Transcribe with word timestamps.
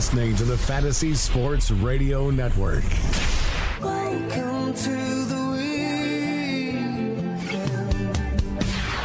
You're 0.00 0.06
listening 0.06 0.34
to 0.36 0.44
the 0.44 0.56
Fantasy 0.56 1.14
Sports 1.14 1.70
Radio 1.70 2.30
Network. 2.30 2.84
Welcome 3.82 4.72
to 4.72 4.90
the 5.26 5.50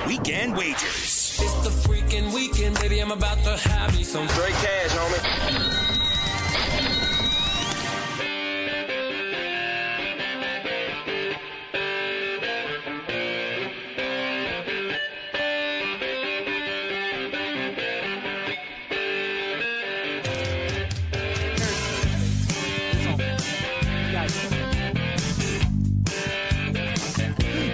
Weekend 0.07 0.55
wagers. 0.55 1.37
It's 1.41 1.63
the 1.65 1.69
freaking 1.69 2.33
weekend, 2.33 2.79
baby. 2.79 3.01
I'm 3.01 3.11
about 3.11 3.43
to 3.43 3.57
have 3.57 3.93
me 3.93 4.05
some 4.05 4.25
Great 4.27 4.53
cash, 4.53 4.91
homie. 4.91 6.84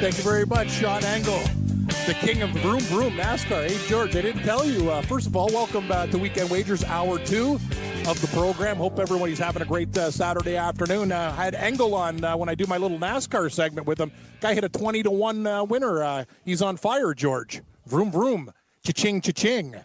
Thank 0.01 0.17
you 0.17 0.23
very 0.23 0.47
much, 0.47 0.71
Sean 0.71 1.03
Engel, 1.03 1.37
the 2.07 2.17
king 2.21 2.41
of 2.41 2.51
the 2.53 2.59
Vroom 2.61 2.79
Vroom 2.79 3.13
NASCAR. 3.13 3.69
Hey, 3.69 3.87
George, 3.87 4.15
I 4.15 4.21
didn't 4.21 4.41
tell 4.41 4.65
you. 4.65 4.89
Uh, 4.89 5.03
first 5.03 5.27
of 5.27 5.35
all, 5.35 5.45
welcome 5.49 5.91
uh, 5.91 6.07
to 6.07 6.17
Weekend 6.17 6.49
Wagers 6.49 6.83
Hour 6.83 7.19
2 7.19 7.53
of 8.07 8.19
the 8.19 8.27
program. 8.33 8.77
Hope 8.77 8.97
everybody's 8.97 9.37
having 9.37 9.61
a 9.61 9.65
great 9.65 9.95
uh, 9.95 10.09
Saturday 10.09 10.57
afternoon. 10.57 11.11
Uh, 11.11 11.35
I 11.37 11.43
had 11.43 11.53
Engel 11.53 11.93
on 11.93 12.23
uh, 12.23 12.35
when 12.35 12.49
I 12.49 12.55
do 12.55 12.65
my 12.65 12.77
little 12.77 12.97
NASCAR 12.97 13.51
segment 13.51 13.85
with 13.85 13.99
him. 13.99 14.11
Guy 14.39 14.55
hit 14.55 14.63
a 14.63 14.69
20 14.69 15.03
to 15.03 15.11
1 15.11 15.45
uh, 15.45 15.63
winner. 15.65 16.25
He's 16.43 16.63
on 16.63 16.77
fire, 16.77 17.13
George. 17.13 17.61
Vroom 17.85 18.11
Vroom. 18.11 18.51
Cha-ching, 18.83 19.21
cha-ching. 19.21 19.75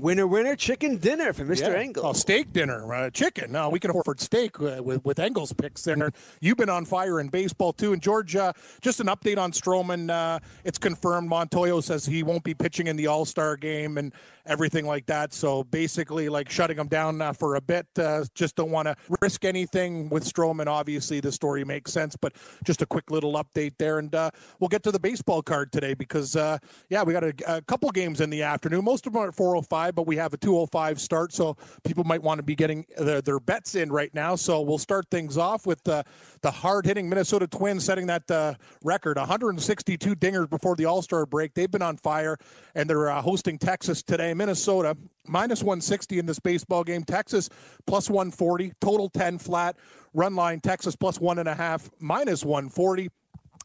Winner, 0.00 0.26
winner, 0.26 0.56
chicken 0.56 0.96
dinner 0.96 1.34
for 1.34 1.44
Mr. 1.44 1.72
Yeah. 1.72 1.80
Engel. 1.80 2.06
Oh, 2.06 2.14
steak 2.14 2.54
dinner, 2.54 2.90
uh, 2.92 3.10
chicken. 3.10 3.52
No, 3.52 3.68
we 3.68 3.78
can 3.78 3.90
afford 3.90 4.18
steak 4.18 4.58
uh, 4.58 4.82
with 4.82 5.04
with 5.04 5.18
Engel's 5.18 5.52
picks 5.52 5.82
there. 5.82 6.10
You've 6.40 6.56
been 6.56 6.70
on 6.70 6.86
fire 6.86 7.20
in 7.20 7.28
baseball 7.28 7.74
too. 7.74 7.92
And 7.92 8.00
George, 8.00 8.34
uh, 8.34 8.54
just 8.80 9.00
an 9.00 9.08
update 9.08 9.36
on 9.36 9.52
Stroman. 9.52 10.10
Uh, 10.10 10.38
it's 10.64 10.78
confirmed. 10.78 11.30
Montoyo 11.30 11.82
says 11.82 12.06
he 12.06 12.22
won't 12.22 12.44
be 12.44 12.54
pitching 12.54 12.86
in 12.86 12.96
the 12.96 13.08
All 13.08 13.26
Star 13.26 13.58
game 13.58 13.98
and 13.98 14.14
everything 14.46 14.86
like 14.86 15.06
that. 15.06 15.32
So 15.32 15.64
basically, 15.64 16.28
like 16.28 16.50
shutting 16.50 16.78
him 16.78 16.88
down 16.88 17.20
uh, 17.20 17.32
for 17.32 17.56
a 17.56 17.60
bit. 17.60 17.86
Uh, 17.98 18.24
just 18.34 18.56
don't 18.56 18.70
want 18.70 18.86
to 18.86 18.96
risk 19.20 19.44
anything 19.44 20.08
with 20.08 20.24
Stroman. 20.24 20.66
Obviously, 20.66 21.20
the 21.20 21.32
story 21.32 21.64
makes 21.64 21.92
sense, 21.92 22.16
but 22.16 22.34
just 22.64 22.82
a 22.82 22.86
quick 22.86 23.10
little 23.10 23.34
update 23.34 23.74
there. 23.78 23.98
And 23.98 24.14
uh, 24.14 24.30
we'll 24.58 24.68
get 24.68 24.82
to 24.84 24.92
the 24.92 25.00
baseball 25.00 25.42
card 25.42 25.72
today 25.72 25.94
because 25.94 26.36
uh, 26.36 26.58
yeah, 26.88 27.02
we 27.02 27.12
got 27.12 27.24
a, 27.24 27.34
a 27.46 27.62
couple 27.62 27.90
games 27.90 28.20
in 28.20 28.30
the 28.30 28.42
afternoon. 28.42 28.84
Most 28.84 29.06
of 29.06 29.12
them 29.12 29.22
are 29.22 29.28
at 29.28 29.36
4:05, 29.36 29.89
but 29.94 30.06
we 30.06 30.16
have 30.16 30.32
a 30.32 30.38
2:05 30.38 30.98
start, 30.98 31.32
so 31.32 31.56
people 31.84 32.04
might 32.04 32.22
want 32.22 32.38
to 32.38 32.42
be 32.42 32.54
getting 32.54 32.86
their, 32.96 33.20
their 33.20 33.40
bets 33.40 33.74
in 33.74 33.90
right 33.90 34.12
now. 34.14 34.36
So 34.36 34.60
we'll 34.60 34.78
start 34.78 35.06
things 35.10 35.36
off 35.36 35.66
with 35.66 35.86
uh, 35.88 36.02
the 36.42 36.50
hard-hitting 36.50 37.08
Minnesota 37.08 37.46
Twins 37.46 37.84
setting 37.84 38.06
that 38.06 38.30
uh, 38.30 38.54
record, 38.82 39.16
162 39.16 40.16
dingers 40.16 40.48
before 40.48 40.76
the 40.76 40.84
All-Star 40.84 41.26
break. 41.26 41.54
They've 41.54 41.70
been 41.70 41.82
on 41.82 41.96
fire, 41.96 42.36
and 42.74 42.88
they're 42.88 43.10
uh, 43.10 43.22
hosting 43.22 43.58
Texas 43.58 44.02
today. 44.02 44.34
Minnesota 44.34 44.96
minus 45.26 45.62
160 45.62 46.18
in 46.18 46.26
this 46.26 46.38
baseball 46.38 46.84
game. 46.84 47.04
Texas 47.04 47.48
plus 47.86 48.10
140, 48.10 48.72
total 48.80 49.08
10 49.08 49.38
flat. 49.38 49.76
Run 50.12 50.34
line 50.34 50.60
Texas 50.60 50.96
plus 50.96 51.20
one 51.20 51.38
and 51.38 51.48
a 51.48 51.54
half, 51.54 51.88
minus 52.00 52.44
140 52.44 53.10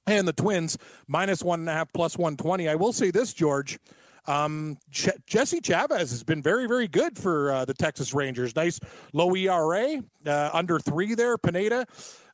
and 0.07 0.27
the 0.27 0.33
Twins 0.33 0.77
minus 1.07 1.43
one 1.43 1.61
and 1.61 1.69
a 1.69 1.73
half 1.73 1.91
plus 1.93 2.17
120. 2.17 2.69
I 2.69 2.75
will 2.75 2.93
say 2.93 3.11
this, 3.11 3.33
George. 3.33 3.79
Um, 4.27 4.77
Ch- 4.91 5.09
Jesse 5.27 5.59
Chavez 5.61 6.11
has 6.11 6.23
been 6.23 6.41
very, 6.41 6.67
very 6.67 6.87
good 6.87 7.17
for 7.17 7.51
uh, 7.51 7.65
the 7.65 7.73
Texas 7.73 8.13
Rangers. 8.13 8.55
Nice 8.55 8.79
low 9.13 9.35
ERA, 9.35 10.01
uh, 10.25 10.49
under 10.53 10.79
three 10.79 11.13
there. 11.15 11.37
Pineda, 11.37 11.85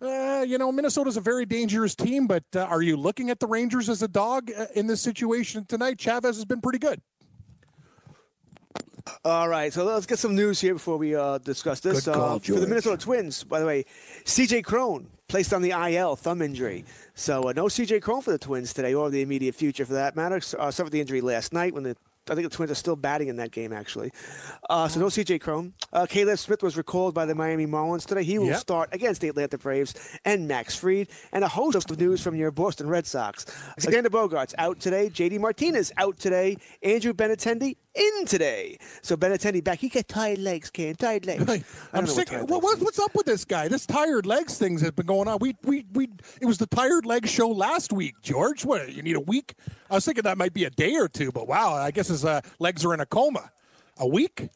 uh, 0.02 0.46
you 0.48 0.58
know, 0.58 0.72
Minnesota's 0.72 1.18
a 1.18 1.22
very 1.22 1.46
dangerous 1.46 1.96
team, 1.96 2.28
but 2.28 2.44
uh, 2.56 2.62
are 2.62 2.82
you 2.82 2.96
looking 2.98 3.30
at 3.30 3.40
the 3.40 3.48
Rangers 3.48 3.90
as 3.90 4.02
a 4.02 4.08
dog 4.08 4.52
uh, 4.58 4.68
in 4.76 4.88
this 4.88 5.02
situation 5.02 5.66
tonight? 5.66 6.00
Chavez 6.00 6.36
has 6.36 6.46
been 6.46 6.62
pretty 6.62 6.80
good. 6.80 7.02
All 9.26 9.50
right, 9.50 9.74
so 9.74 9.84
let's 9.84 10.06
get 10.06 10.20
some 10.20 10.36
news 10.36 10.62
here 10.62 10.74
before 10.74 10.98
we 10.98 11.16
uh, 11.16 11.40
discuss 11.40 11.80
this. 11.80 12.06
Good 12.06 12.14
call, 12.14 12.36
uh, 12.36 12.40
for 12.40 12.54
the 12.54 12.68
Minnesota 12.68 12.98
Twins, 12.98 13.44
by 13.44 13.60
the 13.60 13.66
way, 13.66 13.86
CJ 14.26 14.64
Cron 14.64 15.08
placed 15.32 15.54
on 15.54 15.62
the 15.62 15.72
IL, 15.72 16.18
thumb 16.18 16.42
injury. 16.42 16.84
So 17.16 17.50
uh, 17.50 17.54
no 17.54 17.66
CJ 17.66 18.02
Cron 18.02 18.22
for 18.22 18.32
the 18.32 18.38
Twins 18.38 18.74
today, 18.74 18.94
or 18.94 19.10
the 19.10 19.22
immediate 19.22 19.56
future 19.56 19.86
for 19.86 19.94
that 19.94 20.16
matter. 20.16 20.42
Uh, 20.60 20.70
suffered 20.72 20.92
the 20.92 21.00
injury 21.00 21.22
last 21.22 21.54
night 21.54 21.74
when 21.74 21.84
the 21.84 21.96
I 22.30 22.36
think 22.36 22.48
the 22.48 22.56
Twins 22.56 22.70
are 22.72 22.76
still 22.76 22.96
batting 22.96 23.30
in 23.30 23.38
that 23.38 23.50
game, 23.50 23.74
actually. 23.74 24.12
Uh, 24.70 24.88
so 24.88 25.00
no 25.00 25.08
CJ 25.08 25.42
Cron. 25.42 25.74
Uh, 25.92 26.06
Caleb 26.06 26.38
Smith 26.38 26.62
was 26.62 26.78
recalled 26.78 27.16
by 27.16 27.26
the 27.26 27.34
Miami 27.34 27.66
Marlins 27.66 28.06
today. 28.06 28.24
He 28.24 28.38
will 28.38 28.46
Yep. 28.46 28.60
start 28.60 28.90
against 28.92 29.22
the 29.22 29.30
Atlanta 29.30 29.58
Braves 29.58 29.96
and 30.24 30.48
Max 30.48 30.76
Fried. 30.76 31.08
And 31.32 31.44
a 31.44 31.48
host 31.48 31.90
of 31.90 32.00
news 32.00 32.22
from 32.22 32.36
your 32.36 32.52
Boston 32.52 32.88
Red 32.88 33.08
Sox. 33.08 33.48
Alexander 33.70 34.10
Bogaerts 34.12 34.54
out 34.60 34.80
today. 34.80 35.10
JD 35.10 35.40
Martinez 35.40 35.92
out 35.98 36.20
today. 36.20 36.58
Andrew 36.84 37.12
Benintendi 37.12 37.76
in 37.94 38.26
today. 38.26 38.78
So 39.02 39.16
Ben 39.16 39.32
Benintendi 39.32 39.64
back. 39.64 39.80
He 39.80 39.90
got 39.90 40.08
tired 40.08 40.40
legs, 40.40 40.70
Cam. 40.70 40.96
Tired 40.96 41.26
legs. 41.26 41.64
I'm 41.94 42.08
sick. 42.08 42.30
What, 42.30 42.64
what, 42.64 42.80
what's 42.80 43.00
up 43.00 43.14
with 43.16 43.26
this 43.26 43.46
guy? 43.46 43.68
This 43.68 43.86
tired 43.86 44.26
legs 44.26 44.58
things 44.58 44.82
has 44.82 44.92
been 44.92 45.06
going 45.06 45.28
on. 45.28 45.38
We 45.40 45.56
we 45.64 45.86
we. 45.94 46.10
It 46.40 46.46
was 46.46 46.58
the 46.58 46.68
tired 46.68 47.06
legs 47.06 47.30
show 47.30 47.50
last 47.50 47.94
week, 47.94 48.16
George. 48.22 48.66
What 48.66 48.94
you 48.94 49.04
need 49.04 49.16
a 49.16 49.22
week? 49.22 49.56
I 49.90 49.96
was 49.96 50.06
thinking 50.06 50.24
that 50.24 50.38
might 50.38 50.54
be 50.54 50.66
a 50.66 50.70
day 50.70 50.96
or 50.96 51.08
two, 51.08 51.32
but 51.32 51.48
wow, 51.48 51.74
I 51.74 51.92
guess 51.92 52.08
his 52.08 52.26
uh, 52.26 52.42
legs 52.60 52.86
are 52.86 52.94
in 52.94 53.00
a 53.00 53.06
coma. 53.06 53.52
A 53.98 54.08
week? 54.08 54.50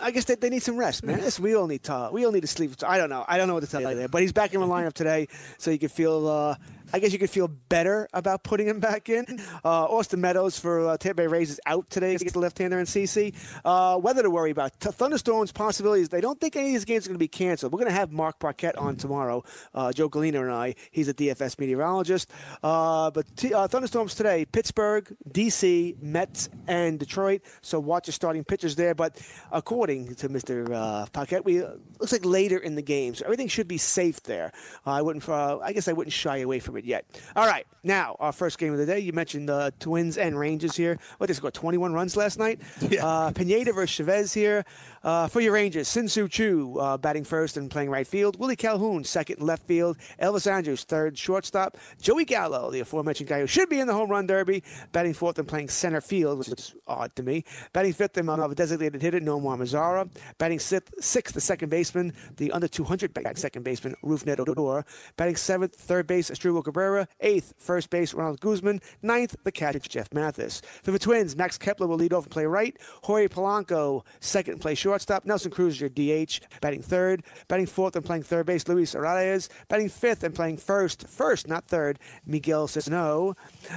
I 0.00 0.10
guess 0.10 0.24
they, 0.24 0.34
they 0.34 0.50
need 0.50 0.62
some 0.62 0.76
rest, 0.76 1.02
man. 1.02 1.20
Listen, 1.20 1.42
we 1.42 1.54
all 1.54 1.66
need 1.66 1.82
to 1.84 2.10
we 2.12 2.26
all 2.26 2.32
need 2.32 2.42
to 2.42 2.46
sleep. 2.46 2.72
I 2.86 2.98
don't 2.98 3.10
know. 3.10 3.24
I 3.26 3.38
don't 3.38 3.48
know 3.48 3.54
what 3.54 3.64
to 3.64 3.70
tell 3.70 3.80
you 3.80 3.94
there. 3.94 4.08
But 4.08 4.22
he's 4.22 4.32
back 4.32 4.52
in 4.54 4.60
the 4.60 4.66
lineup 4.66 4.92
today, 4.92 5.28
so 5.58 5.70
you 5.70 5.78
can 5.78 5.88
feel. 5.88 6.28
Uh, 6.28 6.56
I 6.94 7.00
guess 7.00 7.12
you 7.12 7.18
could 7.18 7.28
feel 7.28 7.48
better 7.48 8.08
about 8.14 8.44
putting 8.44 8.68
him 8.68 8.78
back 8.78 9.08
in. 9.08 9.24
Uh, 9.64 9.84
Austin 9.86 10.20
Meadows 10.20 10.60
for 10.60 10.90
uh, 10.90 10.96
Tampa 10.96 11.22
Bay 11.22 11.26
Rays 11.26 11.50
is 11.50 11.58
out 11.66 11.90
today 11.90 12.14
against 12.14 12.34
the 12.34 12.38
left-hander 12.38 12.78
in 12.78 12.86
CC. 12.86 13.34
Uh, 13.64 13.98
weather 14.00 14.22
to 14.22 14.30
worry 14.30 14.52
about. 14.52 14.78
T- 14.78 14.92
thunderstorms 14.92 15.50
possibilities. 15.50 16.08
They 16.08 16.20
don't 16.20 16.40
think 16.40 16.54
any 16.54 16.68
of 16.68 16.74
these 16.74 16.84
games 16.84 17.04
are 17.04 17.08
going 17.08 17.16
to 17.16 17.18
be 17.18 17.26
canceled. 17.26 17.72
We're 17.72 17.80
going 17.80 17.90
to 17.90 17.96
have 17.96 18.12
Mark 18.12 18.38
Parquette 18.38 18.80
on 18.80 18.94
tomorrow. 18.94 19.42
Uh, 19.74 19.92
Joe 19.92 20.08
Galena 20.08 20.42
and 20.44 20.52
I. 20.52 20.76
He's 20.92 21.08
a 21.08 21.14
DFS 21.14 21.58
meteorologist. 21.58 22.30
Uh, 22.62 23.10
but 23.10 23.26
t- 23.36 23.52
uh, 23.52 23.66
thunderstorms 23.66 24.14
today: 24.14 24.44
Pittsburgh, 24.44 25.12
DC, 25.28 26.00
Mets, 26.00 26.48
and 26.68 27.00
Detroit. 27.00 27.42
So 27.60 27.80
watch 27.80 28.06
your 28.06 28.12
starting 28.12 28.44
pitchers 28.44 28.76
there. 28.76 28.94
But 28.94 29.20
according 29.50 30.14
to 30.14 30.28
Mr. 30.28 30.72
Uh, 30.72 31.06
Paquette, 31.06 31.44
we 31.44 31.60
looks 31.98 32.12
like 32.12 32.24
later 32.24 32.58
in 32.58 32.76
the 32.76 32.82
game, 32.82 33.16
so 33.16 33.24
everything 33.24 33.48
should 33.48 33.66
be 33.66 33.78
safe 33.78 34.22
there. 34.22 34.52
I 34.86 35.02
wouldn't. 35.02 35.28
I 35.28 35.72
guess 35.72 35.88
I 35.88 35.92
wouldn't 35.92 36.12
shy 36.12 36.36
away 36.36 36.60
from 36.60 36.76
it 36.76 36.83
yet. 36.84 37.04
All 37.34 37.46
right, 37.46 37.66
now 37.82 38.16
our 38.20 38.32
first 38.32 38.58
game 38.58 38.72
of 38.72 38.78
the 38.78 38.86
day. 38.86 38.98
You 38.98 39.12
mentioned 39.12 39.48
the 39.48 39.72
Twins 39.80 40.18
and 40.18 40.38
Rangers 40.38 40.76
here. 40.76 40.98
What 41.18 41.26
they 41.28 41.34
scored 41.34 41.54
21 41.54 41.92
runs 41.92 42.16
last 42.16 42.38
night. 42.38 42.60
Yeah. 42.80 43.06
Uh, 43.06 43.30
Pineda 43.32 43.72
versus 43.72 43.90
Chavez 43.90 44.32
here. 44.34 44.64
Uh, 45.04 45.28
for 45.28 45.42
your 45.42 45.52
Rangers, 45.52 45.92
Shin-Soo 45.92 46.28
Choo 46.28 46.78
uh, 46.78 46.96
batting 46.96 47.24
first 47.24 47.58
and 47.58 47.70
playing 47.70 47.90
right 47.90 48.06
field. 48.06 48.38
Willie 48.40 48.56
Calhoun 48.56 49.04
second 49.04 49.36
and 49.36 49.46
left 49.46 49.66
field. 49.66 49.98
Elvis 50.20 50.50
Andrus 50.50 50.84
third 50.84 51.18
shortstop. 51.18 51.76
Joey 52.00 52.24
Gallo, 52.24 52.70
the 52.70 52.80
aforementioned 52.80 53.28
guy 53.28 53.40
who 53.40 53.46
should 53.46 53.68
be 53.68 53.80
in 53.80 53.86
the 53.86 53.92
home 53.92 54.08
run 54.08 54.26
derby, 54.26 54.62
batting 54.92 55.12
fourth 55.12 55.38
and 55.38 55.46
playing 55.46 55.68
center 55.68 56.00
field, 56.00 56.38
which 56.38 56.48
is 56.48 56.74
odd 56.86 57.14
to 57.16 57.22
me. 57.22 57.44
Batting 57.74 57.92
fifth 57.92 58.16
and 58.16 58.30
of 58.30 58.50
a 58.50 58.54
designated 58.54 59.02
hitter, 59.02 59.20
Nomar 59.20 59.58
Mazara. 59.58 60.08
Batting 60.38 60.58
sixth, 60.58 60.94
sixth, 61.00 61.34
the 61.34 61.40
second 61.40 61.68
baseman, 61.68 62.14
the 62.38 62.50
under 62.52 62.66
200 62.66 63.12
bat 63.12 63.36
second 63.36 63.62
baseman, 63.62 63.94
Rougned 64.02 64.40
Odor. 64.40 64.86
Batting 65.18 65.36
seventh, 65.36 65.74
third 65.74 66.06
base, 66.06 66.30
Asdrubal 66.30 66.64
Cabrera. 66.64 67.06
Eighth, 67.20 67.52
first 67.58 67.90
base, 67.90 68.14
Ronald 68.14 68.40
Guzman. 68.40 68.80
Ninth, 69.02 69.36
the 69.44 69.52
catcher, 69.52 69.80
Jeff 69.80 70.14
Mathis. 70.14 70.62
For 70.82 70.92
the 70.92 70.98
Twins, 70.98 71.36
Max 71.36 71.58
Kepler 71.58 71.86
will 71.86 71.96
lead 71.96 72.14
off 72.14 72.24
and 72.24 72.32
play 72.32 72.46
right. 72.46 72.74
Jorge 73.02 73.28
Polanco, 73.28 74.02
second 74.20 74.62
play 74.62 74.74
shortstop. 74.94 75.24
Nelson 75.24 75.50
Cruz, 75.50 75.80
your 75.80 75.90
DH, 75.90 76.38
batting 76.60 76.80
third. 76.82 77.24
Batting 77.48 77.66
fourth 77.66 77.96
and 77.96 78.04
playing 78.04 78.22
third 78.22 78.46
base, 78.46 78.68
Luis 78.68 78.94
Arraez. 78.94 79.48
Batting 79.68 79.88
fifth 79.88 80.22
and 80.22 80.32
playing 80.34 80.56
first, 80.58 81.08
first, 81.08 81.48
not 81.48 81.64
third, 81.64 81.98
Miguel 82.24 82.68
Sanó. 82.68 83.36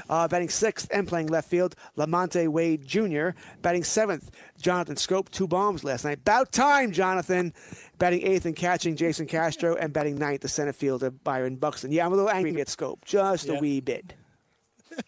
Uh, 0.10 0.28
batting 0.28 0.50
sixth 0.50 0.88
and 0.92 1.08
playing 1.08 1.28
left 1.28 1.50
field, 1.50 1.76
Lamonte 1.98 2.48
Wade 2.50 2.86
Jr. 2.86 3.30
Batting 3.64 3.84
seventh, 3.84 4.30
Jonathan 4.62 4.96
Schoop, 4.96 5.30
two 5.30 5.48
bombs 5.48 5.84
last 5.84 6.06
night. 6.06 6.20
About 6.20 6.52
time, 6.52 6.92
Jonathan. 6.92 7.52
Batting 7.98 8.22
eighth 8.22 8.46
and 8.46 8.56
catching, 8.56 8.96
Jason 8.96 9.26
Castro. 9.26 9.76
And 9.76 9.92
batting 9.92 10.20
ninth, 10.20 10.42
the 10.42 10.50
center 10.50 10.74
fielder, 10.74 11.10
Byron 11.10 11.56
Buxton. 11.56 11.92
Yeah, 11.92 12.06
I'm 12.06 12.14
a 12.14 12.16
little 12.16 12.30
angry 12.30 12.62
at 12.62 12.68
Schoop, 12.68 13.04
just 13.06 13.48
Yeah. 13.48 13.56
a 13.56 13.60
wee 13.60 13.80
bit. 13.82 14.14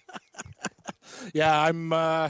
Yeah, 1.34 1.60
I'm. 1.64 1.92
Uh, 1.92 2.30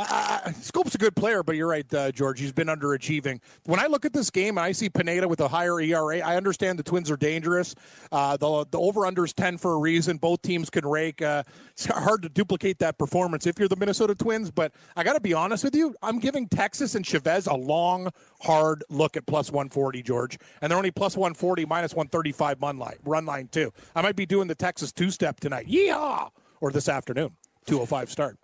I, 0.00 0.52
Schoop's 0.60 0.94
a 0.94 0.98
good 0.98 1.16
player, 1.16 1.42
but 1.42 1.56
you're 1.56 1.68
right, 1.68 1.92
uh, 1.92 2.12
George. 2.12 2.38
He's 2.38 2.52
been 2.52 2.68
underachieving. 2.68 3.40
When 3.64 3.80
I 3.80 3.86
look 3.86 4.04
at 4.04 4.12
this 4.12 4.30
game 4.30 4.56
and 4.56 4.64
I 4.64 4.72
see 4.72 4.88
Pineda 4.88 5.26
with 5.26 5.40
a 5.40 5.48
higher 5.48 5.80
ERA, 5.80 6.20
I 6.20 6.36
understand 6.36 6.78
the 6.78 6.84
Twins 6.84 7.10
are 7.10 7.16
dangerous. 7.16 7.74
Uh, 8.12 8.36
the 8.36 8.66
the 8.70 8.78
over 8.78 9.06
under 9.06 9.24
is 9.24 9.32
ten 9.32 9.58
for 9.58 9.72
a 9.72 9.78
reason. 9.78 10.18
Both 10.18 10.42
teams 10.42 10.70
can 10.70 10.86
rake. 10.86 11.20
Uh, 11.20 11.42
it's 11.72 11.86
hard 11.86 12.22
to 12.22 12.28
duplicate 12.28 12.78
that 12.78 12.96
performance 12.98 13.46
if 13.46 13.58
you're 13.58 13.68
the 13.68 13.76
Minnesota 13.76 14.14
Twins. 14.14 14.50
But 14.50 14.72
I 14.96 15.02
got 15.02 15.14
to 15.14 15.20
be 15.20 15.34
honest 15.34 15.64
with 15.64 15.74
you, 15.74 15.94
I'm 16.02 16.20
giving 16.20 16.48
Texas 16.48 16.94
and 16.94 17.04
Chavez 17.04 17.46
a 17.46 17.54
long, 17.54 18.10
hard 18.40 18.84
look 18.88 19.16
at 19.16 19.26
plus 19.26 19.50
140, 19.50 20.02
George, 20.02 20.38
and 20.62 20.70
they're 20.70 20.78
only 20.78 20.92
plus 20.92 21.16
140, 21.16 21.64
minus 21.66 21.94
135 21.94 22.62
run 22.62 22.78
line, 22.78 22.96
run 23.04 23.26
line 23.26 23.48
too. 23.48 23.72
I 23.96 24.02
might 24.02 24.16
be 24.16 24.26
doing 24.26 24.46
the 24.46 24.54
Texas 24.54 24.92
two 24.92 25.10
step 25.10 25.40
tonight. 25.40 25.66
Yeehaw! 25.66 26.30
Or 26.60 26.70
this 26.72 26.88
afternoon, 26.88 27.36
205 27.66 28.10
start. 28.10 28.36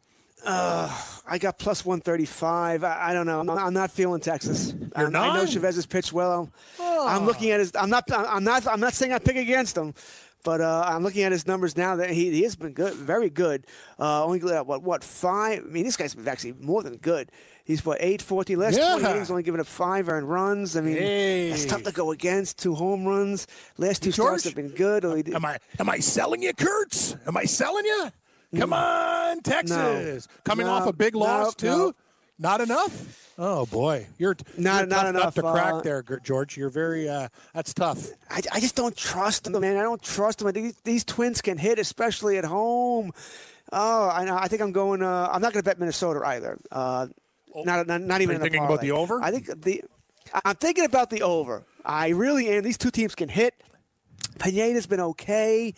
I 0.46 1.38
got 1.38 1.58
plus 1.58 1.84
135. 1.84 2.84
I, 2.84 3.10
I 3.10 3.12
don't 3.14 3.26
know. 3.26 3.40
I'm, 3.40 3.50
I'm 3.50 3.74
not 3.74 3.90
feeling 3.90 4.20
Texas. 4.20 4.74
I, 4.94 5.00
You're 5.00 5.08
I 5.08 5.12
know 5.12 5.34
not? 5.34 5.48
Chavez 5.48 5.76
has 5.76 5.86
pitched 5.86 6.12
well. 6.12 6.50
I'm 6.80 7.26
looking 7.26 7.50
at 7.50 7.60
his. 7.60 7.72
I'm 7.74 7.90
not. 7.90 8.04
I'm 8.12 8.44
not. 8.44 8.66
I'm 8.66 8.80
not 8.80 8.92
saying 8.94 9.12
I 9.12 9.18
pick 9.18 9.36
against 9.36 9.76
him, 9.76 9.94
but 10.42 10.60
uh, 10.60 10.84
I'm 10.86 11.02
looking 11.02 11.22
at 11.22 11.32
his 11.32 11.46
numbers 11.46 11.76
now. 11.76 11.96
That 11.96 12.10
he, 12.10 12.30
he 12.30 12.42
has 12.42 12.56
been 12.56 12.72
good, 12.72 12.94
very 12.94 13.30
good. 13.30 13.66
Uh, 13.98 14.24
only 14.24 14.40
uh, 14.42 14.64
what 14.64 14.82
what 14.82 15.04
five? 15.04 15.62
I 15.64 15.66
mean, 15.68 15.84
this 15.84 15.96
guy's 15.96 16.14
been 16.14 16.26
actually 16.28 16.54
more 16.60 16.82
than 16.82 16.96
good. 16.96 17.30
He's 17.64 17.84
what 17.84 17.98
eight 18.00 18.20
forty 18.22 18.56
Last 18.56 18.76
Yeah. 18.76 18.96
20 18.98 19.10
innings, 19.14 19.30
only 19.30 19.42
given 19.42 19.60
up 19.60 19.66
five 19.66 20.08
earned 20.08 20.28
runs. 20.28 20.76
I 20.76 20.82
mean, 20.82 20.96
Hey. 20.96 21.50
it's 21.50 21.64
tough 21.64 21.82
to 21.84 21.92
go 21.92 22.10
against. 22.10 22.58
Two 22.58 22.74
home 22.74 23.04
runs. 23.06 23.46
Last 23.78 24.02
two 24.02 24.12
starts 24.12 24.44
have 24.44 24.54
been 24.54 24.68
good. 24.68 25.04
Am 25.04 25.44
I 25.44 25.58
am 25.78 25.88
I 25.88 25.98
selling 25.98 26.42
you, 26.42 26.52
Kurtz? 26.52 27.16
Am 27.26 27.36
I 27.36 27.44
selling 27.44 27.84
you? 27.86 28.10
Come 28.56 28.72
on, 28.72 29.40
Texas. 29.42 30.28
Coming 30.44 30.66
No. 30.66 30.72
off 30.72 30.86
a 30.86 30.92
big 30.92 31.14
loss 31.14 31.54
Nope, 31.62 31.92
too. 31.92 31.94
Not 32.38 32.60
enough. 32.60 33.32
Oh 33.38 33.66
boy, 33.66 34.06
you're 34.18 34.36
Not- 34.56 34.78
you're 34.80 34.86
not 34.86 35.06
enough, 35.06 35.34
to 35.34 35.42
crack 35.42 35.74
uh, 35.74 35.80
there, 35.82 36.04
George. 36.22 36.56
You're 36.56 36.70
very. 36.70 37.08
Uh, 37.08 37.28
that's 37.52 37.74
tough. 37.74 38.08
I, 38.30 38.42
I 38.52 38.60
just 38.60 38.74
don't 38.76 38.96
trust 38.96 39.44
them, 39.44 39.60
man. 39.60 39.76
I 39.76 39.82
don't 39.82 40.02
trust 40.02 40.38
them. 40.40 40.52
These, 40.52 40.74
these 40.84 41.04
twins 41.04 41.40
can 41.42 41.58
hit, 41.58 41.78
especially 41.78 42.38
at 42.38 42.44
home. 42.44 43.12
Oh, 43.72 44.08
I 44.08 44.24
know. 44.24 44.36
I 44.36 44.46
think 44.48 44.62
I'm 44.62 44.72
going. 44.72 45.02
Uh, 45.02 45.28
I'm 45.32 45.40
not 45.42 45.52
going 45.52 45.62
to 45.62 45.68
bet 45.68 45.80
Minnesota 45.80 46.20
either. 46.24 46.58
Uh, 46.70 47.08
not, 47.56 47.86
not 47.88 48.00
not 48.02 48.20
even 48.20 48.36
Oh. 48.36 48.38
you 48.38 48.40
in 48.40 48.40
the 48.40 48.44
thinking 48.44 48.64
about 48.64 48.80
the 48.80 48.90
over? 48.92 49.20
I 49.22 49.30
think 49.32 49.62
the. 49.62 49.82
I'm 50.44 50.56
thinking 50.56 50.84
about 50.84 51.10
the 51.10 51.22
over. 51.22 51.64
I 51.84 52.08
really 52.08 52.48
am. 52.48 52.62
These 52.62 52.78
two 52.78 52.90
teams 52.90 53.14
can 53.14 53.28
hit. 53.28 53.54
Pineda's 54.38 54.86
been 54.86 55.00
okay. 55.00 55.74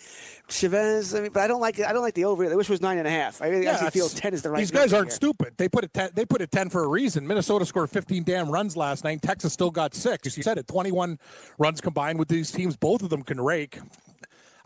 Chavez, 0.49 1.15
I 1.15 1.21
mean, 1.21 1.33
but 1.33 1.43
I 1.43 1.47
don't 1.49 1.61
like. 1.61 1.81
I 1.81 1.93
don't 1.93 2.03
like 2.03 2.15
the 2.15 2.25
over. 2.25 2.51
I 2.51 2.55
wish 2.55 2.69
it 2.69 2.73
was 2.73 2.81
nine 2.81 2.99
and 2.99 3.07
a 3.07 3.11
half. 3.11 3.43
I 3.43 3.49
really 3.49 3.67
actually 3.67 3.91
feel 3.91 4.09
ten 4.09 4.33
is 4.33 4.43
the 4.43 4.51
right. 4.51 4.59
These 4.59 4.71
guys 4.71 4.93
aren't 4.93 5.09
here. 5.09 5.17
stupid. 5.17 5.55
They 5.57 5.69
put 5.69 5.85
a 5.85 5.89
Ten, 5.89 6.11
they 6.15 6.25
put 6.25 6.41
it 6.41 6.51
ten 6.51 6.71
for 6.71 6.85
a 6.85 6.89
reason. 6.89 7.27
Minnesota 7.27 7.65
scored 7.65 7.91
15 7.91 8.23
damn 8.25 8.51
runs 8.51 8.77
last 8.77 9.05
night. 9.05 9.23
Texas 9.23 9.53
still 9.53 9.71
got 9.71 9.95
six. 9.95 10.37
You 10.37 10.43
said 10.43 10.59
it. 10.59 10.69
21 10.69 11.19
runs 11.59 11.81
combined 11.81 12.19
with 12.19 12.29
these 12.29 12.51
teams. 12.51 12.77
Both 12.77 13.03
of 13.03 13.11
them 13.11 13.23
can 13.23 13.41
rake. 13.41 13.79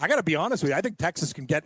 I 0.02 0.08
got 0.08 0.16
to 0.16 0.22
be 0.22 0.34
honest 0.34 0.62
with 0.62 0.70
you. 0.70 0.76
I 0.76 0.80
think 0.80 0.96
Texas 0.96 1.32
can 1.32 1.44
get 1.44 1.64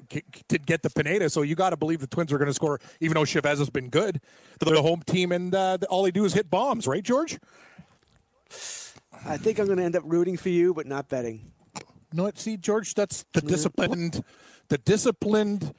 to 0.49 0.59
get 0.59 0.83
the 0.83 0.91
Pineda. 0.91 1.31
So 1.31 1.43
you 1.43 1.55
got 1.55 1.71
to 1.71 1.77
believe 1.77 2.01
the 2.01 2.09
Twins 2.09 2.33
are 2.33 2.39
going 2.39 2.49
to 2.49 2.55
score, 2.55 2.81
even 3.01 3.15
though 3.15 3.25
Chavez 3.25 3.59
has 3.61 3.71
been 3.71 3.89
good. 3.91 4.21
They're 4.59 4.75
the 4.75 4.83
home 4.83 5.03
team, 5.07 5.31
and 5.31 5.55
uh, 5.55 5.79
all 5.89 6.03
they 6.03 6.11
do 6.11 6.25
is 6.25 6.35
hit 6.35 6.51
bombs, 6.51 6.87
right, 6.87 7.03
George? 7.03 7.39
I 9.25 9.37
think 9.37 9.59
I'm 9.59 9.67
going 9.67 9.79
to 9.79 9.85
end 9.85 9.97
up 9.97 10.03
rooting 10.05 10.37
for 10.37 10.49
you, 10.49 10.75
but 10.75 10.87
not 10.87 11.09
betting. 11.09 11.53
No, 12.15 12.31
see, 12.37 12.57
George, 12.57 12.95
that's 12.95 13.25
the 13.33 13.41
disciplined, 13.41 14.23
the 14.69 14.79
disciplined 14.79 15.75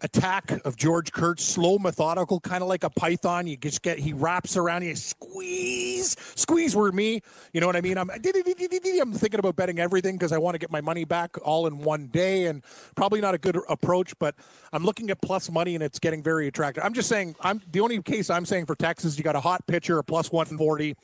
attack 0.00 0.50
of 0.64 0.76
George 0.76 1.12
Kurtz. 1.12 1.44
Slow, 1.44 1.78
methodical, 1.78 2.40
kind 2.40 2.62
of 2.62 2.68
like 2.68 2.82
a 2.82 2.90
python. 2.90 3.46
You 3.46 3.56
just 3.56 3.82
get 3.82 3.96
he 3.96 4.12
wraps 4.12 4.56
around 4.56 4.82
you, 4.82 4.96
squeeze, 4.96 6.16
squeeze. 6.34 6.74
Were 6.74 6.90
me, 6.90 7.20
you 7.52 7.60
know 7.60 7.68
what 7.68 7.76
I 7.76 7.80
mean? 7.80 7.96
I'm 7.96 8.10
I'm 8.10 9.12
thinking 9.12 9.38
about 9.38 9.54
betting 9.54 9.78
everything 9.78 10.16
because 10.16 10.32
I 10.32 10.38
want 10.38 10.56
to 10.56 10.58
get 10.58 10.72
my 10.72 10.80
money 10.80 11.04
back 11.04 11.36
all 11.44 11.68
in 11.68 11.78
one 11.78 12.08
day, 12.08 12.46
and 12.46 12.64
probably 12.96 13.20
not 13.20 13.34
a 13.34 13.38
good 13.38 13.56
approach. 13.68 14.18
But 14.18 14.34
I'm 14.72 14.84
looking 14.84 15.10
at 15.10 15.22
plus 15.22 15.48
money, 15.48 15.76
and 15.76 15.84
it's 15.84 16.00
getting 16.00 16.24
very 16.24 16.48
attractive. 16.48 16.82
I'm 16.82 16.92
just 16.92 17.08
saying, 17.08 17.36
I'm 17.40 17.62
the 17.70 17.80
only 17.80 18.02
case 18.02 18.30
I'm 18.30 18.46
saying 18.46 18.66
for 18.66 18.74
Texas. 18.74 19.16
You 19.16 19.22
got 19.22 19.36
a 19.36 19.40
hot 19.40 19.64
pitcher, 19.68 19.96
a 19.98 20.02
plus 20.02 20.32
one 20.32 20.46
forty. 20.46 20.96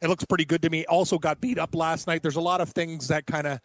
It 0.00 0.08
looks 0.08 0.24
pretty 0.24 0.46
good 0.46 0.62
to 0.62 0.70
me. 0.70 0.86
Also 0.86 1.18
got 1.18 1.42
beat 1.42 1.58
up 1.58 1.74
last 1.74 2.06
night. 2.06 2.22
There's 2.22 2.36
a 2.36 2.40
lot 2.40 2.62
of 2.62 2.70
things 2.70 3.08
that 3.08 3.26
kind 3.26 3.46
of 3.46 3.60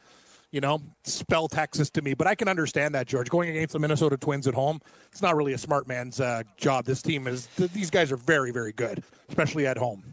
you 0.51 0.61
know, 0.61 0.81
spell 1.03 1.47
Texas 1.47 1.89
to 1.91 2.01
me. 2.01 2.13
But 2.13 2.27
I 2.27 2.35
can 2.35 2.47
understand 2.47 2.95
that, 2.95 3.07
George. 3.07 3.29
Going 3.29 3.49
against 3.49 3.73
the 3.73 3.79
Minnesota 3.79 4.17
Twins 4.17 4.47
at 4.47 4.53
home, 4.53 4.79
it's 5.11 5.21
not 5.21 5.35
really 5.35 5.53
a 5.53 5.57
smart 5.57 5.87
man's 5.87 6.19
uh, 6.19 6.43
job. 6.57 6.85
This 6.85 7.01
team 7.01 7.27
is, 7.27 7.47
th- 7.57 7.71
these 7.71 7.89
guys 7.89 8.11
are 8.11 8.17
very, 8.17 8.51
very 8.51 8.73
good, 8.73 9.03
especially 9.29 9.67
at 9.67 9.77
home. 9.77 10.03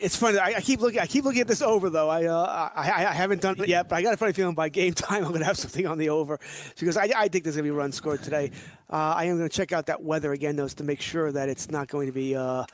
It's 0.00 0.14
funny. 0.14 0.38
I, 0.38 0.54
I 0.56 0.60
keep 0.60 0.80
looking. 0.80 1.00
I 1.00 1.06
keep 1.06 1.24
looking 1.24 1.40
at 1.40 1.48
this 1.48 1.60
over 1.60 1.90
though. 1.90 2.08
I, 2.08 2.26
uh, 2.26 2.70
I 2.74 3.06
I 3.06 3.12
haven't 3.12 3.42
done 3.42 3.56
it 3.58 3.68
yet, 3.68 3.88
but 3.88 3.96
I 3.96 4.02
got 4.02 4.14
a 4.14 4.16
funny 4.16 4.32
feeling 4.32 4.54
by 4.54 4.68
game 4.68 4.92
time 4.94 5.24
I'm 5.24 5.30
going 5.30 5.40
to 5.40 5.46
have 5.46 5.58
something 5.58 5.88
on 5.88 5.98
the 5.98 6.10
over 6.10 6.38
because 6.78 6.96
I, 6.96 7.10
I 7.16 7.26
think 7.26 7.42
there's 7.42 7.56
going 7.56 7.64
to 7.64 7.72
be 7.72 7.76
runs 7.76 7.96
scored 7.96 8.22
today. 8.22 8.52
Uh, 8.88 9.14
I 9.16 9.24
am 9.24 9.38
going 9.38 9.48
to 9.48 9.54
check 9.54 9.72
out 9.72 9.86
that 9.86 10.02
weather 10.02 10.32
again 10.32 10.54
though 10.54 10.68
to 10.68 10.84
make 10.84 11.00
sure 11.00 11.32
that 11.32 11.48
it's 11.48 11.68
not 11.68 11.88
going 11.88 12.06
to 12.06 12.12
be 12.12 12.36
uh, 12.36 12.64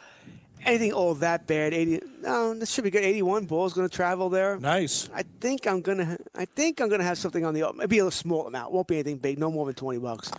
anything 0.64 0.92
all 0.92 1.14
that 1.16 1.46
bad. 1.46 1.72
80. 1.72 2.00
No, 2.22 2.54
this 2.54 2.72
should 2.72 2.84
be 2.84 2.90
good. 2.90 3.04
81 3.04 3.46
Bulls 3.46 3.72
going 3.72 3.88
to 3.88 3.94
travel 3.94 4.28
there. 4.28 4.58
Nice. 4.58 5.08
I 5.14 5.24
think 5.40 5.66
I'm 5.66 5.80
gonna. 5.80 6.18
I 6.34 6.44
think 6.44 6.80
I'm 6.80 6.88
gonna 6.88 7.04
have 7.04 7.18
something 7.18 7.44
on 7.44 7.54
the. 7.54 7.62
Over. 7.62 7.76
Maybe 7.76 7.98
a 7.98 8.10
small 8.10 8.46
amount. 8.46 8.72
Won't 8.72 8.88
be 8.88 8.96
anything 8.96 9.18
big. 9.18 9.38
No 9.38 9.50
more 9.50 9.66
than 9.66 9.74
20 9.74 9.98
bucks. 9.98 10.30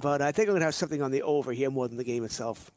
But 0.00 0.22
I 0.22 0.32
think 0.32 0.48
I'm 0.48 0.54
gonna 0.54 0.64
have 0.64 0.74
something 0.74 1.02
on 1.02 1.10
the 1.10 1.22
over 1.22 1.52
here 1.52 1.70
more 1.70 1.88
than 1.88 1.96
the 1.96 2.04
game 2.04 2.24
itself. 2.24 2.70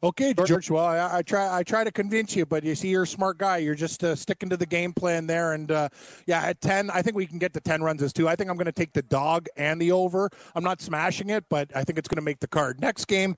Okay, 0.00 0.32
George. 0.32 0.70
Well, 0.70 0.84
I, 0.84 1.18
I 1.18 1.22
try. 1.22 1.58
I 1.58 1.64
try 1.64 1.82
to 1.82 1.90
convince 1.90 2.36
you, 2.36 2.46
but 2.46 2.62
you 2.62 2.76
see, 2.76 2.88
you're 2.88 3.02
a 3.02 3.06
smart 3.06 3.36
guy. 3.36 3.56
You're 3.56 3.74
just 3.74 4.04
uh, 4.04 4.14
sticking 4.14 4.48
to 4.50 4.56
the 4.56 4.66
game 4.66 4.92
plan 4.92 5.26
there. 5.26 5.54
And 5.54 5.70
uh, 5.72 5.88
yeah, 6.26 6.42
at 6.42 6.60
ten, 6.60 6.88
I 6.90 7.02
think 7.02 7.16
we 7.16 7.26
can 7.26 7.38
get 7.38 7.52
to 7.54 7.60
ten 7.60 7.82
runs 7.82 8.00
as 8.02 8.12
two. 8.12 8.28
I 8.28 8.36
think 8.36 8.48
I'm 8.48 8.56
going 8.56 8.66
to 8.66 8.72
take 8.72 8.92
the 8.92 9.02
dog 9.02 9.48
and 9.56 9.80
the 9.80 9.90
over. 9.90 10.30
I'm 10.54 10.62
not 10.62 10.80
smashing 10.80 11.30
it, 11.30 11.46
but 11.48 11.74
I 11.74 11.82
think 11.82 11.98
it's 11.98 12.06
going 12.06 12.16
to 12.16 12.22
make 12.22 12.38
the 12.38 12.46
card. 12.46 12.80
Next 12.80 13.06
game. 13.06 13.36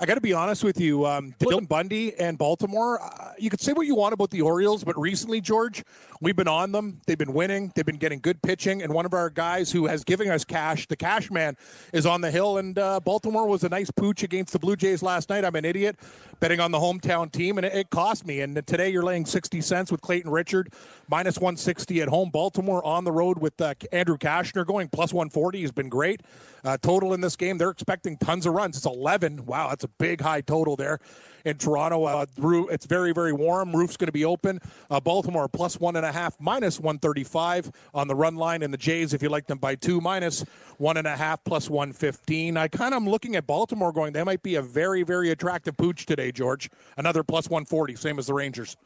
I 0.00 0.06
got 0.06 0.14
to 0.14 0.20
be 0.20 0.32
honest 0.32 0.62
with 0.62 0.80
you, 0.80 1.04
um, 1.06 1.34
Dylan 1.40 1.66
Bundy 1.66 2.14
and 2.20 2.38
Baltimore. 2.38 3.02
Uh, 3.02 3.32
you 3.36 3.50
could 3.50 3.60
say 3.60 3.72
what 3.72 3.84
you 3.84 3.96
want 3.96 4.14
about 4.14 4.30
the 4.30 4.42
Orioles, 4.42 4.84
but 4.84 4.96
recently, 4.96 5.40
George, 5.40 5.82
we've 6.20 6.36
been 6.36 6.46
on 6.46 6.70
them. 6.70 7.00
They've 7.06 7.18
been 7.18 7.32
winning. 7.32 7.72
They've 7.74 7.84
been 7.84 7.96
getting 7.96 8.20
good 8.20 8.40
pitching, 8.40 8.80
and 8.80 8.94
one 8.94 9.06
of 9.06 9.12
our 9.12 9.28
guys 9.28 9.72
who 9.72 9.86
has 9.86 10.04
given 10.04 10.30
us 10.30 10.44
cash, 10.44 10.86
the 10.86 10.94
cash 10.94 11.32
man, 11.32 11.56
is 11.92 12.06
on 12.06 12.20
the 12.20 12.30
hill. 12.30 12.58
And 12.58 12.78
uh, 12.78 13.00
Baltimore 13.00 13.48
was 13.48 13.64
a 13.64 13.68
nice 13.68 13.90
pooch 13.90 14.22
against 14.22 14.52
the 14.52 14.60
Blue 14.60 14.76
Jays 14.76 15.02
last 15.02 15.30
night. 15.30 15.44
I'm 15.44 15.56
an 15.56 15.64
idiot 15.64 15.98
betting 16.38 16.60
on 16.60 16.70
the 16.70 16.78
hometown 16.78 17.32
team, 17.32 17.58
and 17.58 17.66
it, 17.66 17.74
it 17.74 17.90
cost 17.90 18.24
me. 18.24 18.40
And 18.40 18.64
today 18.68 18.90
you're 18.90 19.02
laying 19.02 19.26
60 19.26 19.60
cents 19.60 19.90
with 19.90 20.00
Clayton 20.00 20.30
Richard, 20.30 20.72
minus 21.08 21.38
160 21.38 22.02
at 22.02 22.08
home. 22.08 22.30
Baltimore 22.30 22.84
on 22.84 23.02
the 23.02 23.10
road 23.10 23.40
with 23.40 23.60
uh, 23.60 23.74
Andrew 23.90 24.16
Cashner 24.16 24.64
going 24.64 24.88
plus 24.88 25.12
140 25.12 25.62
has 25.62 25.72
been 25.72 25.88
great. 25.88 26.22
Uh, 26.64 26.76
total 26.76 27.14
in 27.14 27.20
this 27.20 27.36
game, 27.36 27.58
they're 27.58 27.70
expecting 27.70 28.16
tons 28.16 28.46
of 28.46 28.54
runs. 28.54 28.76
It's 28.76 28.86
11. 28.86 29.46
Wow, 29.46 29.68
that's 29.68 29.84
a 29.84 29.87
big 29.98 30.20
high 30.20 30.40
total 30.40 30.76
there 30.76 30.98
in 31.44 31.56
Toronto. 31.56 32.04
Uh, 32.04 32.26
it's 32.70 32.86
very, 32.86 33.12
very 33.12 33.32
warm. 33.32 33.74
Roof's 33.74 33.96
going 33.96 34.06
to 34.06 34.12
be 34.12 34.24
open. 34.24 34.60
Uh, 34.90 35.00
Baltimore 35.00 35.48
plus 35.48 35.80
one 35.80 35.96
and 35.96 36.04
a 36.04 36.12
half, 36.12 36.36
minus 36.40 36.78
135 36.78 37.70
on 37.94 38.08
the 38.08 38.14
run 38.14 38.36
line. 38.36 38.62
And 38.62 38.72
the 38.72 38.78
Jays, 38.78 39.14
if 39.14 39.22
you 39.22 39.28
like 39.28 39.46
them 39.46 39.58
by 39.58 39.74
two, 39.74 40.00
minus 40.00 40.44
one 40.76 40.96
and 40.96 41.06
a 41.06 41.16
half, 41.16 41.42
plus 41.44 41.68
115. 41.70 42.56
I 42.56 42.68
kind 42.68 42.94
of 42.94 43.02
am 43.02 43.08
looking 43.08 43.36
at 43.36 43.46
Baltimore 43.46 43.92
going, 43.92 44.12
they 44.12 44.24
might 44.24 44.42
be 44.42 44.56
a 44.56 44.62
very, 44.62 45.02
very 45.02 45.30
attractive 45.30 45.76
pooch 45.76 46.06
today, 46.06 46.32
George. 46.32 46.70
Another 46.96 47.22
plus 47.22 47.48
140, 47.48 47.96
same 47.96 48.18
as 48.18 48.26
the 48.26 48.34
Rangers. 48.34 48.76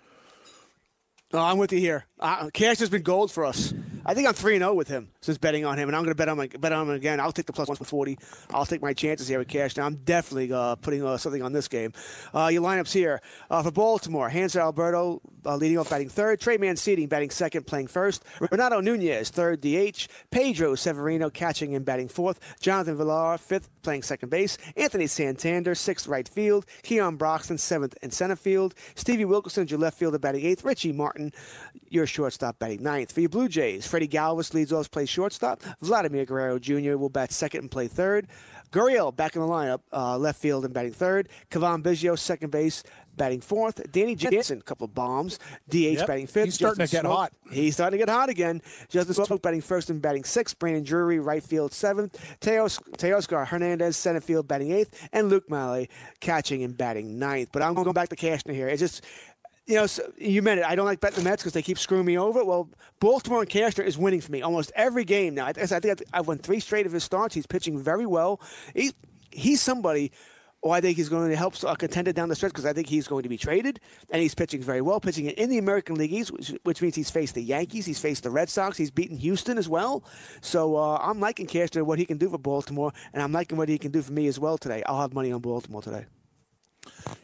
Oh, 1.33 1.39
I'm 1.39 1.59
with 1.59 1.73
you 1.73 1.81
here. 1.81 2.07
Uh, 2.21 2.51
Cash 2.53 2.79
has 2.79 2.91
been 2.91 3.03
gold 3.03 3.33
for 3.33 3.45
us. 3.45 3.73
I 4.05 4.15
think 4.15 4.27
I'm 4.27 4.35
three 4.35 4.55
and 4.55 4.63
zero 4.63 4.75
with 4.75 4.89
him 4.89 5.11
since 5.21 5.39
betting 5.39 5.65
on 5.65 5.79
him, 5.79 5.89
and 5.89 5.97
I'm 5.97 6.03
going 6.03 6.11
to 6.11 6.17
bet 6.17 6.29
on 6.29 6.41
him, 6.41 6.49
bet 6.61 6.73
on 6.73 6.89
him 6.89 6.95
again. 6.95 7.21
I'll 7.21 7.33
take 7.33 7.47
the 7.47 7.53
plus 7.53 7.69
one 7.69 7.77
forty. 7.77 8.19
I'll 8.53 8.67
take 8.67 8.83
my 8.83 8.93
chances 8.93 9.29
here 9.29 9.39
with 9.39 9.49
Cash. 9.49 9.77
Now 9.77 9.87
I'm 9.87 9.97
definitely 9.97 10.53
uh, 10.53 10.77
putting 10.77 11.05
uh, 11.05 11.17
something 11.17 11.43
on 11.43 11.53
this 11.53 11.69
game. 11.69 11.93
Uh, 12.35 12.49
your 12.53 12.63
lineups 12.63 12.93
here 12.93 13.21
uh, 13.51 13.63
for 13.63 13.71
Baltimore: 13.71 14.29
Hanser 14.31 14.61
Alberto, 14.61 15.21
uh, 15.47 15.57
leading 15.57 15.79
off 15.79 15.91
batting 15.91 16.09
third. 16.09 16.41
Trey 16.41 16.57
Mancini 16.57 17.07
batting 17.07 17.31
second, 17.31 17.67
playing 17.67 17.87
first. 17.87 18.25
Renato 18.51 18.81
Nunez, 18.81 19.31
third 19.31 19.61
DH. 19.61 20.09
Pedro 20.31 20.75
Severino 20.75 21.31
catching 21.31 21.75
and 21.75 21.85
batting 21.85 22.09
fourth. 22.09 22.41
Jonathan 22.61 22.97
Villar, 22.97 23.39
fifth, 23.39 23.69
playing 23.83 24.03
second 24.03 24.31
base. 24.31 24.59
Anthony 24.77 25.07
Santander, 25.07 25.75
sixth, 25.75 26.07
right 26.07 26.29
field. 26.29 26.67
Keon 26.83 27.17
Broxton, 27.17 27.59
seventh, 27.59 27.97
in 28.03 28.11
center 28.11 28.37
field. 28.37 28.75
Stevie 28.95 29.25
Wilkerson, 29.25 29.69
your 29.69 29.79
left 29.79 29.99
fielder, 29.99 30.19
batting 30.19 30.45
eighth. 30.45 30.65
Richie 30.65 30.93
Martin, 30.93 31.33
your 31.89 32.07
shortstop, 32.07 32.59
batting 32.59 32.83
ninth. 32.83 33.13
For 33.13 33.21
your 33.21 33.29
Blue 33.29 33.49
Jays, 33.49 33.87
Freddie 33.93 34.09
Galvis 34.09 34.55
leads 34.55 34.73
off, 34.73 34.91
plays 34.91 35.11
shortstop. 35.11 35.63
Vladimir 35.83 36.25
Guerrero 36.25 36.59
Jr. 36.59 36.97
will 36.97 37.11
bat 37.11 37.31
second 37.31 37.61
and 37.61 37.71
play 37.71 37.89
third. 37.89 38.27
Gurriel 38.73 39.15
back 39.15 39.37
in 39.37 39.43
the 39.43 39.47
lineup, 39.47 39.81
uh, 39.93 40.17
left 40.17 40.41
field 40.41 40.65
and 40.65 40.73
batting 40.73 40.93
third. 40.95 41.29
Cavan 41.51 41.83
Biggio, 41.83 42.19
second 42.19 42.49
base, 42.49 42.83
batting 43.19 43.43
fourth. 43.43 43.83
Danny 43.93 44.15
Jansen, 44.15 44.61
a 44.61 44.63
couple 44.63 44.87
of 44.87 44.95
bombs. 44.95 45.39
DH 45.69 45.75
Yep, 45.99 46.07
batting 46.07 46.27
fifth. 46.27 46.45
he's 46.47 46.55
starting 46.55 46.87
to 46.87 46.91
get 46.91 47.05
Smoak- 47.05 47.15
hot. 47.15 47.33
He's 47.51 47.75
starting 47.75 47.99
to 48.01 48.07
get 48.07 48.11
hot 48.11 48.31
again. 48.31 48.63
Justin 48.89 49.15
Smoak 49.15 49.43
batting 49.43 49.61
first 49.61 49.91
and 49.91 50.01
batting 50.01 50.25
sixth. 50.25 50.59
Brandon 50.59 50.83
Drury, 50.85 51.19
right 51.21 51.43
field 51.43 51.75
seventh. 51.75 52.19
Teos, 52.41 52.79
Teoscar 52.97 53.47
Hernandez, 53.47 53.95
center 53.99 54.23
field 54.23 54.49
batting 54.49 54.73
eighth. 54.73 55.07
And 55.13 55.29
Luke 55.29 55.51
Maile 55.51 55.85
catching 56.21 56.63
and 56.63 56.75
batting 56.75 57.19
ninth. 57.19 57.51
But 57.53 57.61
I'm 57.61 57.75
going 57.75 57.93
back 57.93 58.09
to 58.09 58.17
Cashner 58.17 58.55
here. 58.55 58.69
It's 58.69 58.81
just, 58.81 59.05
you 59.67 59.77
know, 59.77 59.87
so 59.87 60.13
you 60.19 60.43
meant 60.43 60.61
it. 60.61 60.67
I 60.67 60.75
don't 60.75 60.87
like 60.87 61.01
betting 61.01 61.23
the 61.23 61.29
Mets 61.29 61.43
because 61.43 61.53
they 61.53 61.63
keep 61.63 61.79
screwing 61.79 62.05
me 62.05 62.19
over. 62.19 62.45
Well, 62.45 62.69
Baltimore 63.01 63.41
and 63.41 63.49
Cashner 63.49 63.85
is 63.85 63.97
winning 63.97 64.21
for 64.21 64.33
me 64.33 64.43
almost 64.43 64.73
every 64.75 65.05
game 65.05 65.35
now. 65.35 65.47
I, 65.47 65.51
I 65.51 65.67
think 65.67 66.03
I've 66.13 66.27
won 66.27 66.39
three 66.39 66.61
straight 66.61 66.87
of 66.87 66.93
his 66.93 67.05
starts. 67.05 67.35
He's 67.35 67.47
pitching 67.47 67.79
very 67.79 68.07
well. 68.07 68.41
He, 68.75 68.93
he's 69.31 69.63
somebody 69.63 70.13
Oh, 70.65 70.71
I 70.71 70.81
think 70.81 70.97
he's 70.97 71.09
going 71.09 71.29
to 71.29 71.37
help 71.37 71.61
a 71.65 71.75
contender 71.75 72.13
down 72.13 72.29
the 72.29 72.37
stretch 72.37 72.53
because 72.53 72.67
I 72.67 72.73
think 72.73 72.87
he's 72.87 73.09
going 73.09 73.25
to 73.25 73.29
be 73.29 73.37
traded, 73.37 73.81
and 74.11 74.23
he's 74.23 74.35
pitching 74.35 74.63
very 74.63 74.81
well, 74.81 75.01
pitching 75.01 75.27
in 75.27 75.51
the 75.51 75.59
American 75.59 75.97
League 75.97 76.13
East, 76.13 76.31
which, 76.31 76.53
which 76.63 76.81
means 76.81 76.95
he's 76.95 77.11
faced 77.11 77.35
the 77.35 77.43
Yankees, 77.43 77.85
he's 77.85 77.99
faced 77.99 78.23
the 78.23 78.31
Red 78.31 78.49
Sox, 78.49 78.77
he's 78.77 78.93
beaten 78.93 79.17
Houston 79.17 79.59
as 79.59 79.69
well. 79.69 80.05
So 80.41 80.77
uh, 80.77 80.99
I'm 80.99 81.19
liking 81.19 81.49
Cashner 81.49 81.83
what 81.83 81.99
he 81.99 82.05
can 82.05 82.17
do 82.17 82.31
for 82.31 82.39
Baltimore, 82.39 82.93
and 83.13 83.21
I'm 83.21 83.33
liking 83.33 83.59
what 83.59 83.69
he 83.69 83.77
can 83.77 83.91
do 83.91 84.03
for 84.03 84.13
me 84.13 84.29
as 84.29 84.39
well 84.39 84.57
today. 84.57 84.85
I'll 84.87 85.01
have 85.01 85.13
money 85.13 85.33
on 85.33 85.41
Baltimore 85.41 85.83
today. 85.83 86.07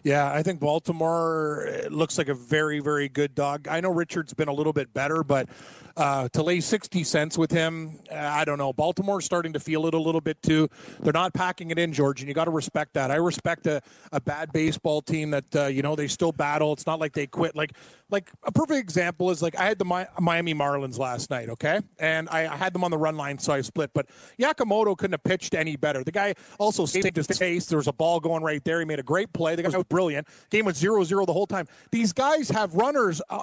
Yeah, 0.02 0.32
I 0.32 0.42
think 0.42 0.60
Baltimore 0.60 1.68
looks 1.90 2.18
like 2.18 2.28
a 2.28 2.34
very, 2.34 2.80
very 2.80 3.08
good 3.08 3.34
dog. 3.34 3.68
I 3.68 3.80
know 3.80 3.90
Richard's 3.90 4.34
been 4.34 4.48
a 4.48 4.52
little 4.52 4.72
bit 4.72 4.92
better, 4.94 5.22
but 5.22 5.48
uh, 5.96 6.28
to 6.28 6.42
lay 6.42 6.60
60 6.60 7.02
cents 7.02 7.36
with 7.36 7.50
him, 7.50 7.98
I 8.12 8.44
don't 8.44 8.58
know. 8.58 8.72
Baltimore's 8.72 9.24
starting 9.24 9.52
to 9.54 9.60
feel 9.60 9.86
it 9.86 9.94
a 9.94 9.98
little 9.98 10.20
bit 10.20 10.40
too. 10.42 10.68
They're 11.00 11.12
not 11.12 11.34
packing 11.34 11.70
it 11.72 11.78
in, 11.78 11.92
George, 11.92 12.20
and 12.20 12.28
you 12.28 12.34
got 12.34 12.44
to 12.44 12.52
respect 12.52 12.94
that. 12.94 13.10
I 13.10 13.16
respect 13.16 13.66
a, 13.66 13.82
a 14.12 14.20
bad 14.20 14.52
baseball 14.52 15.02
team 15.02 15.32
that, 15.32 15.56
uh, 15.56 15.66
you 15.66 15.82
know, 15.82 15.96
they 15.96 16.06
still 16.06 16.30
battle. 16.30 16.72
It's 16.72 16.86
not 16.86 17.00
like 17.00 17.12
they 17.14 17.26
quit. 17.26 17.56
Like, 17.56 17.72
like 18.10 18.30
a 18.44 18.52
perfect 18.52 18.78
example 18.78 19.30
is 19.30 19.42
like 19.42 19.58
I 19.58 19.64
had 19.64 19.78
the 19.78 19.84
Mi- 19.84 20.06
Miami 20.20 20.54
Marlins 20.54 20.98
last 20.98 21.30
night, 21.30 21.48
okay? 21.50 21.80
And 21.98 22.28
I, 22.30 22.46
I 22.46 22.56
had 22.56 22.72
them 22.72 22.84
on 22.84 22.90
the 22.90 22.98
run 22.98 23.16
line, 23.16 23.38
so 23.38 23.52
I 23.52 23.60
split. 23.60 23.90
But 23.92 24.06
Yamamoto 24.38 24.96
couldn't 24.96 25.14
have 25.14 25.24
pitched 25.24 25.54
any 25.54 25.76
better. 25.76 26.04
The 26.04 26.12
guy 26.12 26.34
also 26.58 26.86
saved 26.86 27.16
his 27.16 27.26
face. 27.26 27.66
There 27.66 27.78
was 27.78 27.88
a 27.88 27.92
ball 27.92 28.20
going 28.20 28.42
right 28.42 28.64
there. 28.64 28.78
He 28.78 28.84
made 28.84 29.00
a 29.00 29.02
great 29.02 29.32
play. 29.32 29.56
The 29.56 29.62
guy 29.62 29.67
was 29.76 29.84
brilliant. 29.84 30.28
Game 30.50 30.64
was 30.64 30.76
0 30.76 31.04
0 31.04 31.26
the 31.26 31.32
whole 31.32 31.46
time. 31.46 31.66
These 31.90 32.12
guys 32.12 32.48
have 32.50 32.74
runners 32.74 33.20
uh, 33.30 33.42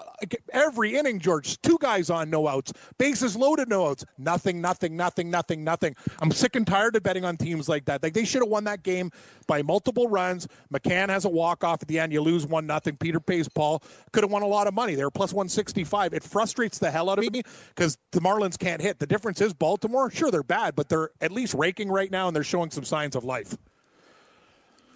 every 0.52 0.96
inning, 0.96 1.20
George. 1.20 1.62
Two 1.62 1.78
guys 1.80 2.10
on, 2.10 2.30
no 2.30 2.48
outs. 2.48 2.74
Bases 2.98 3.36
loaded, 3.36 3.70
no 3.70 3.88
outs. 3.88 4.06
Nothing, 4.18 4.62
nothing, 4.62 4.96
nothing, 4.96 5.30
nothing, 5.30 5.64
nothing. 5.64 5.96
I'm 6.20 6.32
sick 6.32 6.56
and 6.56 6.66
tired 6.66 6.96
of 6.96 7.04
betting 7.04 7.26
on 7.26 7.38
teams 7.38 7.70
like 7.70 7.86
that. 7.86 8.04
Like 8.04 8.14
they 8.14 8.26
should 8.26 8.42
have 8.42 8.50
won 8.50 8.66
that 8.66 8.84
game 8.84 9.12
by 9.48 9.62
multiple 9.62 10.08
runs. 10.08 10.48
McCann 10.74 11.10
has 11.10 11.26
a 11.26 11.30
walk 11.30 11.64
off 11.64 11.82
at 11.82 11.88
the 11.88 12.00
end. 12.00 12.14
You 12.14 12.22
lose 12.22 12.46
one 12.46 12.66
nothing. 12.66 12.98
Peter 12.98 13.20
pays 13.20 13.48
Paul. 13.48 13.82
Could 14.12 14.24
have 14.24 14.32
won 14.32 14.42
a 14.42 14.48
lot 14.48 14.68
of 14.68 14.74
money. 14.74 14.96
They 14.96 15.04
plus 15.14 15.34
165. 15.34 16.14
It 16.14 16.24
frustrates 16.24 16.78
the 16.78 16.92
hell 16.92 17.10
out 17.10 17.20
of 17.20 17.32
me 17.32 17.42
because 17.70 17.98
the 18.12 18.20
Marlins 18.20 18.58
can't 18.58 18.82
hit. 18.82 19.00
The 19.00 19.08
difference 19.08 19.42
is 19.42 19.54
Baltimore. 19.54 20.12
Sure, 20.12 20.32
they're 20.32 20.44
bad, 20.44 20.76
but 20.76 20.90
they're 20.90 21.10
at 21.22 21.32
least 21.32 21.54
raking 21.54 21.90
right 21.90 22.12
now 22.12 22.28
and 22.28 22.36
they're 22.36 22.44
showing 22.44 22.72
some 22.72 22.84
signs 22.84 23.16
of 23.16 23.24
life. 23.24 23.56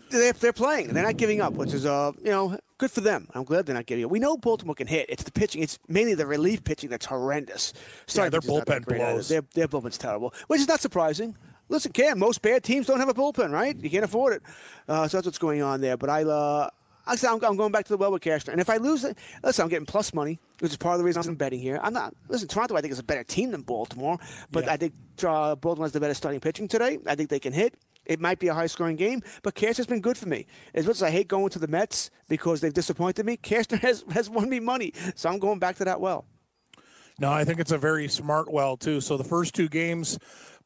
They're, 0.10 0.34
they're 0.34 0.54
playing. 0.54 0.94
They're 0.94 1.04
not 1.04 1.18
giving 1.18 1.42
up, 1.42 1.54
which 1.54 1.74
is, 1.74 1.86
uh, 1.86 2.12
you 2.24 2.32
know, 2.32 2.58
good 2.78 2.92
for 2.92 3.02
them. 3.02 3.28
I'm 3.34 3.44
glad 3.44 3.66
they're 3.66 3.76
not 3.76 3.86
giving 3.86 4.06
up. 4.06 4.12
We 4.12 4.20
know 4.20 4.38
Baltimore 4.38 4.76
can 4.76 4.88
hit. 4.88 5.06
It's 5.10 5.24
the 5.24 5.32
pitching. 5.32 5.62
It's 5.62 5.78
mainly 5.88 6.16
the 6.16 6.26
relief 6.26 6.64
pitching 6.64 6.90
that's 6.90 7.06
horrendous. 7.06 7.74
Their 8.14 8.32
pitching's 8.42 8.48
not 8.48 8.66
that 8.66 8.82
bullpen 8.86 8.98
blows. 8.98 9.28
Their, 9.30 9.42
their 9.54 9.68
bullpen's 9.68 9.98
terrible, 9.98 10.34
which 10.48 10.62
is 10.62 10.68
not 10.68 10.80
surprising. 10.82 11.36
Listen, 11.70 11.92
Cam, 11.92 12.18
most 12.18 12.42
bad 12.42 12.64
teams 12.64 12.88
don't 12.88 13.00
have 13.00 13.10
a 13.10 13.14
bullpen, 13.14 13.52
right? 13.52 13.76
You 13.78 13.90
can't 13.92 14.04
afford 14.04 14.34
it. 14.34 14.42
Uh, 14.88 15.08
so 15.08 15.18
that's 15.18 15.28
what's 15.28 15.38
going 15.38 15.62
on 15.62 15.82
there. 15.82 15.98
But 15.98 16.10
I, 16.10 16.24
uh, 16.24 16.70
I 17.06 17.16
said 17.16 17.30
I'm, 17.30 17.44
I'm 17.44 17.58
going 17.58 17.72
back 17.72 17.86
to 17.86 17.94
the 17.94 17.98
well 17.98 18.12
with 18.12 18.24
Cashner. 18.24 18.50
And 18.50 18.60
if 18.60 18.70
I 18.72 18.78
lose 18.78 19.04
it, 19.04 19.16
listen, 19.44 19.62
I'm 19.64 19.70
getting 19.70 19.86
plus 19.86 20.12
money, 20.12 20.40
which 20.60 20.72
is 20.72 20.78
part 20.78 20.96
of 20.96 21.00
the 21.00 21.06
reason 21.06 21.22
I'm 21.28 21.36
betting 21.36 21.60
here. 21.60 21.80
I'm 21.84 21.94
not, 21.94 22.16
listen, 22.28 22.48
Toronto, 22.48 22.76
I 22.76 22.82
think, 22.82 22.92
is 22.92 22.98
a 23.00 23.04
better 23.04 23.24
team 23.24 23.52
than 23.52 23.62
Baltimore. 23.62 24.18
But 24.52 24.66
Yeah. 24.66 24.74
I 24.74 24.78
think 24.78 24.94
uh, 25.24 25.56
Baltimore 25.56 25.86
has 25.86 25.92
the 25.92 26.00
better 26.00 26.16
starting 26.16 26.40
pitching 26.40 26.68
today. 26.68 26.98
I 27.06 27.14
think 27.14 27.30
they 27.30 27.40
can 27.40 27.54
hit. 27.54 27.76
It 28.10 28.20
might 28.20 28.40
be 28.40 28.48
a 28.48 28.54
high 28.54 28.68
scoring 28.68 28.96
game, 28.96 29.22
but 29.44 29.54
Cashner's 29.54 29.86
been 29.86 30.02
good 30.02 30.18
for 30.18 30.28
me. 30.28 30.48
As 30.74 30.86
much 30.88 30.98
as 30.98 31.04
I 31.04 31.12
hate 31.12 31.28
going 31.28 31.50
to 31.52 31.60
the 31.60 31.68
Mets 31.68 32.10
because 32.28 32.60
they've 32.60 32.74
disappointed 32.74 33.26
me, 33.26 33.38
Cashner 33.38 33.80
has, 33.82 34.04
has 34.12 34.30
won 34.30 34.50
me 34.50 34.60
money. 34.60 34.94
So 35.16 35.30
I'm 35.30 35.40
going 35.40 35.60
back 35.60 35.78
to 35.78 35.86
that 35.86 36.02
well. 36.02 36.26
No, 37.20 37.32
I 37.32 37.46
think 37.46 37.60
it's 37.60 37.72
a 37.72 37.78
very 37.78 38.08
smart 38.08 38.52
well 38.52 38.76
too. 38.78 39.00
So 39.00 39.16
the 39.16 39.24
first 39.24 39.54
two 39.54 39.70
games 39.70 40.18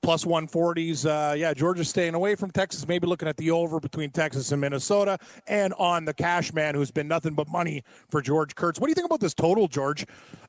plus 0.03 0.25
140s. 0.25 1.05
Uh, 1.05 1.33
yeah, 1.33 1.53
Georgia's 1.53 1.89
staying 1.89 2.13
away 2.13 2.35
from 2.35 2.51
Texas. 2.51 2.87
Maybe 2.87 3.07
looking 3.07 3.27
at 3.27 3.37
the 3.37 3.49
over 3.49 3.79
between 3.79 4.11
Texas 4.11 4.51
and 4.51 4.61
Minnesota, 4.61 5.17
and 5.47 5.73
on 5.75 6.05
the 6.05 6.13
cash 6.13 6.53
man, 6.53 6.75
who's 6.75 6.91
been 6.91 7.07
nothing 7.07 7.33
but 7.33 7.47
money 7.47 7.83
for 8.09 8.21
George 8.21 8.53
Kurtz. 8.53 8.79
What 8.79 8.87
do 8.87 8.91
you 8.91 8.95
think 8.95 9.05
about 9.05 9.21
this 9.21 9.33
total, 9.33 9.67
George? 9.67 10.05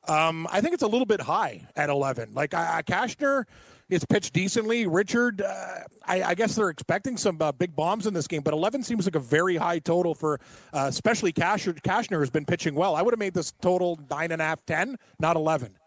Um, 0.07 0.47
I 0.51 0.61
think 0.61 0.73
it's 0.75 0.83
a 0.83 0.87
little 0.87 1.05
bit 1.05 1.21
high 1.21 1.67
at 1.75 1.89
11. 1.89 2.33
Like 2.33 2.53
I, 2.53 2.83
Cashner. 2.83 3.45
It's 3.87 4.05
pitched 4.05 4.33
decently. 4.33 4.87
Richard, 4.87 5.41
uh, 5.41 5.79
I, 6.05 6.23
I 6.23 6.35
guess 6.35 6.55
they're 6.55 6.69
expecting 6.69 7.17
some 7.17 7.39
uh, 7.39 7.51
big 7.51 7.75
bombs 7.75 8.07
in 8.07 8.15
this 8.15 8.25
game, 8.27 8.41
but 8.41 8.53
11 8.53 8.81
seems 8.81 9.05
like 9.05 9.15
a 9.15 9.19
very 9.19 9.57
high 9.57 9.77
total 9.77 10.15
for, 10.15 10.39
uh, 10.73 10.85
especially 10.87 11.31
Cashner. 11.31 11.79
Cashner 11.81 12.19
has 12.19 12.31
been 12.31 12.45
pitching 12.45 12.73
well. 12.73 12.95
I 12.95 13.03
would 13.03 13.13
have 13.13 13.19
made 13.19 13.35
this 13.35 13.51
total 13.61 13.99
nine 14.09 14.31
and 14.31 14.41
a 14.41 14.45
half, 14.45 14.65
ten, 14.65 14.97
not 15.19 15.35
11. 15.35 15.77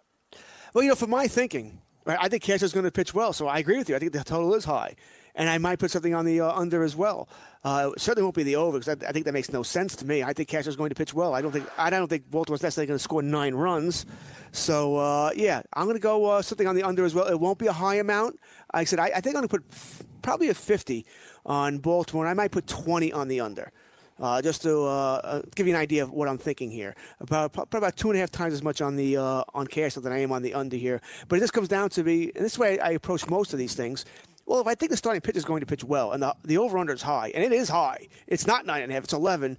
Well, 0.75 0.85
you 0.85 0.90
know, 0.90 0.95
for 0.95 1.09
my 1.09 1.26
thinking, 1.26 1.81
I 2.07 2.28
think 2.28 2.45
Cashner's 2.45 2.73
going 2.73 2.85
to 2.85 2.93
pitch 2.93 3.14
well. 3.14 3.33
So 3.33 3.49
I 3.49 3.59
agree 3.59 3.78
with 3.78 3.88
you. 3.88 3.97
I 3.97 3.99
think 3.99 4.12
the 4.12 4.23
total 4.23 4.55
is 4.55 4.64
high. 4.64 4.95
And 5.38 5.49
I 5.49 5.57
might 5.57 5.78
put 5.78 5.90
something 5.90 6.14
on 6.14 6.26
the 6.26 6.40
uh, 6.42 6.52
under 6.52 6.83
as 6.83 6.95
well. 6.95 7.28
Uh, 7.64 7.92
certainly 7.97 8.25
won't 8.25 8.35
be 8.35 8.42
the 8.42 8.57
over 8.57 8.78
because 8.78 9.02
I, 9.02 9.09
I 9.09 9.12
think 9.12 9.25
that 9.25 9.33
makes 9.33 9.52
no 9.52 9.62
sense 9.62 9.97
to 9.97 10.04
me. 10.04 10.23
I 10.23 10.33
think 10.33 10.49
Cashner's 10.49 10.76
going 10.76 10.90
to 10.90 10.95
pitch 10.95 11.14
well. 11.14 11.35
I 11.35 11.40
don't 11.40 11.52
think 11.52 11.66
I 11.78 11.90
don't 11.90 12.09
think 12.09 12.30
Baltimore's 12.30 12.62
necessarily 12.62 12.88
going 12.88 12.99
to 12.99 13.02
score 13.02 13.23
nine 13.23 13.54
runs. 13.54 14.04
So 14.52 14.97
uh, 14.97 15.30
yeah, 15.35 15.62
I'm 15.73 15.85
going 15.85 15.97
to 15.97 16.02
go 16.02 16.26
uh, 16.26 16.42
something 16.42 16.66
on 16.66 16.75
the 16.75 16.83
under 16.83 17.04
as 17.04 17.14
well. 17.14 17.28
It 17.28 17.38
won't 17.38 17.59
be 17.59 17.68
a 17.68 17.73
high 17.73 17.97
amount. 17.97 18.38
Like 18.75 18.83
I 18.83 18.85
said 18.85 18.99
I, 18.99 19.07
I 19.07 19.21
think 19.21 19.37
I'm 19.37 19.47
going 19.47 19.49
to 19.49 19.59
put 19.59 19.64
f- 19.71 20.02
probably 20.23 20.49
a 20.49 20.54
50 20.54 21.07
on 21.47 21.78
Baltimore. 21.78 22.25
And 22.25 22.30
I 22.30 22.35
might 22.35 22.50
put 22.50 22.66
20 22.66 23.12
on 23.12 23.28
the 23.28 23.40
under. 23.40 23.73
Uh, 24.21 24.42
just 24.42 24.62
to 24.62 24.80
uh, 24.80 25.21
uh, 25.23 25.42
give 25.54 25.68
you 25.68 25.75
an 25.75 25.80
idea 25.80 26.02
of 26.02 26.11
what 26.11 26.26
I'm 26.26 26.38
thinking 26.38 26.73
here, 26.73 26.97
about 27.21 27.52
probably 27.52 27.78
about 27.78 27.97
two 27.97 28.11
and 28.11 28.16
a 28.16 28.21
half 28.21 28.33
times 28.33 28.52
as 28.52 28.64
much 28.64 28.80
on 28.80 28.97
the 28.97 29.16
uh, 29.16 29.45
on 29.54 29.68
cash 29.68 29.95
than 29.95 30.12
I 30.12 30.18
am 30.18 30.33
on 30.33 30.42
the 30.42 30.54
under 30.54 30.76
here. 30.76 31.00
But 31.28 31.38
just 31.38 31.52
comes 31.52 31.68
down 31.68 31.90
to 31.90 32.02
be, 32.02 32.33
and 32.35 32.45
this 32.45 32.59
way 32.59 32.80
I 32.80 32.90
approach 32.90 33.28
most 33.28 33.52
of 33.52 33.61
these 33.61 33.75
things. 33.75 34.04
Well, 34.49 34.61
if 34.62 34.67
I 34.67 34.75
think 34.75 34.90
the 34.90 34.97
starting 34.97 35.21
pitcher 35.21 35.37
is 35.37 35.45
going 35.45 35.61
to 35.61 35.67
pitch 35.67 35.85
well, 35.85 36.12
and 36.12 36.23
the, 36.23 36.35
the 36.43 36.57
over 36.57 36.78
under 36.78 36.95
is 36.95 37.02
high, 37.02 37.31
and 37.35 37.45
it 37.45 37.52
is 37.52 37.69
high, 37.69 38.09
it's 38.26 38.47
not 38.47 38.64
nine 38.64 38.83
and 38.83 38.90
a 38.90 38.95
half, 38.95 39.05
it's 39.05 39.12
eleven. 39.12 39.59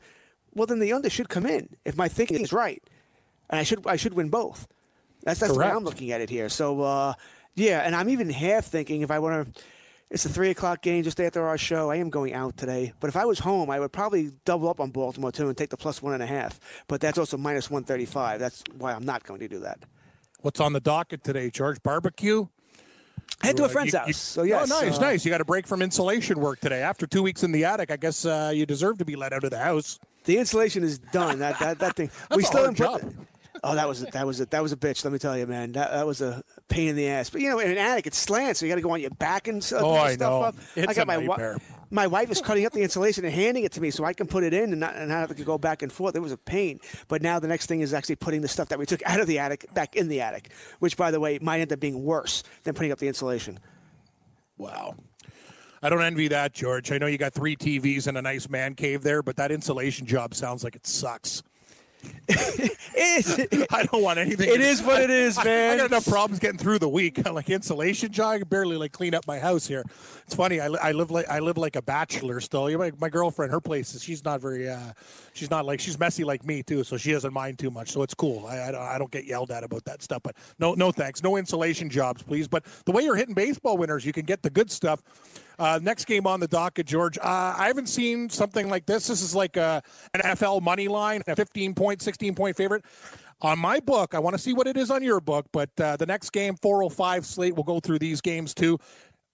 Well, 0.55 0.65
then 0.65 0.79
the 0.79 0.93
under 0.93 1.12
should 1.12 1.29
come 1.29 1.46
in 1.46 1.69
if 1.86 1.96
my 1.96 2.08
thinking 2.08 2.41
is 2.41 2.51
right, 2.51 2.81
and 3.51 3.60
I 3.60 3.63
should 3.63 3.86
I 3.86 3.98
should 3.98 4.15
win 4.15 4.29
both. 4.29 4.67
That's 5.24 5.39
that's 5.39 5.53
the 5.53 5.60
way 5.60 5.67
I'm 5.67 5.84
looking 5.84 6.12
at 6.12 6.22
it 6.22 6.29
here. 6.31 6.50
So 6.50 6.81
uh, 6.81 7.13
yeah, 7.53 7.81
and 7.81 7.96
I'm 7.96 8.10
even 8.10 8.31
half 8.31 8.65
thinking 8.65 9.01
if 9.01 9.12
I 9.12 9.19
want 9.19 9.53
to. 9.55 9.62
It's 10.10 10.25
a 10.25 10.29
three 10.29 10.50
o'clock 10.50 10.81
game 10.81 11.03
just 11.03 11.22
after 11.22 11.46
our 11.46 11.55
show. 11.60 11.91
I 11.91 11.98
am 11.98 12.10
going 12.10 12.34
out 12.34 12.58
today, 12.58 12.93
but 13.00 13.10
if 13.10 13.15
I 13.15 13.25
was 13.25 13.38
home, 13.38 13.69
I 13.69 13.79
would 13.79 13.91
probably 13.91 14.31
double 14.43 14.67
up 14.67 14.79
on 14.79 14.89
Baltimore 14.89 15.31
too 15.31 15.50
and 15.50 15.55
take 15.55 15.69
the 15.69 15.77
plus 15.77 16.01
one 16.01 16.15
and 16.15 16.24
a 16.24 16.25
half. 16.25 16.60
But 16.88 17.00
that's 17.00 17.19
also 17.19 17.38
minus 17.38 17.69
one 17.69 17.84
thirty-five. 17.84 18.39
That's 18.39 18.63
why 18.75 18.93
I'm 18.93 19.05
not 19.05 19.24
going 19.24 19.39
to 19.41 19.48
do 19.48 19.60
that. 19.60 19.84
What's 20.39 20.60
on 20.60 20.74
the 20.74 20.79
docket 20.79 21.24
today, 21.24 21.51
George? 21.51 21.84
Barbecue? 21.84 22.48
Head 23.41 23.55
to 23.57 23.63
a 23.63 23.65
Uh, 23.65 23.69
friend's 23.69 23.93
you- 23.93 24.00
house. 24.00 24.07
you- 24.07 24.13
so 24.13 24.43
yes, 24.43 24.69
Oh, 24.71 24.81
nice, 24.81 24.98
uh, 24.98 25.01
nice. 25.01 25.25
You 25.25 25.31
got 25.31 25.41
a 25.41 25.45
break 25.45 25.65
from 25.67 25.81
insulation 25.81 26.39
work 26.39 26.59
today. 26.59 26.81
After 26.81 27.07
two 27.07 27.24
weeks 27.24 27.43
in 27.43 27.51
the 27.51 27.63
attic, 27.65 27.89
I 27.91 27.95
guess 27.98 28.25
uh, 28.25 28.51
you 28.53 28.65
deserve 28.65 28.98
to 28.98 29.05
be 29.05 29.15
let 29.15 29.31
out 29.33 29.43
of 29.43 29.51
the 29.51 29.59
house. 29.59 29.98
The 30.25 30.38
insulation 30.38 30.83
is 30.83 31.00
done. 31.00 31.39
That 31.39 31.57
that, 31.59 31.79
that 31.79 31.95
thing. 31.95 32.12
We 32.36 32.43
still 32.43 32.65
didn't 32.65 32.77
put-. 32.77 33.03
Oh, 33.63 33.75
that 33.75 33.87
was 33.87 34.03
a, 34.03 34.05
that 34.07 34.25
was 34.25 34.39
a, 34.39 34.45
that 34.47 34.61
was 34.61 34.71
a 34.71 34.77
bitch. 34.77 35.03
Let 35.03 35.11
me 35.11 35.19
tell 35.19 35.37
you, 35.37 35.45
man. 35.45 35.73
That 35.73 35.91
that 35.91 36.07
was 36.07 36.21
a 36.21 36.43
pain 36.67 36.89
in 36.89 36.95
the 36.95 37.07
ass. 37.07 37.29
But 37.29 37.41
you 37.41 37.49
know, 37.49 37.59
in 37.59 37.71
an 37.71 37.77
attic, 37.77 38.07
it's 38.07 38.17
slant, 38.17 38.57
so 38.57 38.65
you 38.65 38.71
got 38.71 38.75
to 38.75 38.81
go 38.81 38.91
on 38.91 39.01
your 39.01 39.09
back 39.11 39.47
and 39.47 39.57
oh, 39.57 39.61
stuff. 39.61 39.81
Oh, 39.83 39.95
I 39.95 40.15
know. 40.15 40.41
Up. 40.43 40.55
It's 40.75 40.87
I 40.87 40.93
got 40.93 41.03
a 41.03 41.05
my 41.05 41.17
nightmare. 41.17 41.57
my 41.89 42.07
wife 42.07 42.31
is 42.31 42.41
cutting 42.41 42.65
up 42.65 42.73
the 42.73 42.81
insulation 42.81 43.25
and 43.25 43.33
handing 43.33 43.63
it 43.63 43.73
to 43.73 43.81
me 43.81 43.91
so 43.91 44.05
I 44.05 44.13
can 44.13 44.27
put 44.27 44.43
it 44.43 44.53
in 44.53 44.71
and 44.71 44.79
not, 44.79 44.95
and 44.95 45.09
not 45.09 45.27
have 45.27 45.35
to 45.35 45.43
go 45.43 45.57
back 45.57 45.81
and 45.81 45.91
forth. 45.91 46.15
It 46.15 46.21
was 46.21 46.31
a 46.31 46.37
pain. 46.37 46.79
But 47.07 47.21
now 47.21 47.39
the 47.39 47.47
next 47.47 47.65
thing 47.65 47.81
is 47.81 47.93
actually 47.93 48.15
putting 48.15 48.41
the 48.41 48.47
stuff 48.47 48.69
that 48.69 48.79
we 48.79 48.85
took 48.85 49.01
out 49.05 49.19
of 49.19 49.27
the 49.27 49.39
attic 49.39 49.73
back 49.73 49.95
in 49.95 50.07
the 50.07 50.21
attic, 50.21 50.51
which, 50.79 50.95
by 50.95 51.11
the 51.11 51.19
way, 51.19 51.39
might 51.41 51.59
end 51.59 51.73
up 51.73 51.79
being 51.79 52.03
worse 52.03 52.43
than 52.63 52.73
putting 52.75 52.91
up 52.91 52.99
the 52.99 53.07
insulation. 53.07 53.59
Wow. 54.57 54.95
I 55.81 55.89
don't 55.89 56.01
envy 56.01 56.27
that, 56.29 56.53
George. 56.53 56.91
I 56.91 56.97
know 56.97 57.07
you 57.07 57.17
got 57.17 57.33
three 57.33 57.55
TVs 57.55 58.07
and 58.07 58.17
a 58.17 58.21
nice 58.21 58.49
man 58.49 58.75
cave 58.75 59.01
there, 59.01 59.23
but 59.23 59.37
that 59.37 59.51
insulation 59.51 60.05
job 60.05 60.33
sounds 60.33 60.63
like 60.63 60.75
it 60.75 60.85
sucks. 60.85 61.41
I 62.32 63.88
don't 63.91 64.03
want 64.03 64.20
anything. 64.20 64.50
It 64.50 64.62
is 64.62 64.82
what 64.82 65.01
it 65.01 65.10
is, 65.10 65.38
I- 65.38 65.41
I, 65.41 65.46
man. 65.46 65.77
got 65.77 65.86
enough 65.88 66.08
problems 66.08 66.39
getting 66.39 66.58
through 66.58 66.79
the 66.79 66.89
week. 66.89 67.25
like 67.32 67.50
insulation 67.50 68.12
job, 68.12 68.27
I 68.29 68.39
can 68.39 68.48
barely 68.48 68.77
like 68.77 68.91
clean 68.91 69.15
up 69.15 69.25
my 69.27 69.39
house 69.39 69.68
here. 69.68 69.84
It's 70.25 70.36
funny. 70.36 70.60
I, 70.60 70.68
I 70.68 70.91
live 70.91 71.12
like 71.12 71.27
I 71.29 71.39
live 71.39 71.58
like 71.58 71.75
a 71.75 71.82
bachelor 71.82 72.39
still. 72.39 72.70
My, 72.77 72.91
my 73.00 73.10
girlfriend, 73.10 73.51
her 73.51 73.62
place 73.62 73.94
is 73.96 74.03
she's 74.03 74.24
not 74.24 74.41
very. 74.41 74.70
Uh, 74.70 74.94
she's 75.34 75.50
not 75.50 75.65
like 75.65 75.79
she's 75.79 75.98
messy 76.00 76.24
like 76.24 76.46
me 76.46 76.62
too, 76.62 76.84
so 76.84 76.98
she 76.98 77.12
doesn't 77.12 77.34
mind 77.34 77.58
too 77.60 77.72
much. 77.72 77.89
So 77.91 78.03
it's 78.03 78.13
cool. 78.13 78.46
I, 78.46 78.68
I, 78.68 78.72
don't, 78.72 78.82
I 78.82 78.98
don't 78.98 79.12
get 79.12 79.25
yelled 79.25 79.51
at 79.51 79.63
about 79.63 79.86
that 79.86 80.01
stuff. 80.03 80.22
But 80.24 80.36
no, 80.60 80.74
no 80.74 80.91
thanks. 80.91 81.24
No 81.24 81.38
insulation 81.38 81.89
jobs, 81.89 82.22
please. 82.22 82.48
But 82.48 82.65
the 82.86 82.91
way 82.91 83.03
you're 83.03 83.15
hitting 83.15 83.36
baseball 83.36 83.77
winners, 83.77 84.06
you 84.06 84.13
can 84.13 84.25
get 84.25 84.44
the 84.44 84.50
good 84.50 84.70
stuff. 84.72 85.01
Uh, 85.59 85.77
next 85.81 86.05
game 86.05 86.25
on 86.25 86.39
the 86.39 86.47
docket, 86.47 86.87
George. 86.87 87.17
Uh, 87.17 87.53
I 87.57 87.67
haven't 87.67 87.89
seen 87.89 88.29
something 88.29 88.69
like 88.69 88.85
this. 88.85 89.07
This 89.07 89.21
is 89.21 89.35
like 89.35 89.57
a, 89.57 89.83
an 90.13 90.21
NFL 90.21 90.61
money 90.61 90.87
line, 90.87 91.21
a 91.27 91.35
15 91.35 91.75
point, 91.75 92.01
16 92.01 92.33
point 92.33 92.55
favorite. 92.55 92.85
On 93.41 93.59
my 93.59 93.79
book, 93.79 94.15
I 94.15 94.19
want 94.19 94.35
to 94.35 94.41
see 94.41 94.53
what 94.53 94.67
it 94.67 94.75
is 94.77 94.89
on 94.89 95.03
your 95.03 95.21
book, 95.21 95.45
but 95.53 95.69
uh, 95.79 95.95
the 95.95 96.05
next 96.05 96.31
game, 96.31 96.55
405 96.61 97.25
slate, 97.25 97.55
we'll 97.55 97.63
go 97.63 97.79
through 97.79 97.99
these 97.99 98.19
games 98.19 98.53
too. 98.53 98.77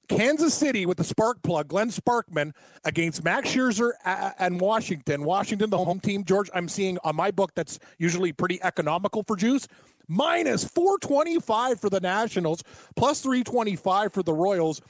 Kansas 0.08 0.53
City 0.53 0.86
with 0.86 0.98
the 0.98 1.03
spark 1.03 1.41
plug, 1.41 1.67
Glenn 1.67 1.89
Sparkman 1.89 2.53
against 2.84 3.24
Max 3.24 3.50
Scherzer 3.50 3.91
and 4.38 4.62
Washington. 4.62 5.24
Washington, 5.24 5.72
the 5.72 5.77
home 5.77 6.00
team. 6.00 6.24
George, 6.24 6.50
I'm 6.53 6.67
seeing 6.67 7.00
on 7.03 7.15
my 7.15 7.32
book 7.32 7.51
that's 7.55 7.79
usually 7.98 8.32
pretty 8.32 8.62
economical 8.62 9.24
for 9.24 9.36
juice. 9.36 9.67
Minus 10.08 10.63
425 10.65 11.79
for 11.79 11.89
the 11.89 12.00
Nationals, 12.00 12.63
plus 12.96 13.22
325 13.22 14.13
for 14.13 14.22
the 14.22 14.34
Royals. 14.34 14.82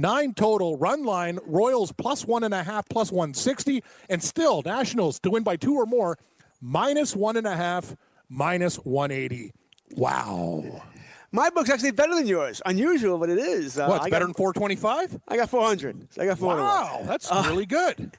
Nine 0.00 0.32
total 0.32 0.78
run 0.78 1.04
line, 1.04 1.38
Royals 1.44 1.92
plus 1.92 2.24
one 2.26 2.42
and 2.42 2.54
a 2.54 2.62
half, 2.62 2.88
plus 2.88 3.12
160, 3.12 3.82
and 4.08 4.22
still 4.22 4.62
Nationals 4.62 5.20
to 5.20 5.30
win 5.30 5.42
by 5.42 5.56
two 5.56 5.74
or 5.74 5.84
more, 5.84 6.16
minus 6.58 7.14
one 7.14 7.36
and 7.36 7.46
a 7.46 7.54
half, 7.54 7.94
minus 8.30 8.76
180. 8.76 9.52
Wow. 9.96 10.80
my 11.32 11.50
book's 11.50 11.68
actually 11.68 11.90
better 11.90 12.14
than 12.14 12.26
yours. 12.26 12.62
Unusual, 12.64 13.18
but 13.18 13.28
it 13.28 13.36
is. 13.36 13.78
Uh, 13.78 13.88
What's 13.88 14.08
better 14.08 14.24
than 14.24 14.32
425? 14.32 15.20
I 15.28 15.36
got 15.36 15.50
400. 15.50 16.08
I 16.18 16.24
got 16.24 16.38
400. 16.38 16.62
Wow, 16.62 17.00
that's 17.04 17.30
really 17.30 17.66
good. 17.66 18.12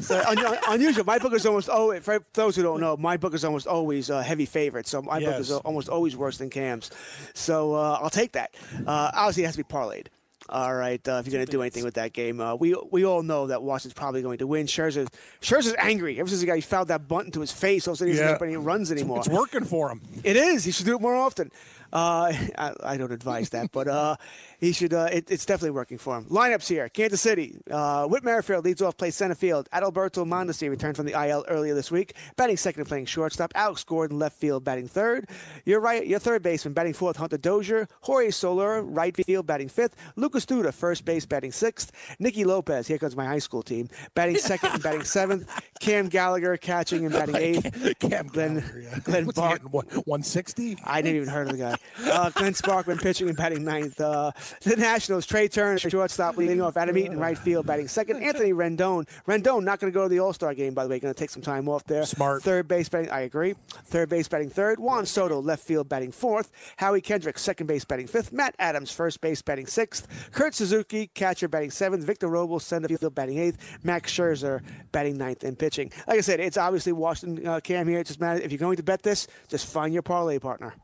So, 0.00 0.20
un- 0.28 0.58
unusual. 0.68 1.04
My 1.04 1.18
book 1.18 1.32
is 1.32 1.46
almost 1.46 1.68
always, 1.70 2.02
for 2.02 2.18
those 2.34 2.56
who 2.56 2.62
don't 2.62 2.78
know, 2.80 2.94
my 2.96 3.16
book 3.16 3.32
is 3.32 3.42
almost 3.42 3.66
always 3.66 4.10
a 4.10 4.22
heavy 4.22 4.44
favorite. 4.44 4.86
So 4.86 5.00
my 5.00 5.18
book 5.20 5.38
is 5.40 5.50
almost 5.52 5.88
always 5.88 6.14
worse 6.14 6.36
than 6.36 6.50
Cam's. 6.50 6.90
So 7.32 7.74
uh, 7.74 7.98
I'll 8.02 8.10
take 8.10 8.32
that. 8.32 8.54
Uh, 8.86 9.10
obviously, 9.14 9.44
it 9.44 9.46
has 9.46 9.56
to 9.56 9.62
be 9.64 9.72
parlayed. 9.72 10.08
All 10.48 10.74
right, 10.74 11.06
uh, 11.08 11.12
if 11.20 11.26
you're 11.26 11.32
going 11.32 11.46
to 11.46 11.50
do 11.52 11.62
anything 11.62 11.84
with 11.84 11.94
that 11.94 12.12
game, 12.12 12.40
uh, 12.40 12.54
we 12.56 12.74
we 12.90 13.04
all 13.06 13.22
know 13.22 13.46
that 13.46 13.62
Washington's 13.62 13.94
probably 13.94 14.22
going 14.22 14.38
to 14.38 14.46
win. 14.46 14.66
Scherzer, 14.66 15.08
Scherzer's 15.40 15.74
angry 15.78 16.18
ever 16.18 16.28
since 16.28 16.40
the 16.40 16.46
guy 16.46 16.60
fouled 16.60 16.88
that 16.88 17.06
bunt 17.08 17.26
into 17.26 17.40
his 17.40 17.52
face. 17.52 17.86
All 17.86 17.92
of 17.92 17.96
a 17.96 17.98
sudden, 17.98 18.12
he 18.12 18.18
doesn't 18.18 18.28
Yeah. 18.34 18.38
make 18.40 18.42
any 18.42 18.56
runs 18.56 18.90
anymore. 18.92 19.18
It's 19.18 19.28
working 19.28 19.64
for 19.64 19.88
him. 19.90 20.02
It 20.24 20.36
is. 20.36 20.64
He 20.64 20.72
should 20.72 20.86
do 20.86 20.96
it 20.96 21.00
more 21.00 21.14
often. 21.14 21.50
Uh, 21.92 22.32
I, 22.58 22.72
I 22.82 22.96
don't 22.96 23.12
advise 23.12 23.50
that, 23.50 23.70
but 23.72 23.86
uh, 23.88 24.16
he 24.62 24.72
should. 24.72 24.94
Uh, 24.94 25.08
it, 25.12 25.28
it's 25.28 25.44
definitely 25.44 25.72
working 25.72 25.98
for 25.98 26.16
him. 26.16 26.24
Lineups 26.26 26.68
here: 26.68 26.88
Kansas 26.88 27.20
City. 27.20 27.58
Uh, 27.68 28.06
Whit 28.06 28.22
Merrifield 28.22 28.64
leads 28.64 28.80
off, 28.80 28.96
plays 28.96 29.16
center 29.16 29.34
field. 29.34 29.68
Adalberto 29.74 30.24
Mondesi 30.24 30.70
returned 30.70 30.94
from 30.94 31.04
the 31.04 31.20
IL 31.20 31.44
earlier 31.48 31.74
this 31.74 31.90
week, 31.90 32.14
batting 32.36 32.56
second 32.56 32.82
and 32.82 32.88
playing 32.88 33.06
shortstop. 33.06 33.50
Alex 33.56 33.82
Gordon 33.82 34.20
left 34.20 34.38
field, 34.38 34.62
batting 34.62 34.86
third. 34.86 35.28
Your 35.64 35.80
right, 35.80 36.06
your 36.06 36.20
third 36.20 36.42
baseman 36.44 36.74
batting 36.74 36.92
fourth. 36.92 37.16
Hunter 37.16 37.38
Dozier. 37.38 37.88
Jorge 38.02 38.30
Soler 38.30 38.82
right 38.82 39.16
field, 39.26 39.46
batting 39.46 39.68
fifth. 39.68 39.96
Lucas 40.14 40.46
Duda 40.46 40.72
first 40.72 41.04
base, 41.04 41.26
batting 41.26 41.50
sixth. 41.52 41.90
Nicky 42.20 42.44
Lopez. 42.44 42.86
Here 42.86 42.98
comes 42.98 43.16
my 43.16 43.26
high 43.26 43.40
school 43.40 43.64
team, 43.64 43.88
batting 44.14 44.36
second 44.36 44.74
and 44.74 44.82
batting 44.82 45.02
seventh. 45.04 45.50
Cam 45.80 46.08
Gallagher 46.08 46.56
catching 46.56 47.04
and 47.04 47.12
batting 47.12 47.34
eighth. 47.34 47.98
Cam 47.98 48.28
Glenn, 48.28 48.60
Gallagher, 48.60 48.80
yeah. 48.80 48.98
Glenn 49.04 49.26
What's 49.26 49.38
he 49.38 49.42
Bar- 49.42 49.52
getting, 49.56 49.72
what, 49.72 49.86
160? 50.06 50.78
I 50.84 51.02
didn't 51.02 51.16
even 51.16 51.28
heard 51.28 51.48
of 51.48 51.56
the 51.56 51.58
guy. 51.58 51.76
Uh, 52.08 52.30
Glenn 52.30 52.52
Sparkman 52.52 53.02
pitching 53.02 53.28
and 53.28 53.36
batting 53.36 53.64
ninth. 53.64 54.00
Uh, 54.00 54.30
the 54.60 54.76
Nationals, 54.76 55.26
Trea 55.26 55.48
Turner, 55.48 55.78
shortstop, 55.78 56.36
leading 56.36 56.60
off. 56.60 56.76
Adam 56.76 56.96
Eaton, 56.96 57.18
right 57.18 57.36
field, 57.36 57.66
batting 57.66 57.88
second. 57.88 58.22
Anthony 58.22 58.52
Rendon. 58.52 59.08
Rendon 59.26 59.64
not 59.64 59.80
going 59.80 59.92
to 59.92 59.94
go 59.94 60.04
to 60.04 60.08
the 60.08 60.20
All 60.20 60.32
Star 60.32 60.54
game, 60.54 60.74
by 60.74 60.84
the 60.84 60.90
way. 60.90 61.00
Going 61.00 61.12
to 61.12 61.18
take 61.18 61.30
some 61.30 61.42
time 61.42 61.68
off 61.68 61.84
there. 61.84 62.04
Smart. 62.04 62.42
Third 62.42 62.68
base 62.68 62.88
batting. 62.88 63.10
I 63.10 63.20
agree. 63.20 63.54
Third 63.84 64.08
base 64.08 64.28
batting 64.28 64.50
third. 64.50 64.78
Juan 64.78 65.06
Soto, 65.06 65.40
left 65.40 65.64
field, 65.64 65.88
batting 65.88 66.12
fourth. 66.12 66.52
Howie 66.76 67.00
Kendrick, 67.00 67.38
second 67.38 67.66
base, 67.66 67.84
batting 67.84 68.06
fifth. 68.06 68.32
Matt 68.32 68.54
Adams, 68.58 68.92
first 68.92 69.20
base, 69.20 69.42
batting 69.42 69.66
sixth. 69.66 70.06
Kurt 70.32 70.54
Suzuki, 70.54 71.08
catcher, 71.08 71.48
batting 71.48 71.70
seventh. 71.70 72.04
Victor 72.04 72.28
Robles, 72.28 72.64
center 72.64 72.88
field, 72.96 73.14
batting 73.14 73.38
eighth. 73.38 73.78
Max 73.82 74.12
Scherzer, 74.12 74.62
batting 74.92 75.16
ninth 75.18 75.44
and 75.44 75.58
pitching. 75.58 75.90
Like 76.06 76.18
I 76.18 76.22
said, 76.22 76.40
it's 76.40 76.56
obviously 76.56 76.92
Washington 76.92 77.46
uh, 77.46 77.60
Cam 77.60 77.88
here. 77.88 78.00
It 78.00 78.06
just 78.06 78.20
matters 78.20 78.42
if 78.42 78.52
you're 78.52 78.58
going 78.58 78.76
to 78.76 78.82
bet 78.82 79.02
this, 79.02 79.26
just 79.48 79.66
find 79.66 79.92
your 79.92 80.02
parlay 80.02 80.38
partner. 80.38 80.74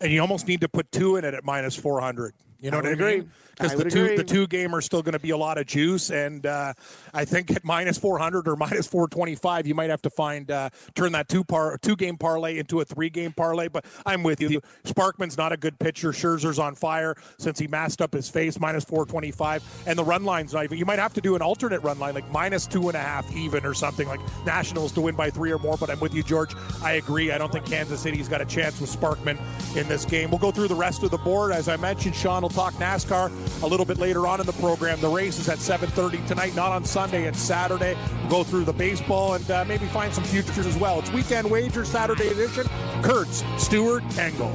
And 0.00 0.12
you 0.12 0.20
almost 0.20 0.48
need 0.48 0.62
to 0.62 0.68
put 0.68 0.90
two 0.92 1.16
in 1.16 1.24
it 1.24 1.34
at 1.34 1.44
minus 1.44 1.76
400. 1.76 2.32
You 2.60 2.70
know 2.70 2.76
I 2.78 2.78
what 2.78 2.86
I 2.86 2.90
agree. 2.90 3.24
Because 3.60 3.78
the 3.78 3.90
two 3.90 4.04
agree. 4.04 4.16
the 4.16 4.24
two 4.24 4.46
game 4.46 4.74
are 4.74 4.80
still 4.80 5.02
going 5.02 5.12
to 5.12 5.18
be 5.18 5.30
a 5.30 5.36
lot 5.36 5.58
of 5.58 5.66
juice, 5.66 6.10
and 6.10 6.44
uh, 6.46 6.72
I 7.12 7.24
think 7.24 7.50
at 7.50 7.64
minus 7.64 7.98
400 7.98 8.48
or 8.48 8.56
minus 8.56 8.86
425, 8.86 9.66
you 9.66 9.74
might 9.74 9.90
have 9.90 10.02
to 10.02 10.10
find 10.10 10.50
uh, 10.50 10.70
turn 10.94 11.12
that 11.12 11.28
two 11.28 11.44
par 11.44 11.78
two 11.80 11.96
game 11.96 12.16
parlay 12.16 12.58
into 12.58 12.80
a 12.80 12.84
three 12.84 13.10
game 13.10 13.32
parlay. 13.32 13.68
But 13.68 13.84
I'm 14.06 14.22
with 14.22 14.40
you. 14.40 14.60
Sparkman's 14.84 15.36
not 15.36 15.52
a 15.52 15.56
good 15.56 15.78
pitcher. 15.78 16.12
Scherzer's 16.12 16.58
on 16.58 16.74
fire 16.74 17.14
since 17.38 17.58
he 17.58 17.66
masked 17.66 18.00
up 18.00 18.12
his 18.12 18.28
face. 18.28 18.58
Minus 18.58 18.84
425, 18.84 19.84
and 19.86 19.98
the 19.98 20.04
run 20.04 20.24
line's 20.24 20.52
not 20.52 20.64
even. 20.64 20.78
You 20.78 20.86
might 20.86 20.98
have 20.98 21.14
to 21.14 21.20
do 21.20 21.34
an 21.34 21.42
alternate 21.42 21.82
run 21.82 21.98
line 21.98 22.14
like 22.14 22.30
minus 22.30 22.66
two 22.66 22.88
and 22.88 22.96
a 22.96 23.00
half 23.00 23.30
even 23.34 23.64
or 23.66 23.74
something 23.74 24.08
like 24.08 24.20
Nationals 24.44 24.92
to 24.92 25.00
win 25.00 25.14
by 25.14 25.30
three 25.30 25.52
or 25.52 25.58
more. 25.58 25.76
But 25.76 25.90
I'm 25.90 26.00
with 26.00 26.14
you, 26.14 26.22
George. 26.22 26.54
I 26.82 26.92
agree. 26.92 27.32
I 27.32 27.38
don't 27.38 27.52
think 27.52 27.66
Kansas 27.66 28.00
City's 28.00 28.28
got 28.28 28.40
a 28.40 28.46
chance 28.46 28.80
with 28.80 28.90
Sparkman 28.90 29.38
in 29.76 29.88
this 29.88 30.04
game. 30.04 30.30
We'll 30.30 30.38
go 30.38 30.50
through 30.50 30.68
the 30.68 30.74
rest 30.74 31.02
of 31.02 31.10
the 31.10 31.18
board 31.18 31.52
as 31.52 31.68
I 31.68 31.76
mentioned. 31.76 32.14
Sean 32.14 32.42
will 32.42 32.48
talk 32.48 32.74
NASCAR 32.74 33.30
a 33.62 33.66
little 33.66 33.86
bit 33.86 33.98
later 33.98 34.26
on 34.26 34.40
in 34.40 34.46
the 34.46 34.52
program. 34.54 35.00
The 35.00 35.08
race 35.08 35.38
is 35.38 35.48
at 35.48 35.58
7:30 35.58 36.26
tonight, 36.26 36.54
not 36.54 36.72
on 36.72 36.84
Sunday. 36.84 37.26
It's 37.26 37.40
Saturday. 37.40 37.96
We'll 38.22 38.30
go 38.30 38.44
through 38.44 38.64
the 38.64 38.72
baseball 38.72 39.34
and 39.34 39.50
uh, 39.50 39.64
maybe 39.66 39.86
find 39.86 40.12
some 40.12 40.24
futures 40.24 40.66
as 40.66 40.76
well. 40.76 40.98
It's 40.98 41.12
weekend 41.12 41.50
wager 41.50 41.84
Saturday 41.84 42.28
edition. 42.28 42.66
Kurtz, 43.02 43.44
Stewart, 43.58 44.02
Engel. 44.18 44.54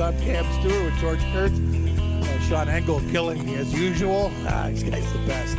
I'm 0.00 0.16
Cam 0.20 0.44
Stewart 0.60 0.84
with 0.84 0.96
George 0.98 1.20
Kurtz. 1.32 1.58
Uh, 1.58 2.40
Sean 2.42 2.68
Engel 2.68 3.00
killing 3.10 3.44
me 3.44 3.56
as 3.56 3.72
usual. 3.74 4.30
Ah, 4.46 4.68
this 4.70 4.84
guy's 4.84 5.12
the 5.12 5.18
best. 5.26 5.58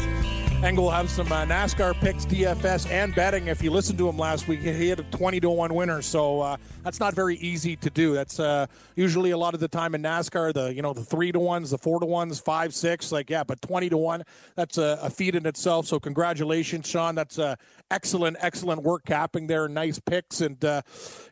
Engel 0.63 0.85
will 0.85 0.91
have 0.91 1.09
some 1.09 1.29
uh, 1.31 1.45
NASCAR 1.45 1.93
picks, 1.99 2.25
DFS, 2.25 2.89
and 2.89 3.13
betting. 3.15 3.47
If 3.47 3.61
you 3.61 3.71
listened 3.71 3.97
to 3.97 4.07
him 4.07 4.17
last 4.17 4.47
week, 4.47 4.61
he 4.61 4.87
had 4.87 4.99
a 4.99 5.03
20 5.03 5.41
to 5.41 5.49
1 5.49 5.73
winner. 5.73 6.01
So 6.01 6.39
uh, 6.39 6.57
that's 6.83 7.01
not 7.01 7.13
very 7.13 7.35
easy 7.37 7.75
to 7.77 7.89
do. 7.89 8.13
That's 8.13 8.39
uh, 8.39 8.67
usually 8.95 9.31
a 9.31 9.37
lot 9.37 9.53
of 9.53 9.59
the 9.59 9.67
time 9.67 9.93
in 9.93 10.01
NASCAR, 10.01 10.53
the 10.53 10.73
you 10.73 10.81
know 10.81 10.93
the 10.93 11.03
3 11.03 11.33
to 11.33 11.39
1s, 11.39 11.71
the 11.71 11.77
4 11.77 11.99
to 11.99 12.05
1s, 12.05 12.43
5, 12.43 12.73
6. 12.73 13.11
Like, 13.11 13.29
yeah, 13.29 13.43
but 13.43 13.61
20 13.61 13.89
to 13.89 13.97
1, 13.97 14.23
that's 14.55 14.77
a, 14.77 14.99
a 15.01 15.09
feat 15.09 15.35
in 15.35 15.45
itself. 15.45 15.85
So 15.85 15.99
congratulations, 15.99 16.87
Sean. 16.87 17.15
That's 17.15 17.39
uh, 17.39 17.55
excellent, 17.91 18.37
excellent 18.39 18.83
work 18.83 19.05
capping 19.05 19.47
there. 19.47 19.67
Nice 19.67 19.99
picks. 19.99 20.41
And 20.41 20.63
uh, 20.63 20.81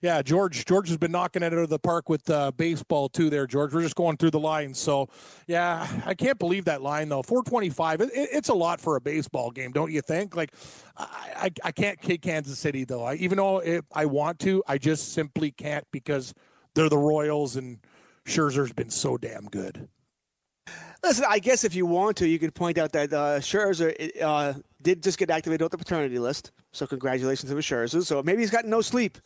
yeah, 0.02 0.22
George 0.22 0.66
George 0.66 0.88
has 0.90 0.98
been 0.98 1.12
knocking 1.12 1.44
it 1.44 1.54
out 1.54 1.60
of 1.60 1.70
the 1.70 1.80
park 1.80 2.10
with 2.10 2.30
uh, 2.30 2.52
baseball 2.52 3.10
too 3.10 3.30
there, 3.30 3.48
George. 3.48 3.74
We're 3.74 3.82
just 3.82 3.96
going 3.96 4.18
through 4.18 4.32
the 4.32 4.40
lines. 4.40 4.78
So 4.78 5.10
yeah, 5.48 5.88
I 6.06 6.14
can't 6.14 6.40
believe 6.40 6.66
that 6.66 6.82
line 6.82 7.10
though. 7.10 7.22
425, 7.24 8.02
it, 8.02 8.10
it- 8.14 8.30
it's 8.34 8.50
a 8.50 8.54
lot 8.54 8.80
for 8.80 8.96
a 8.96 9.02
baseball 9.02 9.52
game, 9.52 9.72
don't 9.72 9.92
you 9.92 10.02
think? 10.02 10.36
Like, 10.36 10.52
I, 10.98 11.44
I, 11.46 11.52
I 11.66 11.72
can't 11.72 12.00
kick 12.02 12.22
Kansas 12.22 12.60
City 12.60 12.84
though. 12.84 13.04
I, 13.04 13.16
even 13.16 13.38
though 13.38 13.60
it, 13.60 13.86
I 13.94 14.06
want 14.06 14.40
to, 14.40 14.64
I 14.68 14.78
just 14.78 15.14
simply 15.14 15.52
can't 15.52 15.86
because 15.92 16.34
they're 16.76 16.90
the 16.90 16.98
Royals 16.98 17.56
and 17.56 17.80
Scherzer's 18.26 18.74
been 18.74 18.90
so 18.90 19.18
damn 19.18 19.46
good. 19.46 19.88
Listen, 21.04 21.26
I 21.30 21.40
guess 21.40 21.64
if 21.64 21.76
you 21.76 21.86
want 21.86 22.18
to, 22.18 22.28
you 22.28 22.40
could 22.40 22.54
point 22.54 22.78
out 22.78 22.92
that 22.92 23.14
uh, 23.14 23.40
Scherzer 23.40 23.94
uh, 24.22 24.54
did 24.82 25.04
just 25.04 25.18
get 25.18 25.30
activated 25.30 25.64
on 25.64 25.70
the 25.72 25.78
paternity 25.78 26.20
list. 26.20 26.52
So 26.72 26.86
congratulations 26.88 27.50
to 27.50 27.56
Scherzer. 27.58 28.04
So 28.04 28.22
maybe 28.24 28.42
he's 28.42 28.52
got 28.52 28.66
no 28.66 28.82
sleep 28.82 29.18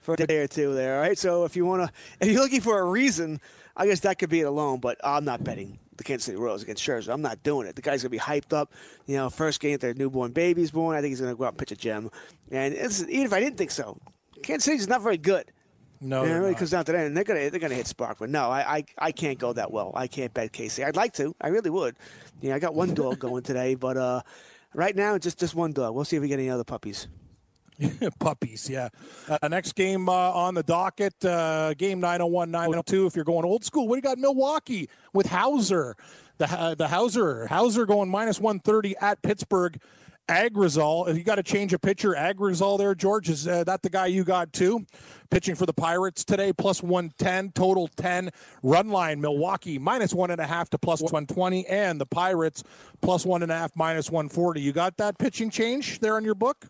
for 0.00 0.14
a 0.14 0.26
day 0.26 0.38
or 0.38 0.46
two 0.46 0.74
there. 0.74 0.96
All 0.96 1.00
right. 1.02 1.18
So 1.18 1.44
if 1.44 1.56
you 1.56 1.66
want 1.66 1.82
to, 1.88 1.92
if 2.20 2.32
you're 2.32 2.40
looking 2.42 2.60
for 2.60 2.78
a 2.78 2.84
reason, 2.84 3.40
I 3.76 3.86
guess 3.86 4.00
that 4.00 4.18
could 4.18 4.30
be 4.30 4.40
it 4.40 4.44
alone. 4.44 4.80
But 4.80 4.98
I'm 5.04 5.24
not 5.24 5.42
betting 5.44 5.78
the 5.96 6.04
Kansas 6.04 6.24
City 6.26 6.38
Royals 6.38 6.62
against 6.62 6.82
Scherzer. 6.82 7.12
I'm 7.12 7.22
not 7.22 7.42
doing 7.42 7.66
it. 7.66 7.76
The 7.76 7.82
guy's 7.82 8.02
gonna 8.02 8.10
be 8.10 8.18
hyped 8.18 8.52
up. 8.52 8.72
You 9.06 9.16
know, 9.16 9.30
first 9.30 9.60
game 9.60 9.76
their 9.78 9.94
newborn 9.94 10.32
baby's 10.32 10.70
born. 10.70 10.96
I 10.96 11.00
think 11.00 11.10
he's 11.10 11.20
gonna 11.20 11.34
go 11.34 11.44
out 11.44 11.52
and 11.52 11.58
pitch 11.58 11.72
a 11.72 11.76
gem. 11.76 12.10
And 12.50 12.72
it's, 12.74 13.02
even 13.02 13.26
if 13.26 13.32
I 13.32 13.40
didn't 13.40 13.58
think 13.58 13.70
so, 13.72 13.98
Kansas 14.42 14.64
City's 14.64 14.88
not 14.88 15.02
very 15.02 15.18
good. 15.18 15.50
No, 16.02 16.24
Yeah, 16.24 16.30
it 16.30 16.34
really 16.38 16.50
not. 16.52 16.58
comes 16.58 16.70
down 16.70 16.84
to 16.86 16.92
that, 16.92 17.06
and 17.06 17.14
they're 17.14 17.24
gonna 17.24 17.50
they're 17.50 17.60
gonna 17.60 17.74
hit 17.74 17.86
Spark. 17.86 18.18
But 18.20 18.30
no, 18.30 18.48
I, 18.48 18.76
I 18.78 18.84
I 18.96 19.12
can't 19.12 19.38
go 19.38 19.52
that 19.52 19.70
well. 19.70 19.92
I 19.94 20.06
can't 20.06 20.32
bet 20.32 20.50
KC. 20.52 20.82
I'd 20.86 20.96
like 20.96 21.12
to. 21.14 21.36
I 21.42 21.48
really 21.48 21.68
would. 21.68 21.96
Yeah, 22.40 22.54
I 22.54 22.58
got 22.58 22.74
one 22.74 22.94
dog 22.94 23.18
going 23.18 23.42
today, 23.42 23.74
but 23.74 23.98
uh, 23.98 24.22
right 24.74 24.94
now 24.94 25.18
just 25.18 25.38
just 25.38 25.54
one 25.54 25.72
dog. 25.72 25.94
We'll 25.94 26.04
see 26.04 26.16
if 26.16 26.22
we 26.22 26.28
get 26.28 26.38
any 26.38 26.50
other 26.50 26.64
puppies. 26.64 27.08
Puppies, 28.18 28.68
yeah. 28.68 28.88
Uh, 29.26 29.48
next 29.48 29.74
game 29.74 30.08
uh, 30.08 30.12
on 30.12 30.54
the 30.54 30.62
docket, 30.62 31.14
uh, 31.24 31.74
game 31.74 32.00
901, 32.00 32.50
902. 32.50 33.06
If 33.06 33.16
you're 33.16 33.24
going 33.24 33.44
old 33.44 33.64
school, 33.64 33.88
what 33.88 33.94
do 33.94 33.98
you 33.98 34.02
got? 34.02 34.18
Milwaukee 34.18 34.88
with 35.12 35.26
Houser. 35.26 35.96
The, 36.38 36.50
uh, 36.50 36.74
the 36.74 36.88
Houser. 36.88 37.46
Houser 37.46 37.86
going 37.86 38.10
minus 38.10 38.38
130 38.40 38.96
at 38.98 39.22
Pittsburgh. 39.22 39.80
Agrazal, 40.30 41.08
if 41.08 41.16
you 41.16 41.24
got 41.24 41.34
to 41.34 41.42
change 41.42 41.72
a 41.72 41.78
pitcher, 41.78 42.12
Agrazal 42.12 42.78
there, 42.78 42.94
George, 42.94 43.28
is 43.28 43.48
uh, 43.48 43.64
that 43.64 43.82
the 43.82 43.90
guy 43.90 44.06
you 44.06 44.22
got 44.22 44.52
too? 44.52 44.86
Pitching 45.28 45.56
for 45.56 45.66
the 45.66 45.72
Pirates 45.72 46.24
today, 46.24 46.52
plus 46.52 46.84
110, 46.84 47.50
total 47.50 47.88
10. 47.88 48.30
Run 48.62 48.90
line, 48.90 49.20
Milwaukee, 49.20 49.76
minus 49.76 50.14
one 50.14 50.30
and 50.30 50.40
a 50.40 50.46
half 50.46 50.70
to 50.70 50.78
plus 50.78 51.02
120, 51.02 51.66
and 51.66 52.00
the 52.00 52.06
Pirates, 52.06 52.62
plus 53.02 53.26
one 53.26 53.42
and 53.42 53.50
a 53.50 53.56
half, 53.56 53.72
minus 53.74 54.08
140. 54.08 54.60
You 54.60 54.72
got 54.72 54.96
that 54.98 55.18
pitching 55.18 55.50
change 55.50 55.98
there 55.98 56.14
on 56.14 56.24
your 56.24 56.36
book? 56.36 56.68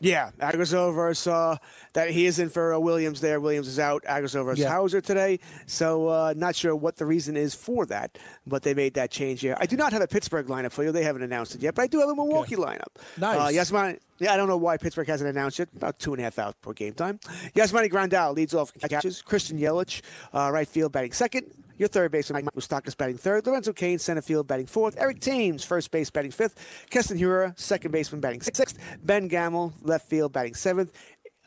Yeah, 0.00 0.30
Agrazal 0.38 0.94
versus 0.94 1.26
uh, 1.26 1.56
that 1.94 2.10
he 2.10 2.26
is 2.26 2.38
in 2.38 2.50
for 2.50 2.72
uh, 2.72 2.78
Williams 2.78 3.20
there. 3.20 3.40
Williams 3.40 3.66
is 3.66 3.78
out. 3.80 4.04
Agrazal 4.04 4.44
versus 4.44 4.62
Yeah. 4.62 4.68
Houser 4.70 5.00
today. 5.00 5.40
So 5.66 6.06
uh, 6.08 6.34
not 6.36 6.54
sure 6.54 6.76
what 6.76 6.96
the 6.96 7.04
reason 7.06 7.36
is 7.36 7.54
for 7.54 7.84
that, 7.86 8.16
but 8.46 8.62
they 8.62 8.74
made 8.74 8.94
that 8.94 9.10
change 9.10 9.40
here. 9.40 9.56
I 9.60 9.66
do 9.66 9.76
not 9.76 9.92
have 9.92 10.02
a 10.02 10.06
Pittsburgh 10.06 10.46
lineup 10.46 10.70
for 10.70 10.84
you. 10.84 10.92
They 10.92 11.02
haven't 11.02 11.22
announced 11.22 11.54
it 11.56 11.62
yet, 11.62 11.74
but 11.74 11.82
I 11.82 11.86
do 11.88 11.98
have 11.98 12.08
a 12.10 12.14
Milwaukee 12.14 12.54
lineup. 12.56 12.86
Nice. 13.16 13.38
Uh, 13.38 13.60
Yasmani, 13.60 13.98
yeah, 14.18 14.32
I 14.32 14.36
don't 14.36 14.48
know 14.48 14.56
why 14.56 14.76
Pittsburgh 14.76 15.08
hasn't 15.08 15.28
announced 15.30 15.58
it. 15.58 15.68
About 15.74 15.98
two 15.98 16.12
and 16.12 16.20
a 16.20 16.24
half 16.24 16.38
hours 16.38 16.54
per 16.62 16.72
game 16.72 16.94
time. 16.94 17.18
Yasmani 17.56 17.90
Grandal 17.90 18.34
leads 18.36 18.54
off 18.54 18.72
catches. 18.74 19.20
Christian 19.22 19.58
Yelich, 19.58 20.02
uh, 20.32 20.50
right 20.52 20.68
field 20.68 20.92
batting 20.92 21.12
second. 21.12 21.46
Your 21.78 21.88
third 21.88 22.10
baseman, 22.12 22.44
Mike 22.44 22.54
Moustakas, 22.54 22.96
batting 22.96 23.16
third. 23.16 23.46
Lorenzo 23.46 23.72
Cain, 23.72 23.98
center 23.98 24.20
field, 24.22 24.46
batting 24.46 24.66
fourth. 24.66 24.96
Eric 24.98 25.20
Thames, 25.20 25.64
first 25.64 25.90
base, 25.90 26.10
batting 26.10 26.30
fifth. 26.32 26.86
Keston 26.90 27.18
Hiura, 27.18 27.58
second 27.58 27.92
baseman, 27.92 28.20
batting 28.20 28.40
sixth. 28.42 28.78
Ben 29.02 29.28
Gamel, 29.28 29.72
left 29.82 30.08
field, 30.08 30.32
batting 30.32 30.54
seventh. 30.54 30.92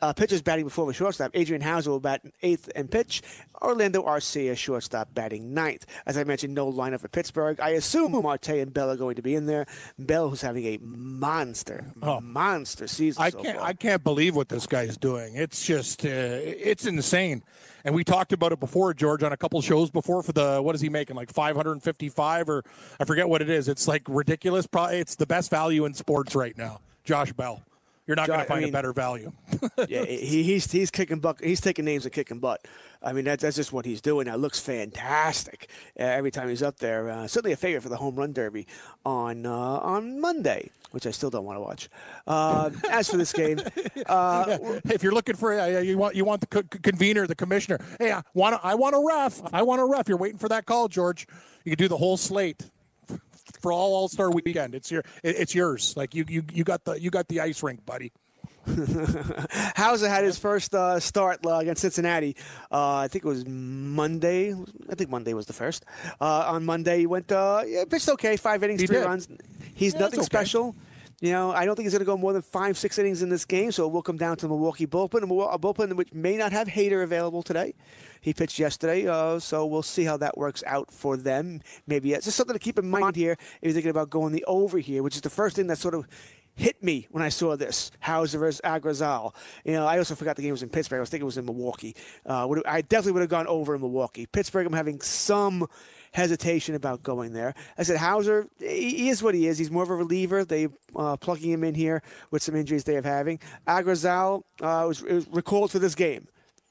Uh, 0.00 0.12
pitchers 0.12 0.42
batting 0.42 0.64
before 0.64 0.84
the 0.86 0.92
shortstop. 0.92 1.30
Adrian 1.32 1.62
Houser 1.62 1.88
will 1.90 2.00
bat 2.00 2.22
eighth 2.42 2.68
and 2.74 2.90
pitch. 2.90 3.22
Orlando 3.62 4.02
Arcia, 4.02 4.56
shortstop, 4.56 5.14
batting 5.14 5.54
ninth. 5.54 5.86
As 6.06 6.18
I 6.18 6.24
mentioned, 6.24 6.54
no 6.54 6.72
lineup 6.72 6.98
for 7.02 7.06
Pittsburgh. 7.08 7.60
I 7.60 7.68
assume 7.70 8.10
Marte 8.10 8.48
and 8.48 8.74
Bell 8.74 8.90
are 8.90 8.96
going 8.96 9.14
to 9.14 9.22
be 9.22 9.36
in 9.36 9.46
there. 9.46 9.64
Bell, 10.00 10.28
who's 10.28 10.42
having 10.42 10.64
a 10.66 10.78
monster, 10.82 11.84
monster 12.20 12.88
season 12.88 13.22
Oh. 13.22 13.26
I 13.26 13.30
so 13.30 13.42
can't. 13.42 13.58
far. 13.58 13.66
I 13.68 13.72
can't 13.74 14.02
believe 14.02 14.34
what 14.34 14.48
this 14.48 14.66
guy's 14.66 14.96
doing. 14.96 15.36
It's 15.36 15.64
just. 15.64 16.04
Uh, 16.04 16.08
it's 16.08 16.84
insane. 16.84 17.44
And 17.84 17.94
we 17.94 18.04
talked 18.04 18.32
about 18.32 18.52
it 18.52 18.60
before, 18.60 18.94
George, 18.94 19.22
on 19.22 19.32
a 19.32 19.36
couple 19.36 19.60
shows 19.60 19.90
before. 19.90 20.22
For 20.22 20.32
the 20.32 20.60
what 20.62 20.74
is 20.74 20.80
he 20.80 20.88
making? 20.88 21.16
Like 21.16 21.32
five 21.32 21.56
hundred 21.56 21.72
and 21.72 21.82
fifty-five, 21.82 22.48
or 22.48 22.62
I 23.00 23.04
forget 23.04 23.28
what 23.28 23.42
it 23.42 23.50
is. 23.50 23.68
It's 23.68 23.88
like 23.88 24.02
ridiculous. 24.08 24.66
Probably 24.66 24.98
it's 24.98 25.16
the 25.16 25.26
best 25.26 25.50
value 25.50 25.84
in 25.84 25.94
sports 25.94 26.34
right 26.34 26.56
now. 26.56 26.80
Josh 27.04 27.32
Bell. 27.32 27.62
You're 28.12 28.16
not 28.16 28.26
going 28.26 28.40
to 28.40 28.44
I 28.44 28.48
find 28.48 28.60
mean- 28.60 28.68
a 28.68 28.72
better 28.72 28.92
value. 28.92 29.32
yeah, 29.88 30.04
he, 30.04 30.42
he's 30.42 30.70
he's 30.70 30.90
kicking 30.90 31.18
buck. 31.18 31.42
He's 31.42 31.60
taking 31.60 31.84
names 31.86 32.04
and 32.04 32.12
kicking 32.12 32.40
butt. 32.40 32.66
I 33.02 33.12
mean, 33.12 33.24
that, 33.24 33.40
that's 33.40 33.56
just 33.56 33.72
what 33.72 33.84
he's 33.84 34.00
doing. 34.00 34.26
That 34.26 34.38
looks 34.38 34.60
fantastic 34.60 35.68
uh, 35.98 36.02
every 36.04 36.30
time 36.30 36.48
he's 36.48 36.62
up 36.62 36.76
there. 36.78 37.10
Uh, 37.10 37.26
certainly 37.26 37.52
a 37.52 37.56
favorite 37.56 37.80
for 37.82 37.88
the 37.88 37.96
home 37.96 38.14
run 38.16 38.32
derby 38.32 38.66
on 39.04 39.46
uh, 39.46 39.50
on 39.52 40.20
Monday, 40.20 40.70
which 40.90 41.06
I 41.06 41.10
still 41.10 41.30
don't 41.30 41.44
want 41.44 41.56
to 41.56 41.60
watch. 41.62 41.88
Uh, 42.26 42.70
as 42.90 43.08
for 43.08 43.16
this 43.16 43.32
game, 43.32 43.60
uh, 44.06 44.58
if 44.84 45.02
you're 45.02 45.14
looking 45.14 45.36
for, 45.36 45.58
uh, 45.58 45.80
you 45.80 45.96
want 45.98 46.14
you 46.14 46.24
want 46.24 46.40
the 46.42 46.46
co- 46.46 46.62
convener, 46.82 47.26
the 47.26 47.34
commissioner. 47.34 47.78
Hey, 47.98 48.12
I 48.12 48.22
want 48.34 48.60
I 48.62 48.74
want 48.74 48.94
a 48.94 49.02
ref. 49.04 49.40
I 49.54 49.62
want 49.62 49.80
a 49.80 49.86
ref. 49.86 50.08
You're 50.08 50.18
waiting 50.18 50.38
for 50.38 50.48
that 50.50 50.66
call, 50.66 50.88
George. 50.88 51.26
You 51.64 51.70
can 51.70 51.78
do 51.78 51.88
the 51.88 51.96
whole 51.96 52.16
slate 52.16 52.70
for 53.62 53.72
all 53.72 53.94
All 53.94 54.08
Star 54.08 54.30
Weekend. 54.30 54.74
It's 54.74 54.90
your. 54.90 55.02
it- 55.22 55.36
It's 55.38 55.54
yours. 55.54 55.94
Like 55.96 56.14
you 56.14 56.24
you 56.28 56.42
you 56.52 56.64
got 56.64 56.84
the 56.84 57.00
you 57.00 57.10
got 57.10 57.28
the 57.28 57.40
ice 57.40 57.62
rink, 57.62 57.86
buddy. 57.86 58.12
Houser 59.74 60.08
had 60.08 60.24
his 60.24 60.38
first 60.38 60.74
uh, 60.74 61.00
start 61.00 61.44
uh, 61.46 61.56
against 61.56 61.80
Cincinnati. 61.82 62.36
Uh, 62.70 62.96
I 62.96 63.08
think 63.08 63.24
it 63.24 63.28
was 63.28 63.44
Monday. 63.46 64.54
I 64.90 64.94
think 64.94 65.10
Monday 65.10 65.34
was 65.34 65.46
the 65.46 65.52
first. 65.52 65.84
Uh, 66.20 66.44
on 66.54 66.64
Monday, 66.64 66.98
he 67.00 67.06
went. 67.06 67.30
Uh, 67.32 67.62
yeah, 67.66 67.84
pitched 67.84 68.08
okay. 68.10 68.36
Five 68.36 68.62
innings, 68.62 68.80
He 68.80 68.86
three 68.86 68.98
did. 68.98 69.04
runs. 69.06 69.28
He's 69.74 69.94
Yeah, 69.94 70.00
nothing 70.00 70.20
okay. 70.20 70.26
special. 70.26 70.76
You 71.22 71.30
know, 71.30 71.52
I 71.52 71.64
don't 71.64 71.76
think 71.76 71.84
he's 71.84 71.92
going 71.92 72.00
to 72.00 72.04
go 72.04 72.16
more 72.16 72.32
than 72.32 72.42
five, 72.42 72.76
six 72.76 72.98
innings 72.98 73.22
in 73.22 73.28
this 73.28 73.44
game. 73.44 73.70
So 73.70 73.86
it 73.86 73.92
will 73.92 74.02
come 74.02 74.16
down 74.16 74.36
to 74.38 74.42
the 74.42 74.48
Milwaukee 74.48 74.88
bullpen, 74.88 75.22
a 75.22 75.58
bullpen 75.58 75.94
which 75.94 76.12
may 76.12 76.36
not 76.36 76.50
have 76.50 76.66
Hader 76.66 77.04
available 77.04 77.44
today. 77.44 77.74
He 78.20 78.34
pitched 78.34 78.58
yesterday, 78.58 79.06
uh, 79.06 79.38
so 79.38 79.64
we'll 79.64 79.84
see 79.84 80.02
how 80.02 80.16
that 80.16 80.36
works 80.36 80.64
out 80.66 80.90
for 80.90 81.16
them. 81.16 81.60
Maybe 81.86 82.12
it's 82.12 82.24
just 82.24 82.36
something 82.36 82.54
to 82.54 82.58
keep 82.58 82.76
in 82.76 82.90
mind 82.90 83.14
here 83.14 83.32
if 83.32 83.58
you're 83.62 83.72
thinking 83.72 83.92
about 83.92 84.10
going 84.10 84.32
the 84.32 84.44
over 84.46 84.78
here, 84.78 85.04
which 85.04 85.14
is 85.14 85.20
the 85.20 85.30
first 85.30 85.54
thing 85.54 85.68
that 85.68 85.78
sort 85.78 85.94
of 85.94 86.08
hit 86.56 86.82
me 86.82 87.06
when 87.12 87.22
I 87.22 87.28
saw 87.28 87.56
this. 87.56 87.92
Houser 88.00 88.40
versus 88.40 88.60
Agrazal. 88.64 89.32
You 89.64 89.74
know, 89.74 89.86
I 89.86 89.98
also 89.98 90.16
forgot 90.16 90.34
the 90.34 90.42
game 90.42 90.50
was 90.50 90.64
in 90.64 90.70
Pittsburgh. 90.70 90.98
I 90.98 91.00
was 91.00 91.10
thinking 91.10 91.22
it 91.22 91.26
was 91.26 91.38
in 91.38 91.44
Milwaukee. 91.44 91.94
Uh, 92.26 92.48
I 92.66 92.82
definitely 92.82 93.12
would 93.12 93.20
have 93.20 93.30
gone 93.30 93.46
over 93.46 93.76
in 93.76 93.80
Milwaukee. 93.80 94.26
Pittsburgh, 94.26 94.66
I'm 94.66 94.72
having 94.72 95.00
some 95.00 95.68
hesitation 96.12 96.74
about 96.74 97.02
going 97.02 97.32
there. 97.32 97.54
I 97.76 97.82
said 97.82 97.96
Houser, 97.96 98.46
he 98.58 99.08
is 99.08 99.22
what 99.22 99.34
he 99.34 99.46
is. 99.46 99.58
He's 99.58 99.70
more 99.70 99.82
of 99.82 99.90
a 99.90 99.94
reliever. 99.96 100.44
They 100.44 100.68
uh, 100.94 101.16
plugging 101.16 101.50
him 101.50 101.64
in 101.64 101.74
here 101.74 102.02
with 102.30 102.42
some 102.42 102.54
injuries 102.54 102.84
they 102.84 102.94
have 102.94 103.04
having. 103.04 103.40
Agrazal 103.66 104.42
uh, 104.60 104.84
was, 104.86 105.02
was 105.02 105.26
recalled 105.28 105.70
for 105.70 105.78
this 105.78 105.94
game. 105.94 106.28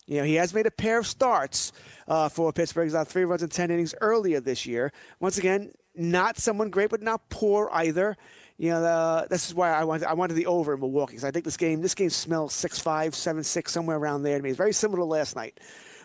You 0.08 0.18
know, 0.18 0.24
he 0.24 0.36
has 0.36 0.54
made 0.54 0.66
a 0.66 0.72
pair 0.72 1.00
of 1.00 1.08
starts 1.08 1.72
uh, 2.08 2.30
for 2.30 2.52
Pittsburgh. 2.52 2.86
He's 2.86 2.94
got 2.94 3.08
three 3.08 3.26
runs 3.26 3.44
in 3.44 3.50
10 3.50 3.72
innings 3.72 3.96
earlier 4.02 4.40
this 4.40 4.66
year. 4.66 4.92
Once 5.20 5.38
again, 5.38 5.72
not 5.96 6.38
someone 6.38 6.70
great, 6.70 6.90
but 6.90 7.02
not 7.02 7.30
poor 7.30 7.70
either. 7.72 8.18
You 8.58 8.70
know, 8.70 9.26
this 9.30 9.48
is 9.48 9.56
why 9.56 9.72
I 9.72 9.84
wanted 9.86 10.06
I 10.06 10.14
wanted 10.14 10.36
the 10.36 10.46
over 10.46 10.76
in 10.76 10.80
Milwaukee 10.80 11.14
because 11.14 11.24
I 11.24 11.32
think 11.32 11.46
this 11.46 11.58
game 11.58 11.82
this 11.82 11.96
game 11.96 12.12
smells 12.12 12.54
6-5, 12.54 13.10
7-6, 13.10 13.70
somewhere 13.70 13.98
around 13.98 14.22
there 14.22 14.38
to 14.38 14.44
me. 14.44 14.50
It's 14.50 14.58
very 14.58 14.74
similar 14.74 15.00
to 15.00 15.06
last 15.06 15.36
night 15.36 15.60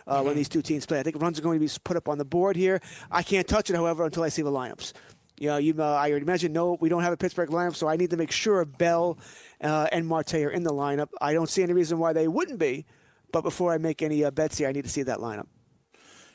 uh, 0.07 0.21
when 0.23 0.35
these 0.35 0.49
two 0.49 0.61
teams 0.61 0.85
play. 0.85 0.99
I 0.99 1.03
think 1.03 1.21
runs 1.21 1.37
are 1.37 1.41
going 1.41 1.59
to 1.59 1.65
be 1.65 1.71
put 1.83 1.97
up 1.97 2.09
on 2.09 2.17
the 2.17 2.25
board 2.25 2.55
here. 2.55 2.81
I 3.11 3.23
can't 3.23 3.47
touch 3.47 3.69
it, 3.69 3.75
however, 3.75 4.05
until 4.05 4.23
I 4.23 4.29
see 4.29 4.41
the 4.41 4.51
lineups. 4.51 4.93
You 5.39 5.49
know, 5.49 5.57
you, 5.57 5.75
uh, 5.77 5.83
I 5.83 6.09
already 6.09 6.25
mentioned, 6.25 6.53
no, 6.53 6.77
we 6.79 6.89
don't 6.89 7.03
have 7.03 7.13
a 7.13 7.17
Pittsburgh 7.17 7.49
lineup, 7.49 7.75
so 7.75 7.87
I 7.87 7.95
need 7.95 8.09
to 8.09 8.17
make 8.17 8.31
sure 8.31 8.65
Bell 8.65 9.19
uh, 9.61 9.87
and 9.91 10.07
Marte 10.07 10.35
are 10.35 10.49
in 10.49 10.63
the 10.63 10.71
lineup. 10.71 11.09
I 11.21 11.33
don't 11.33 11.49
see 11.49 11.61
any 11.61 11.73
reason 11.73 11.99
why 11.99 12.13
they 12.13 12.27
wouldn't 12.27 12.57
be, 12.57 12.85
but 13.31 13.41
before 13.41 13.71
I 13.71 13.77
make 13.77 14.01
any 14.01 14.23
uh, 14.23 14.31
bets 14.31 14.57
here, 14.57 14.67
I 14.67 14.71
need 14.71 14.85
to 14.85 14.89
see 14.89 15.03
that 15.03 15.19
lineup. 15.19 15.47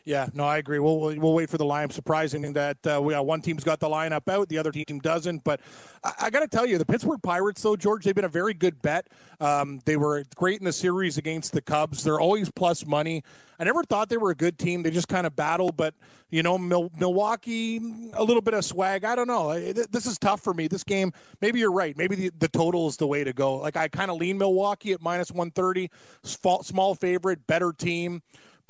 Yeah, 0.04 0.28
no, 0.34 0.44
I 0.44 0.58
agree. 0.58 0.80
We'll 0.80 0.98
we'll 0.98 1.34
wait 1.34 1.48
for 1.48 1.58
the 1.58 1.64
lineup. 1.64 1.92
Surprising 1.92 2.52
that 2.54 2.78
uh, 2.84 3.00
we, 3.00 3.14
uh, 3.14 3.22
one 3.22 3.40
team's 3.40 3.62
got 3.62 3.78
the 3.78 3.88
lineup 3.88 4.28
out, 4.28 4.48
the 4.48 4.58
other 4.58 4.72
team 4.72 4.98
doesn't. 4.98 5.44
But 5.44 5.60
I, 6.02 6.12
I 6.22 6.30
got 6.30 6.40
to 6.40 6.48
tell 6.48 6.66
you, 6.66 6.76
the 6.76 6.84
Pittsburgh 6.84 7.22
Pirates, 7.22 7.62
though, 7.62 7.76
George, 7.76 8.04
they've 8.04 8.14
been 8.14 8.24
a 8.24 8.28
very 8.28 8.52
good 8.54 8.82
bet. 8.82 9.06
Um, 9.40 9.80
they 9.84 9.96
were 9.96 10.24
great 10.34 10.58
in 10.58 10.64
the 10.64 10.72
series 10.72 11.18
against 11.18 11.52
the 11.52 11.62
Cubs. 11.62 12.02
They're 12.02 12.18
always 12.20 12.50
plus 12.50 12.84
money. 12.84 13.22
I 13.60 13.64
never 13.64 13.84
thought 13.84 14.08
they 14.08 14.16
were 14.16 14.30
a 14.30 14.34
good 14.34 14.58
team. 14.58 14.82
They 14.82 14.90
just 14.90 15.06
kind 15.06 15.24
of 15.24 15.36
battled, 15.36 15.76
but 15.76 15.94
you 16.30 16.42
know, 16.42 16.58
Mil- 16.58 16.90
Milwaukee, 16.98 17.76
a 18.14 18.24
little 18.24 18.42
bit 18.42 18.54
of 18.54 18.64
swag. 18.64 19.04
I 19.04 19.14
don't 19.14 19.28
know. 19.28 19.54
This 19.54 20.06
is 20.06 20.18
tough 20.18 20.40
for 20.40 20.52
me. 20.52 20.66
This 20.66 20.82
game, 20.82 21.12
maybe 21.40 21.60
you're 21.60 21.70
right. 21.70 21.96
Maybe 21.96 22.16
the, 22.16 22.32
the 22.40 22.48
total 22.48 22.88
is 22.88 22.96
the 22.96 23.06
way 23.06 23.22
to 23.22 23.32
go. 23.32 23.58
Like 23.58 23.76
I 23.76 23.86
kind 23.86 24.10
of 24.10 24.16
lean 24.16 24.36
Milwaukee 24.36 24.94
at 24.94 25.00
minus 25.00 25.30
130, 25.30 25.90
small, 26.24 26.64
small 26.64 26.96
favorite, 26.96 27.46
better 27.46 27.72
team. 27.72 28.22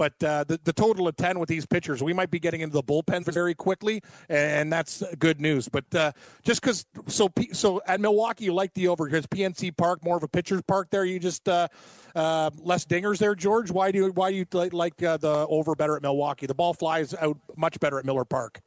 But 0.03 0.25
uh, 0.25 0.43
the, 0.43 0.59
the 0.65 0.73
total 0.73 1.07
of 1.07 1.15
10 1.15 1.39
with 1.39 1.49
these 1.49 1.65
pitchers, 1.65 2.03
we 2.03 2.13
might 2.13 2.29
be 2.29 2.41
getting 2.41 2.61
into 2.61 2.73
the 2.73 2.83
bullpen 2.83 3.25
very 3.33 3.55
quickly, 3.55 4.03
and 4.29 4.73
that's 4.73 5.01
good 5.21 5.41
news. 5.41 5.69
But 5.69 5.95
uh, 5.95 6.11
just 6.43 6.61
because, 6.61 6.85
so 7.07 7.31
so 7.53 7.81
at 7.87 8.01
Milwaukee, 8.01 8.47
you 8.47 8.53
like 8.53 8.75
the 8.75 8.89
over 8.89 9.05
because 9.05 9.29
PNC 9.29 9.77
Park, 9.77 10.03
more 10.05 10.17
of 10.17 10.25
a 10.25 10.29
pitcher's 10.29 10.61
park 10.63 10.89
there. 10.91 11.05
You 11.05 11.21
just 11.21 11.49
uh, 11.49 11.69
uh, 12.17 12.51
less 12.59 12.85
dingers 12.85 13.19
there, 13.19 13.37
George. 13.37 13.71
Why 13.71 13.93
do 13.93 13.99
you, 13.99 14.07
why 14.11 14.33
do 14.33 14.39
you 14.39 14.71
like, 14.73 15.01
uh, 15.05 15.19
the 15.19 15.47
over 15.49 15.77
better 15.77 15.95
at 15.95 16.03
Milwaukee? 16.03 16.47
The 16.47 16.55
ball 16.55 16.75
flies 16.75 17.15
out 17.15 17.39
much 17.57 17.79
better 17.79 18.01
at 18.01 18.05
Miller 18.05 18.25
Park. 18.25 18.61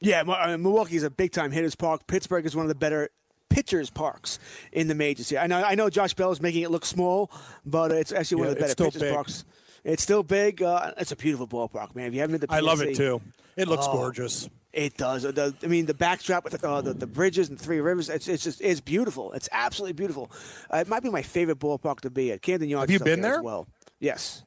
Yeah, 0.00 0.24
I 0.26 0.48
mean, 0.48 0.62
Milwaukee 0.64 0.96
is 0.96 1.04
a 1.04 1.10
big 1.10 1.30
time 1.30 1.52
hitters 1.52 1.76
park. 1.76 2.08
Pittsburgh 2.08 2.46
is 2.46 2.56
one 2.56 2.64
of 2.64 2.68
the 2.68 2.74
better 2.74 3.10
pitchers 3.48 3.90
parks 3.90 4.40
in 4.72 4.88
the 4.88 4.96
majors 4.96 5.28
here. 5.28 5.38
I 5.38 5.46
know 5.46 5.62
I 5.62 5.76
know 5.76 5.88
Josh 5.88 6.14
Bell 6.14 6.32
is 6.32 6.42
making 6.42 6.62
it 6.62 6.72
look 6.72 6.84
small, 6.84 7.30
but 7.64 7.92
it's 7.92 8.10
actually 8.10 8.38
one 8.38 8.46
Yeah, 8.46 8.52
of 8.54 8.58
the 8.58 8.60
better 8.64 8.84
pitchers 8.86 9.02
big. 9.02 9.14
parks. 9.14 9.44
It's 9.84 10.02
still 10.02 10.22
big. 10.22 10.62
Uh, 10.62 10.92
it's 10.96 11.12
a 11.12 11.16
beautiful 11.16 11.46
ballpark, 11.46 11.94
man. 11.94 12.08
If 12.08 12.14
you 12.14 12.20
haven't 12.20 12.40
been 12.40 12.48
to 12.48 12.54
I 12.54 12.60
love 12.60 12.80
it 12.80 12.96
too. 12.96 13.20
It 13.56 13.68
looks 13.68 13.86
Oh. 13.88 13.92
gorgeous. 13.92 14.48
It 14.72 14.96
does. 14.96 15.22
Does. 15.32 15.52
I 15.62 15.66
mean, 15.68 15.86
the 15.86 15.94
backdrop 15.94 16.42
with 16.42 16.64
uh, 16.64 16.80
the, 16.80 16.94
the 16.94 17.06
bridges 17.06 17.48
and 17.48 17.60
three 17.60 17.78
rivers, 17.80 18.08
it's, 18.08 18.26
it's 18.26 18.42
just 18.42 18.60
it's 18.60 18.80
beautiful. 18.80 19.32
It's 19.32 19.48
absolutely 19.52 19.92
beautiful. 19.92 20.32
Uh, 20.72 20.78
it 20.78 20.88
might 20.88 21.02
be 21.04 21.10
my 21.10 21.22
favorite 21.22 21.60
ballpark 21.60 22.00
to 22.00 22.10
be 22.10 22.32
at. 22.32 22.42
Camden 22.42 22.68
Yards. 22.68 22.90
Have 22.90 23.00
you 23.00 23.04
been 23.04 23.20
there? 23.20 23.40
well, 23.42 23.68
yes. 24.00 24.42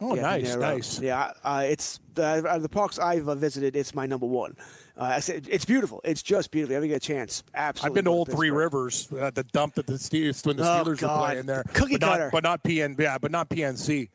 Oh, 0.00 0.14
Yeah, 0.16 0.22
nice, 0.22 0.54
uh, 0.54 0.58
nice. 0.58 1.00
Yeah, 1.00 1.32
uh, 1.44 1.62
it's 1.66 2.00
the, 2.14 2.24
uh, 2.24 2.58
the 2.58 2.68
parks 2.68 2.98
I've 2.98 3.28
uh, 3.28 3.34
visited. 3.36 3.76
It's 3.76 3.94
my 3.94 4.04
number 4.06 4.26
one. 4.26 4.56
Uh, 4.96 5.04
I 5.04 5.20
said 5.20 5.46
it's 5.48 5.64
beautiful. 5.64 6.00
It's 6.04 6.22
just 6.22 6.50
beautiful. 6.50 6.72
If 6.72 6.74
you 6.74 6.76
ever 6.78 6.86
get 6.88 6.96
a 6.96 7.00
chance, 7.06 7.42
absolutely. 7.54 7.90
I've 7.90 7.94
been 7.94 8.04
to 8.06 8.10
Old 8.10 8.30
Three 8.30 8.50
Rivers, 8.50 9.08
uh, 9.12 9.30
the 9.30 9.44
dump 9.44 9.74
that 9.76 9.86
the 9.86 9.94
Steelers 9.94 10.44
when 10.44 10.56
the 10.56 10.64
Oh, 10.68 10.82
were 10.84 10.96
playing 10.96 11.46
there. 11.46 11.62
Cookie 11.72 11.94
but 11.94 12.00
not, 12.02 12.10
cutter. 12.18 12.30
but 12.32 12.42
not 12.42 12.62
PN. 12.64 12.98
Yeah, 13.00 13.18
but 13.18 13.30
not 13.30 13.48
PNC. 13.48 14.08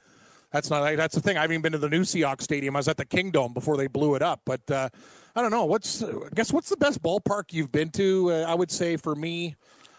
That's 0.52 0.70
not. 0.70 0.96
That's 0.96 1.16
the 1.16 1.22
thing. 1.22 1.38
I 1.38 1.42
haven't 1.42 1.56
even 1.56 1.62
been 1.62 1.72
to 1.74 1.78
the 1.78 1.90
new 1.90 2.02
Seahawks 2.02 2.44
Stadium. 2.44 2.76
I 2.76 2.80
was 2.80 2.88
at 2.88 2.98
the 2.98 3.06
Kingdome 3.06 3.54
before 3.54 3.76
they 3.76 3.88
blew 3.88 4.16
it 4.16 4.22
up. 4.22 4.42
But 4.46 4.70
uh, 4.72 4.90
I 5.36 5.42
don't 5.42 5.52
know. 5.52 5.66
What's 5.66 6.02
I 6.04 6.12
guess 6.36 6.54
what's 6.54 6.70
the 6.70 6.78
best 6.78 7.04
ballpark 7.04 7.52
you've 7.52 7.72
been 7.72 7.90
to? 7.92 8.32
Uh, 8.32 8.46
I 8.48 8.56
would 8.56 8.72
say 8.72 8.96
for 8.96 9.14
me, 9.16 9.56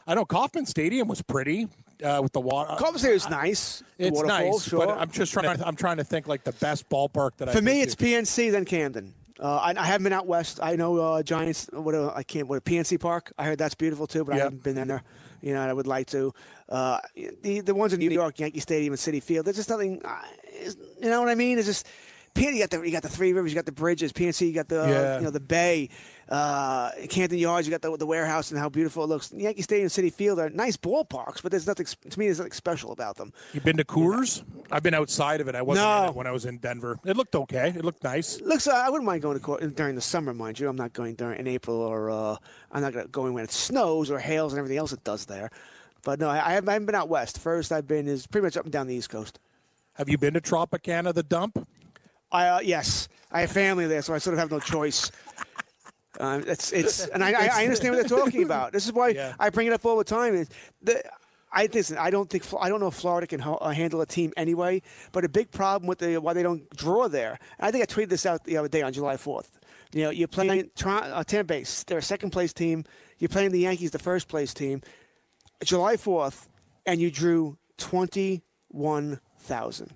I 0.06 0.14
know 0.14 0.24
Kauffman 0.24 0.64
Stadium 0.64 1.06
was 1.06 1.20
pretty 1.20 1.68
uh, 2.02 2.20
with 2.22 2.32
the 2.32 2.40
water. 2.40 2.74
Culver 2.78 2.98
City 2.98 3.14
is 3.14 3.28
nice. 3.28 3.82
It's 3.98 4.22
nice, 4.22 4.64
sure. 4.64 4.86
but 4.86 4.98
I'm 4.98 5.10
just 5.10 5.32
trying. 5.32 5.58
To, 5.58 5.66
I'm 5.66 5.76
trying 5.76 5.98
to 5.98 6.04
think 6.04 6.26
like 6.26 6.44
the 6.44 6.52
best 6.52 6.88
ballpark 6.88 7.32
that 7.38 7.50
I. 7.50 7.52
For 7.52 7.62
me, 7.62 7.82
it's 7.82 7.94
PNC 7.94 8.50
then 8.50 8.64
Camden. 8.64 9.14
Uh, 9.38 9.56
I, 9.56 9.74
I 9.76 9.84
haven't 9.84 10.04
been 10.04 10.12
out 10.12 10.26
west. 10.26 10.60
I 10.62 10.76
know 10.76 10.96
uh, 10.96 11.22
Giants. 11.22 11.68
What 11.72 11.94
a, 11.94 12.12
I 12.14 12.22
can't. 12.22 12.48
What 12.48 12.56
a 12.56 12.60
PNC 12.62 12.98
Park. 12.98 13.32
I 13.38 13.44
heard 13.44 13.58
that's 13.58 13.74
beautiful 13.74 14.06
too, 14.06 14.24
but 14.24 14.34
I 14.34 14.38
haven't 14.38 14.62
been 14.62 14.78
in 14.78 14.88
there. 14.88 15.02
You 15.40 15.54
know, 15.54 15.60
and 15.60 15.70
I 15.70 15.72
would 15.72 15.86
like 15.86 16.06
to. 16.08 16.32
Uh, 16.68 16.98
the 17.42 17.60
the 17.60 17.74
ones 17.74 17.92
in 17.92 18.00
New 18.00 18.10
York, 18.10 18.38
Yankee 18.38 18.60
Stadium 18.60 18.92
and 18.92 19.00
Citi 19.00 19.22
Field. 19.22 19.46
There's 19.46 19.56
just 19.56 19.70
nothing. 19.70 20.02
Uh, 20.04 20.22
you 21.00 21.08
know 21.08 21.20
what 21.20 21.30
I 21.30 21.34
mean? 21.34 21.58
It's 21.58 21.66
just. 21.66 21.86
PNC, 22.34 22.54
you 22.54 22.58
got 22.60 22.70
the 22.70 22.80
you 22.82 22.90
got 22.92 23.02
the 23.02 23.08
three 23.08 23.32
rivers, 23.32 23.50
you 23.52 23.56
got 23.56 23.66
the 23.66 23.72
bridges. 23.72 24.12
PNC, 24.12 24.46
you 24.46 24.52
got 24.54 24.68
the 24.68 24.76
Yeah. 24.88 25.18
you 25.18 25.24
know 25.24 25.30
the 25.30 25.40
bay. 25.40 25.88
Uh, 26.28 26.90
Camden 27.08 27.38
Yards, 27.38 27.66
you 27.66 27.70
got 27.70 27.80
the 27.82 27.96
the 27.96 28.06
warehouse 28.06 28.50
and 28.50 28.60
how 28.60 28.68
beautiful 28.68 29.02
it 29.04 29.06
looks. 29.06 29.32
Yankee 29.32 29.62
Stadium, 29.62 29.88
Citi 29.88 30.12
Field 30.12 30.38
are 30.38 30.50
nice 30.50 30.76
ballparks, 30.76 31.42
but 31.42 31.50
there's 31.50 31.66
nothing 31.66 31.86
to 31.86 32.18
me. 32.18 32.26
There's 32.26 32.38
nothing 32.38 32.52
special 32.52 32.92
about 32.92 33.16
them. 33.16 33.32
You've 33.54 33.64
been 33.64 33.78
to 33.78 33.84
Coors? 33.84 34.42
I've 34.70 34.82
been 34.82 34.92
outside 34.94 35.40
of 35.40 35.48
it. 35.48 35.54
I 35.54 35.62
wasn't 35.62 35.86
in 35.86 36.02
No. 36.02 36.08
it 36.10 36.14
when 36.14 36.26
I 36.26 36.30
was 36.30 36.44
in 36.44 36.58
Denver. 36.58 36.98
It 37.04 37.16
looked 37.16 37.34
okay. 37.34 37.72
It 37.74 37.84
looked 37.84 38.04
nice. 38.04 38.40
Looks, 38.42 38.66
uh, 38.68 38.72
I 38.72 38.90
wouldn't 38.90 39.06
mind 39.06 39.22
going 39.22 39.38
to 39.38 39.42
court 39.42 39.74
during 39.74 39.94
the 39.94 40.00
summer, 40.02 40.34
mind 40.34 40.60
you. 40.60 40.68
I'm 40.68 40.76
not 40.76 40.92
going 40.92 41.14
during 41.14 41.38
in 41.40 41.46
April 41.46 41.76
or 41.76 42.10
uh, 42.10 42.36
I'm 42.72 42.82
not 42.82 42.92
gonna- 42.92 43.32
when 43.32 43.44
it 43.44 43.50
snows 43.50 44.10
or 44.10 44.18
hails 44.18 44.52
and 44.52 44.58
everything 44.58 44.78
else 44.78 44.92
it 44.92 45.02
does 45.04 45.24
there. 45.26 45.50
But 46.02 46.20
no, 46.20 46.28
I, 46.28 46.50
I 46.50 46.52
haven't 46.52 46.84
been 46.86 46.94
out 46.94 47.08
west. 47.08 47.38
First, 47.38 47.72
I've 47.72 47.86
been 47.86 48.06
is 48.06 48.26
pretty 48.26 48.44
much 48.44 48.56
up 48.56 48.64
and 48.64 48.72
down 48.72 48.86
the 48.86 48.94
East 48.94 49.08
Coast. 49.10 49.38
Have 49.94 50.08
you 50.08 50.16
been 50.18 50.34
to 50.34 50.40
Tropicana, 50.40 51.12
the 51.12 51.22
dump? 51.24 51.66
I 52.30 52.48
uh, 52.48 52.60
yes, 52.60 53.08
I 53.30 53.42
have 53.42 53.52
family 53.52 53.86
there, 53.86 54.02
so 54.02 54.14
I 54.14 54.18
sort 54.18 54.34
of 54.34 54.40
have 54.40 54.50
no 54.50 54.60
choice. 54.60 55.10
Um, 56.20 56.44
it's 56.46 56.72
it's 56.72 57.06
and 57.06 57.22
I, 57.22 57.30
I, 57.30 57.62
understand 57.62 57.94
what 57.94 58.08
they're 58.08 58.18
talking 58.18 58.42
about. 58.50 58.72
This 58.72 58.86
is 58.86 58.92
why 58.92 59.10
Yeah. 59.10 59.34
I 59.38 59.50
bring 59.50 59.68
it 59.68 59.72
up 59.72 59.86
all 59.86 59.96
the 59.96 60.04
time. 60.04 60.34
Is 60.34 60.48
the 60.82 61.02
I 61.52 61.68
listen. 61.72 61.96
I 61.96 62.10
don't 62.10 62.28
think 62.28 62.44
I 62.60 62.68
don't 62.68 62.80
know 62.80 62.88
if 62.88 62.94
Florida 62.94 63.26
can 63.26 63.40
ho- 63.40 63.58
uh, 63.60 63.70
handle 63.70 64.00
a 64.00 64.06
team 64.06 64.32
anyway. 64.36 64.82
But 65.12 65.24
a 65.24 65.28
big 65.28 65.50
problem 65.50 65.86
with 65.86 65.98
the 65.98 66.16
why 66.18 66.32
they 66.32 66.42
don't 66.42 66.68
draw 66.76 67.08
there. 67.08 67.38
I 67.60 67.70
think 67.70 67.82
I 67.82 67.86
tweeted 67.86 68.10
this 68.10 68.26
out 68.26 68.44
the 68.44 68.56
other 68.56 68.68
day 68.68 68.82
on 68.82 68.92
July 68.92 69.16
fourth. 69.16 69.58
You 69.92 70.04
know, 70.04 70.10
you're 70.10 70.28
playing 70.28 70.70
uh, 70.84 71.24
Tampa 71.24 71.44
Bay. 71.44 71.64
They're 71.86 71.98
a 71.98 72.02
second 72.02 72.30
place 72.30 72.52
team. 72.52 72.84
You're 73.18 73.30
playing 73.30 73.52
the 73.52 73.60
Yankees, 73.60 73.92
the 73.92 73.98
first 73.98 74.28
place 74.28 74.52
team. 74.52 74.82
July 75.64 75.96
fourth, 75.96 76.48
and 76.84 77.00
you 77.00 77.10
drew 77.10 77.56
twenty 77.78 78.42
one 78.68 79.20
thousand. 79.38 79.92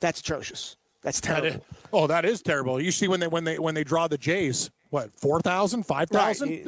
That's 0.00 0.20
atrocious. 0.20 0.76
That's 1.02 1.20
terrible. 1.20 1.48
is- 1.48 1.60
oh, 1.92 2.06
that 2.08 2.24
is 2.24 2.42
terrible. 2.42 2.80
You 2.80 2.90
see 2.92 3.08
when 3.08 3.20
they 3.20 3.28
when 3.28 3.44
they 3.44 3.58
when 3.58 3.74
they 3.74 3.84
draw 3.84 4.08
the 4.08 4.18
Jays, 4.18 4.70
what 4.90 5.10
four 5.18 5.40
thousand, 5.40 5.84
five 5.84 6.08
Right. 6.10 6.38
You, 6.40 6.64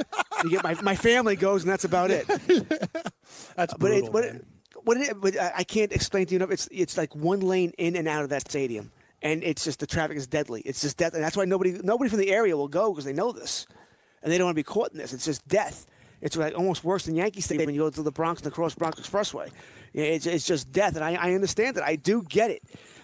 get 0.48 0.64
my, 0.64 0.74
my 0.80 0.94
family 0.96 1.36
goes, 1.36 1.62
and 1.62 1.70
that's 1.70 1.84
about 1.84 2.10
it. 2.10 2.26
That's 3.56 3.74
But 3.74 3.78
brutal. 3.78 4.06
it, 4.06 4.12
but, 4.12 4.24
it, 4.24 4.44
what 4.84 4.96
it, 4.96 5.20
but 5.20 5.38
I 5.38 5.52
I 5.58 5.64
can't 5.64 5.92
explain 5.92 6.26
to 6.26 6.32
you 6.32 6.36
enough. 6.36 6.50
It's 6.50 6.68
it's 6.72 6.96
like 6.96 7.14
one 7.14 7.40
lane 7.40 7.72
in 7.78 7.96
and 7.96 8.08
out 8.08 8.22
of 8.22 8.30
that 8.30 8.48
stadium, 8.48 8.90
and 9.22 9.42
it's 9.44 9.64
just 9.64 9.80
the 9.80 9.86
traffic 9.86 10.16
is 10.16 10.26
deadly. 10.26 10.62
It's 10.62 10.80
just 10.80 10.96
death, 10.96 11.14
and 11.14 11.22
that's 11.22 11.36
why 11.36 11.44
nobody 11.44 11.78
nobody 11.82 12.08
from 12.08 12.18
the 12.20 12.30
area 12.32 12.56
will 12.56 12.68
go 12.68 12.90
because 12.92 13.04
they 13.04 13.12
know 13.12 13.32
this, 13.32 13.66
and 14.22 14.32
they 14.32 14.38
don't 14.38 14.46
want 14.46 14.54
to 14.54 14.58
be 14.60 14.62
caught 14.64 14.92
in 14.92 14.98
this. 14.98 15.12
It's 15.12 15.24
just 15.26 15.46
death. 15.46 15.86
It's 16.22 16.36
like 16.36 16.54
almost 16.56 16.84
worse 16.84 17.04
than 17.06 17.16
Yankee 17.16 17.40
Stadium 17.40 17.66
when 17.66 17.74
you 17.74 17.82
go 17.82 17.90
to 17.90 18.02
the 18.02 18.12
Bronx 18.12 18.40
and 18.42 18.50
the 18.50 18.54
Cross 18.54 18.74
Bronx 18.76 18.98
Expressway. 19.00 19.50
It's 19.92 20.26
it's 20.26 20.46
just 20.46 20.72
death, 20.72 20.96
and 20.96 21.04
I, 21.04 21.14
I 21.14 21.34
understand 21.34 21.76
it. 21.76 21.82
I 21.82 21.96
do 21.96 22.22
get 22.22 22.50
it. 22.50 22.62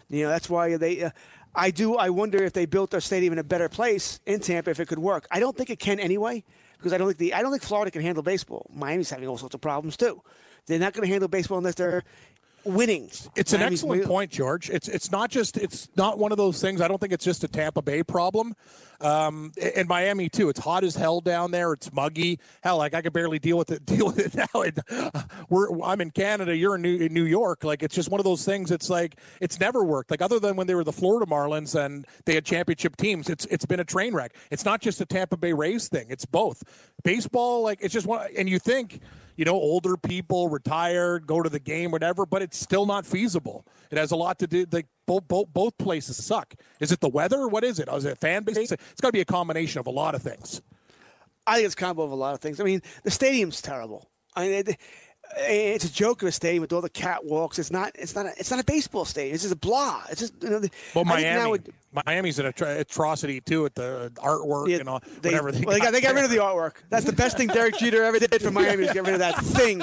You 0.09 0.25
know 0.25 0.29
that's 0.29 0.49
why 0.49 0.77
they. 0.77 1.05
Uh, 1.05 1.11
I 1.55 1.71
do. 1.71 1.97
I 1.97 2.11
wonder 2.11 2.42
if 2.45 2.53
they 2.53 2.66
built 2.66 2.90
their 2.90 3.01
stadium 3.01 3.33
in 3.33 3.38
a 3.38 3.45
better 3.45 3.69
place 3.69 4.21
in 4.27 4.40
Tampa, 4.40 4.71
if 4.71 4.81
it 4.81 4.88
could 4.88 4.99
work. 4.99 5.27
I 5.31 5.40
don't 5.40 5.57
think 5.57 5.71
it 5.71 5.79
can 5.79 5.99
anyway, 5.99 6.45
because 6.77 6.92
I 6.92 6.99
don't 6.99 7.09
think 7.09 7.19
the 7.19 7.35
I 7.35 7.42
don't 7.42 7.51
think 7.51 7.62
Florida 7.62 7.90
can 7.90 8.03
handle 8.03 8.23
baseball. 8.23 8.71
Miami's 8.75 9.11
having 9.11 9.29
all 9.29 9.38
sorts 9.38 9.55
of 9.55 9.61
problems 9.61 9.97
too. 9.97 10.23
They're 10.66 10.79
not 10.79 10.92
going 10.92 11.07
to 11.07 11.12
handle 11.12 11.29
baseball 11.29 11.59
unless 11.59 11.77
they're 11.77 12.03
winning. 12.66 13.11
It's 13.35 13.52
an 13.52 13.61
Miami's 13.61 13.83
excellent 13.83 14.05
point, 14.05 14.31
George. 14.31 14.70
It's 14.70 14.88
it's 14.88 15.11
not 15.11 15.31
just 15.31 15.57
it's 15.57 15.88
not 15.96 16.18
one 16.18 16.33
of 16.33 16.38
those 16.38 16.61
things. 16.61 16.81
I 16.81 16.88
don't 16.88 17.00
think 17.00 17.12
it's 17.12 17.24
just 17.24 17.44
a 17.44 17.48
Tampa 17.48 17.83
Bay 17.83 18.02
problem. 18.02 18.55
Um, 19.00 19.52
and 19.76 19.87
Miami 19.88 20.29
too. 20.29 20.48
It's 20.48 20.61
hot 20.61 20.83
as 20.83 20.96
hell 20.96 21.20
down 21.20 21.50
there. 21.50 21.72
It's 21.72 21.92
muggy. 21.92 22.40
Hell, 22.62 22.79
like 22.79 22.94
I 22.94 23.02
could 23.02 23.12
barely 23.12 23.38
deal 23.38 23.59
with 23.59 23.70
it. 23.70 23.85
Deal 23.96 24.07
with 24.07 24.18
it 24.18 24.35
now. 24.35 24.61
And, 24.62 24.81
uh, 24.90 25.22
we're 25.48 25.81
I'm 25.83 26.00
in 26.00 26.11
Canada. 26.11 26.57
You're 26.57 26.74
in 26.74 26.83
New, 26.83 26.96
in 26.96 27.14
New 27.14 27.24
York. 27.24 27.64
Like 27.64 27.83
it's 27.83 27.94
just 27.94 28.11
one 28.11 28.20
of 28.20 28.24
those 28.24 28.44
things. 28.44 28.70
It's 28.70 28.90
like 28.90 29.18
it's 29.40 29.61
never 29.61 29.85
worked. 29.85 30.11
Like 30.11 30.22
other 30.22 30.40
than 30.40 30.57
when 30.57 30.66
they 30.66 30.74
were 30.74 30.85
the 30.85 30.92
Florida 30.92 31.31
Marlins 31.31 31.79
and 31.79 32.07
they 32.24 32.35
had 32.35 32.44
championship 32.44 32.96
teams. 32.96 33.29
It's 33.29 33.46
it's 33.46 33.64
been 33.64 33.81
a 33.81 33.85
train 33.85 34.14
wreck. 34.14 34.35
It's 34.50 34.64
not 34.64 34.81
just 34.81 35.00
a 35.00 35.07
Tampa 35.07 35.37
Bay 35.37 35.52
Rays 35.52 35.88
thing. 35.88 36.07
It's 36.11 36.24
both. 36.24 36.62
Baseball, 37.05 37.62
like 37.62 37.79
it's 37.83 37.94
just 37.94 38.07
one. 38.07 38.29
And 38.37 38.48
you 38.48 38.59
think 38.59 39.00
you 39.37 39.44
know, 39.44 39.55
older 39.55 39.96
people, 39.96 40.49
retired, 40.49 41.27
go 41.27 41.42
to 41.42 41.49
the 41.51 41.59
game, 41.61 41.90
whatever, 41.90 42.27
but 42.27 42.42
it's 42.42 42.59
still 42.59 42.87
not 42.87 43.05
feasible. 43.07 43.66
It 43.90 43.99
has 43.99 44.11
a 44.11 44.16
lot 44.16 44.38
to 44.40 44.46
do. 44.46 44.66
Like 44.70 44.87
both 45.07 45.29
both 45.29 45.49
both 45.53 45.77
places 45.79 46.22
suck. 46.25 46.55
Is 46.81 46.92
it 46.92 47.01
the 47.01 47.09
weather? 47.09 47.46
What 47.49 47.64
is 47.64 47.79
it? 47.79 47.88
Is 47.92 48.05
it 48.05 48.18
fan 48.18 48.42
base? 48.44 48.72
It's 48.72 49.01
got 49.01 49.09
to 49.09 49.12
be 49.12 49.20
a 49.20 49.25
combination 49.25 49.79
of 49.81 49.87
a 49.87 49.90
lot 49.90 50.14
of 50.14 50.22
things. 50.22 50.61
I 51.46 51.57
think 51.57 51.66
it's 51.66 51.75
a 51.75 51.79
combo 51.79 52.03
of 52.03 52.11
a 52.11 52.16
lot 52.16 52.35
of 52.35 52.40
things. 52.40 52.61
I 52.61 52.64
mean, 52.64 52.83
the 53.05 53.11
stadium's 53.11 53.62
terrible. 53.62 54.09
I 54.35 54.40
mean, 54.49 54.53
it, 54.53 54.77
it's 55.38 55.85
a 55.85 55.92
joke 55.92 56.22
of 56.22 56.29
a 56.29 56.33
stadium 56.33 56.61
with 56.61 56.72
all 56.72 56.81
the 56.81 56.90
catwalks. 56.90 57.59
It's 57.59 57.70
not. 57.70 57.92
It's 57.94 58.14
not. 58.14 58.27
A, 58.27 58.31
it's 58.38 58.51
not 58.51 58.61
a 58.61 58.64
baseball 58.64 59.05
stadium. 59.05 59.35
It's 59.35 59.42
just 59.44 59.55
a 59.55 59.59
blah. 59.59 60.03
It's 60.11 60.20
just. 60.20 60.35
You 60.42 60.51
know, 60.51 60.59
the- 60.61 60.70
Well, 60.94 61.05
I 61.09 61.16
think 61.16 61.29
now 61.29 61.38
Miami, 61.51 61.55
it- 61.55 61.75
Miami's 62.06 62.38
an 62.38 62.46
atrocity 62.46 63.40
too 63.40 63.64
at 63.66 63.74
the 63.74 64.12
artwork 64.16 64.68
Yeah, 64.68 64.78
and 64.78 64.88
all, 64.88 65.02
they, 65.22 65.30
whatever. 65.30 65.50
well, 65.64 65.74
they 65.74 65.80
got, 65.80 65.92
they 65.92 66.00
got 66.00 66.14
rid 66.14 66.24
of 66.24 66.30
the 66.30 66.37
artwork. 66.38 66.74
That's 66.90 67.04
the 67.04 67.12
best 67.12 67.37
thing 67.37 67.48
Derek 67.48 67.76
Jeter 67.78 68.02
ever 68.04 68.18
did 68.18 68.42
for 68.42 68.50
Miami 68.50 68.85
is 68.85 68.92
get 68.92 69.04
rid 69.04 69.14
of 69.14 69.20
that 69.20 69.37
thing 69.44 69.82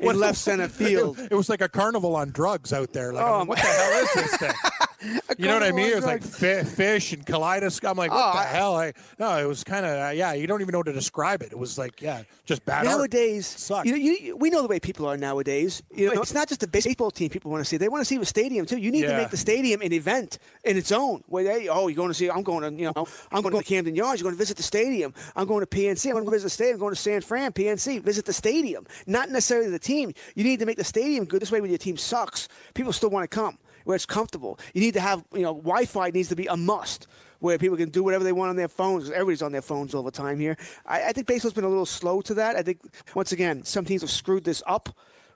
in 0.00 0.18
left 0.18 0.38
center 0.38 0.68
field. 0.68 1.18
It 1.18 1.34
was 1.34 1.48
like 1.48 1.60
a 1.60 1.68
carnival 1.68 2.16
on 2.16 2.30
drugs 2.30 2.72
out 2.72 2.92
there. 2.92 3.12
Like, 3.12 3.24
Oh, 3.24 3.40
I'm 3.40 3.48
like, 3.48 3.48
what 3.48 3.58
the 3.58 3.64
hell 3.64 4.02
is 4.02 4.12
this 4.14 4.36
thing? 4.36 4.52
You 5.38 5.46
know 5.46 5.54
what 5.54 5.62
I 5.62 5.72
mean? 5.72 5.90
It 5.90 5.96
was 5.96 6.04
like 6.04 6.22
fish 6.22 7.12
and 7.12 7.24
kaleidoscope. 7.26 7.90
I'm 7.90 7.96
like, 7.96 8.10
what 8.10 8.20
Oh, 8.22 8.32
the 8.32 8.38
I- 8.38 8.44
hell? 8.44 8.76
I, 8.76 8.92
no, 9.18 9.36
it 9.38 9.46
was 9.46 9.64
kind 9.64 9.84
of 9.84 9.92
uh, 9.98 10.10
yeah. 10.10 10.32
You 10.34 10.46
don't 10.46 10.60
even 10.60 10.72
know 10.72 10.78
how 10.78 10.82
to 10.84 10.92
describe 10.92 11.42
it. 11.42 11.52
It 11.52 11.58
was 11.58 11.78
like 11.78 12.00
yeah, 12.00 12.22
just 12.44 12.64
bad. 12.64 12.84
Nowadays, 12.84 13.70
you 13.84 13.90
know, 13.92 13.96
you, 13.96 14.36
we 14.36 14.50
know 14.50 14.62
the 14.62 14.68
way 14.68 14.78
people 14.80 15.06
are 15.06 15.16
nowadays. 15.16 15.82
You 15.94 16.14
know, 16.14 16.22
it's 16.22 16.34
not 16.34 16.48
just 16.48 16.62
a 16.62 16.68
baseball 16.68 17.10
team 17.10 17.30
people 17.30 17.50
want 17.50 17.62
to 17.64 17.68
see; 17.68 17.76
they 17.76 17.88
want 17.88 18.00
to 18.02 18.04
see 18.04 18.18
the 18.18 18.26
stadium 18.26 18.66
too. 18.66 18.76
You 18.78 18.90
need 18.90 19.02
to 19.02 19.16
make 19.16 19.30
the 19.30 19.36
stadium 19.36 19.80
an 19.82 19.92
event 19.92 20.38
in 20.64 20.76
its 20.76 20.92
own. 20.92 21.22
Where 21.26 21.44
they, 21.44 21.68
oh, 21.68 21.88
you're 21.88 21.96
going 21.96 22.08
to 22.08 22.14
see? 22.14 22.30
I'm 22.30 22.42
going 22.42 22.62
to, 22.62 22.80
you 22.80 22.92
know, 22.94 23.06
I'm 23.32 23.42
going 23.42 23.56
to 23.56 23.62
Camden 23.64 23.94
Yards. 23.94 24.20
You're 24.20 24.26
going 24.26 24.34
to 24.36 24.38
visit 24.38 24.56
the 24.56 24.62
stadium. 24.62 25.14
I'm 25.34 25.46
going 25.46 25.60
to 25.60 25.66
PNC. 25.66 26.06
I'm 26.06 26.12
going 26.12 26.24
to 26.26 26.30
visit 26.30 26.44
the 26.46 26.50
stadium. 26.50 26.74
I'm 26.76 26.80
going 26.80 26.94
to 26.94 27.00
San 27.00 27.20
Fran, 27.22 27.52
PNC. 27.52 28.02
Visit 28.02 28.24
the 28.24 28.32
stadium, 28.32 28.86
not 29.06 29.30
necessarily 29.30 29.70
the 29.70 29.78
team. 29.78 30.12
You 30.34 30.44
need 30.44 30.60
to 30.60 30.66
make 30.66 30.76
the 30.78 30.84
stadium 30.84 31.24
good. 31.24 31.42
This 31.42 31.50
way, 31.50 31.60
when 31.60 31.70
your 31.70 31.78
team 31.78 31.96
sucks, 31.96 32.48
people 32.74 32.92
still 32.92 33.10
want 33.10 33.28
to 33.28 33.34
come 33.34 33.58
where 33.84 33.94
it's 33.94 34.06
comfortable. 34.06 34.58
You 34.74 34.80
need 34.80 34.94
to 34.94 35.00
have, 35.00 35.24
you 35.32 35.42
know, 35.42 35.54
Wi-Fi 35.54 36.10
needs 36.10 36.28
to 36.28 36.36
be 36.36 36.46
a 36.46 36.56
must 36.56 37.06
where 37.40 37.58
people 37.58 37.76
can 37.76 37.90
do 37.90 38.02
whatever 38.02 38.22
they 38.22 38.32
want 38.32 38.50
on 38.50 38.56
their 38.56 38.68
phones. 38.68 39.10
Everybody's 39.10 39.42
on 39.42 39.52
their 39.52 39.62
phones 39.62 39.94
all 39.94 40.02
the 40.02 40.10
time 40.12 40.38
here. 40.38 40.56
I, 40.86 41.08
I 41.08 41.12
think 41.12 41.26
baseball's 41.26 41.54
been 41.54 41.64
a 41.64 41.68
little 41.68 41.86
slow 41.86 42.20
to 42.22 42.34
that. 42.34 42.56
I 42.56 42.62
think 42.62 42.80
once 43.14 43.32
again, 43.32 43.64
some 43.64 43.84
teams 43.84 44.02
have 44.02 44.10
screwed 44.10 44.44
this 44.44 44.62
up. 44.66 44.88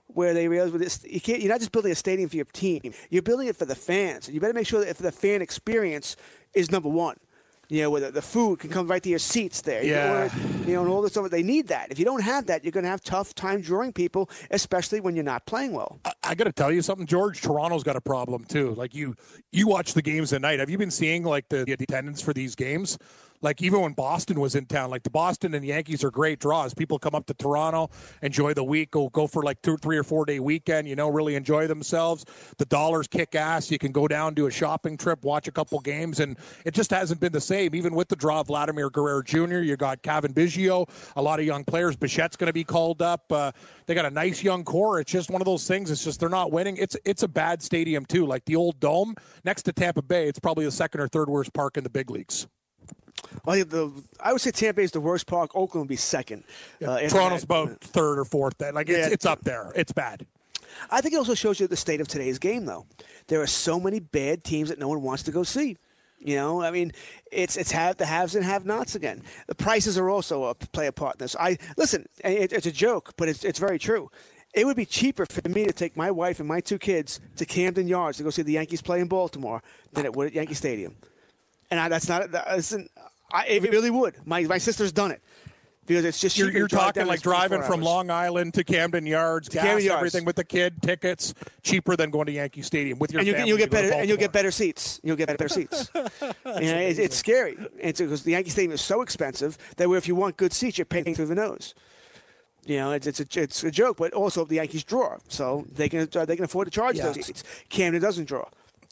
Where 0.09 0.35
they 0.35 0.47
realize 0.47 0.71
with 0.71 0.83
this, 0.83 1.05
you 1.05 1.21
can't. 1.21 1.41
You're 1.41 1.51
not 1.51 1.59
just 1.59 1.73
building 1.73 1.91
a 1.91 1.97
stadium 1.97 2.29
for 2.29 2.37
your 2.37 2.45
team. 2.45 2.95
You're 3.11 3.23
building 3.23 3.49
it 3.49 3.57
for 3.57 3.65
the 3.65 3.75
fans. 3.75 4.29
You 4.29 4.39
better 4.39 4.53
make 4.53 4.69
sure 4.69 4.85
that 4.85 4.97
the 4.97 5.11
fan 5.11 5.43
experience 5.43 6.15
is 6.55 6.71
number 6.71 6.89
one. 6.89 7.17
You 7.69 7.83
know, 7.83 7.91
where 7.91 8.01
the, 8.01 8.11
the 8.13 8.23
food 8.23 8.61
can 8.61 8.71
come 8.71 8.87
right 8.87 9.03
to 9.03 9.09
your 9.09 9.19
seats 9.19 9.61
there. 9.63 9.83
You 9.83 9.91
Yeah. 9.93 10.23
order- 10.23 10.35
You 10.67 10.75
know, 10.75 10.83
and 10.83 10.91
all 10.91 11.03
this 11.03 11.13
stuff. 11.13 11.29
They 11.31 11.43
need 11.43 11.69
that. 11.69 11.91
If 11.93 11.99
you 11.99 12.05
don't 12.05 12.23
have 12.23 12.47
that, 12.47 12.65
you're 12.65 12.73
going 12.73 12.85
to 12.85 12.91
have 12.91 13.03
tough 13.03 13.35
time 13.35 13.61
drawing 13.61 13.93
people, 13.93 14.29
especially 14.51 15.01
when 15.01 15.15
you're 15.17 15.25
not 15.25 15.47
playing 15.47 15.73
well. 15.73 15.99
I, 16.05 16.13
I 16.25 16.35
got 16.35 16.45
to 16.45 16.53
tell 16.53 16.71
you 16.73 16.83
something, 16.83 17.07
George. 17.07 17.41
Toronto's 17.43 17.83
got 17.85 17.97
a 17.97 18.01
problem 18.01 18.45
too. 18.45 18.75
Like 18.75 18.95
you, 18.95 19.15
you 19.53 19.67
watch 19.67 19.95
the 19.95 20.03
games 20.03 20.33
at 20.33 20.43
night. 20.43 20.59
Have 20.61 20.71
you 20.71 20.79
been 20.79 20.91
seeing 20.91 21.23
like 21.25 21.49
the, 21.49 21.65
the 21.65 21.73
attendance 21.73 22.21
for 22.23 22.33
these 22.33 22.55
games? 22.55 22.99
Like 23.43 23.63
even 23.63 23.81
when 23.81 23.93
Boston 23.93 24.41
was 24.41 24.55
in 24.55 24.67
town, 24.67 24.91
like 24.91 25.03
the 25.03 25.11
Boston 25.11 25.55
and 25.55 25.65
Yankees 25.65 26.05
are 26.05 26.11
great 26.11 26.39
draws. 26.39 26.75
People 26.75 26.99
come 26.99 27.15
up 27.15 27.27
to 27.27 27.35
Toronto, 27.35 27.91
enjoy 28.23 28.55
the 28.55 28.65
week, 28.65 28.93
go 28.93 29.09
go 29.09 29.27
for 29.27 29.43
like 29.43 29.61
two, 29.63 29.77
three 29.77 29.97
or 29.97 30.05
four 30.05 30.25
day 30.25 30.41
weekend. 30.41 30.89
You 30.89 30.97
know, 30.97 31.09
really 31.09 31.35
enjoy 31.35 31.67
themselves. 31.67 32.25
The 32.59 32.67
dollars 32.67 33.07
kick 33.09 33.35
ass. 33.35 33.71
You 33.71 33.79
can 33.79 33.93
go 33.93 34.07
down 34.09 34.35
do 34.35 34.47
a 34.47 34.51
shopping 34.51 34.97
trip, 34.97 35.25
watch 35.25 35.49
a 35.49 35.53
couple 35.53 35.81
games, 35.81 36.21
and 36.21 36.37
it 36.65 36.75
just 36.75 36.91
hasn't 36.91 37.21
been 37.21 37.33
the 37.33 37.41
same. 37.41 37.75
Even 37.75 37.95
with 37.95 38.09
the 38.09 38.17
draw 38.17 38.41
of 38.41 38.49
Vladimir 38.49 38.91
Guerrero 38.91 39.23
Jr., 39.23 39.59
you 39.59 39.77
got 39.77 40.03
Cavan 40.03 40.33
Biggio, 40.33 40.89
a 41.17 41.23
lot 41.23 41.41
of 41.41 41.47
young 41.47 41.65
players. 41.65 41.97
Bichette's 41.97 42.37
going 42.37 42.49
to 42.49 42.53
be 42.53 42.65
called 42.65 43.03
up. 43.03 43.31
Uh, 43.33 43.51
they 43.87 43.95
got 43.95 44.05
a 44.05 44.11
nice 44.11 44.43
young 44.43 44.65
core. 44.65 45.01
It's 45.01 45.11
just 45.11 45.31
one 45.31 45.41
of 45.41 45.47
those 45.47 45.67
things. 45.67 45.91
It's 45.91 46.05
just 46.05 46.21
they're 46.21 46.29
not 46.29 46.53
winning. 46.53 46.77
It's 46.77 46.97
it's 47.05 47.23
a 47.23 47.29
bad 47.29 47.63
stadium 47.63 48.05
too. 48.05 48.27
Like 48.27 48.45
the 48.45 48.57
old 48.57 48.79
dome 48.81 49.15
next 49.45 49.63
to 49.65 49.73
Tampa 49.73 50.03
Bay, 50.03 50.29
it's 50.29 50.39
probably 50.39 50.65
the 50.65 50.71
second 50.71 51.01
or 51.01 51.09
third 51.09 51.29
worst 51.29 51.53
park 51.53 51.77
in 51.77 51.85
the 51.85 51.91
big 51.91 52.11
leagues. 52.11 52.47
Well, 53.45 53.65
the, 53.65 53.93
I 54.21 54.33
would 54.33 54.41
say 54.41 54.51
Tampa 54.51 54.75
Bay 54.79 54.85
is 54.85 54.91
the 54.91 55.01
worst 55.01 55.27
park. 55.27 55.51
Oakland 55.55 55.85
would 55.85 55.89
be 55.89 55.97
second. 55.97 56.45
Uh, 56.85 57.01
Toronto's 57.09 57.45
about 57.45 57.81
third 57.81 58.19
or 58.19 58.25
fourth. 58.25 58.59
Then, 58.59 58.75
Like 58.75 58.89
it's, 58.89 59.07
Yeah. 59.07 59.13
it's 59.13 59.27
up 59.27 59.43
there. 59.43 59.73
It's 59.77 59.93
bad. 59.93 60.27
I 60.91 61.01
think 61.01 61.15
it 61.15 61.19
also 61.19 61.35
shows 61.35 61.61
you 61.61 61.67
the 61.67 61.77
state 61.77 62.01
of 62.01 62.09
today's 62.09 62.39
game, 62.39 62.65
though. 62.67 62.87
There 63.29 63.41
are 63.41 63.47
so 63.47 63.79
many 63.81 64.01
bad 64.01 64.45
teams 64.45 64.69
that 64.69 64.79
no 64.79 64.89
one 64.89 65.03
wants 65.03 65.23
to 65.25 65.31
go 65.31 65.43
see. 65.43 65.77
You 66.19 66.37
know, 66.37 66.63
I 66.63 66.71
mean, 66.71 66.93
it's 67.31 67.57
it's 67.57 67.71
have 67.71 67.99
the 67.99 68.07
haves 68.07 68.35
and 68.35 68.45
have-nots 68.45 68.95
again. 68.95 69.23
The 69.47 69.55
prices 69.55 69.97
are 69.99 70.09
also 70.11 70.45
a 70.45 70.55
play 70.55 70.87
a 70.87 70.93
part 70.93 71.17
in 71.17 71.25
this. 71.25 71.37
I 71.39 71.59
listen. 71.77 72.07
It, 72.25 72.53
it's 72.53 72.67
a 72.67 72.73
joke, 72.73 73.13
but 73.17 73.29
it's 73.29 73.45
it's 73.45 73.59
very 73.59 73.79
true. 73.79 74.11
It 74.55 74.65
would 74.67 74.77
be 74.77 74.87
cheaper 74.87 75.27
for 75.27 75.47
me 75.49 75.67
to 75.67 75.73
take 75.73 75.97
my 75.97 76.11
wife 76.11 76.41
and 76.41 76.49
my 76.49 76.61
two 76.61 76.79
kids 76.79 77.21
to 77.37 77.45
Camden 77.45 77.87
Yards 77.87 78.17
to 78.19 78.25
go 78.25 78.31
see 78.31 78.43
the 78.43 78.53
Yankees 78.53 78.81
play 78.81 79.01
in 79.01 79.09
Baltimore 79.09 79.63
than 79.93 80.05
it 80.07 80.17
would 80.17 80.29
at 80.29 80.33
Yankee 80.35 80.55
Stadium. 80.55 80.97
And 81.71 81.81
I, 81.81 81.89
that's 81.89 82.09
not. 82.09 82.31
That 82.33 82.59
isn't, 82.59 82.91
I, 83.33 83.47
it 83.47 83.63
really 83.63 83.91
would. 83.91 84.15
My 84.25 84.43
my 84.43 84.59
sister's 84.59 84.93
done 84.93 85.11
it 85.11 85.21
because 85.87 86.05
it's 86.05 86.21
just 86.21 86.37
You're, 86.39 86.51
you're 86.51 86.69
talking 86.69 87.07
like 87.07 87.23
driving 87.23 87.63
from. 87.63 87.81
Long 87.81 88.11
Island 88.11 88.55
to 88.55 88.65
Camden 88.65 89.07
Yards, 89.07 89.49
gas, 89.49 89.65
Camden 89.65 89.85
Yards. 89.85 89.99
everything 89.99 90.25
with 90.25 90.37
the 90.37 90.45
kid, 90.45 90.81
tickets 90.83 91.35
cheaper 91.63 91.97
than 91.97 92.11
going 92.11 92.27
to 92.27 92.33
Yankee 92.33 92.63
Stadium 92.63 92.99
with 92.99 93.13
your 93.13 93.21
and 93.21 93.27
you, 93.27 93.35
family 93.35 93.49
you'll 93.49 93.59
get 93.59 93.71
better 93.71 93.93
and 93.93 94.09
you'll 94.09 94.19
get 94.19 94.33
better 94.33 94.51
seats. 94.51 95.01
You'll 95.03 95.17
get 95.17 95.29
better 95.29 95.49
seats. 95.49 95.91
you 95.95 96.01
know, 96.23 96.79
it's, 96.79 96.99
it's 96.99 97.17
scary. 97.17 97.57
It's 97.79 98.01
because 98.01 98.23
the 98.23 98.33
Yankee 98.33 98.51
Stadium 98.51 98.73
is 98.73 98.81
so 98.81 99.03
expensive 99.03 99.57
that 99.77 99.89
if 99.91 100.09
you 100.09 100.15
want 100.15 100.37
good 100.37 100.53
seats, 100.53 100.79
you're 100.79 100.85
paying 100.85 101.15
through 101.15 101.27
the 101.27 101.35
nose. 101.35 101.75
You 102.65 102.79
know, 102.79 102.91
it's 102.93 103.07
it's 103.07 103.21
a, 103.21 103.43
it's 103.43 103.63
a 103.63 103.71
joke, 103.71 103.99
but 103.99 104.13
also 104.13 104.45
the 104.45 104.57
Yankees 104.57 104.83
draw, 104.83 105.19
so 105.29 105.65
they 105.73 105.89
can 105.89 106.09
uh, 106.17 106.25
they 106.25 106.35
can 106.35 106.45
afford 106.45 106.67
to 106.67 106.71
charge 106.73 106.97
Yeah. 106.97 107.13
those 107.13 107.25
seats. 107.25 107.45
Camden 107.69 108.03
doesn't 108.03 108.25
draw. 108.27 108.45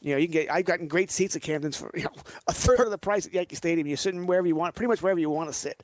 You 0.04 0.12
know, 0.12 0.18
you 0.18 0.26
can 0.28 0.32
get. 0.32 0.52
I've 0.52 0.66
gotten 0.66 0.86
great 0.86 1.10
seats 1.10 1.34
at 1.34 1.40
Camden's 1.40 1.78
for 1.78 1.90
you 1.94 2.04
know 2.04 2.12
a 2.46 2.52
third 2.52 2.80
of 2.80 2.90
the 2.90 2.98
price 2.98 3.26
at 3.26 3.32
Yankee 3.32 3.56
Stadium. 3.56 3.86
You're 3.86 3.96
sitting 3.96 4.26
wherever 4.26 4.46
you 4.46 4.54
want, 4.54 4.74
pretty 4.74 4.88
much 4.88 5.02
wherever 5.02 5.18
you 5.18 5.30
want 5.30 5.48
to 5.48 5.54
sit. 5.54 5.82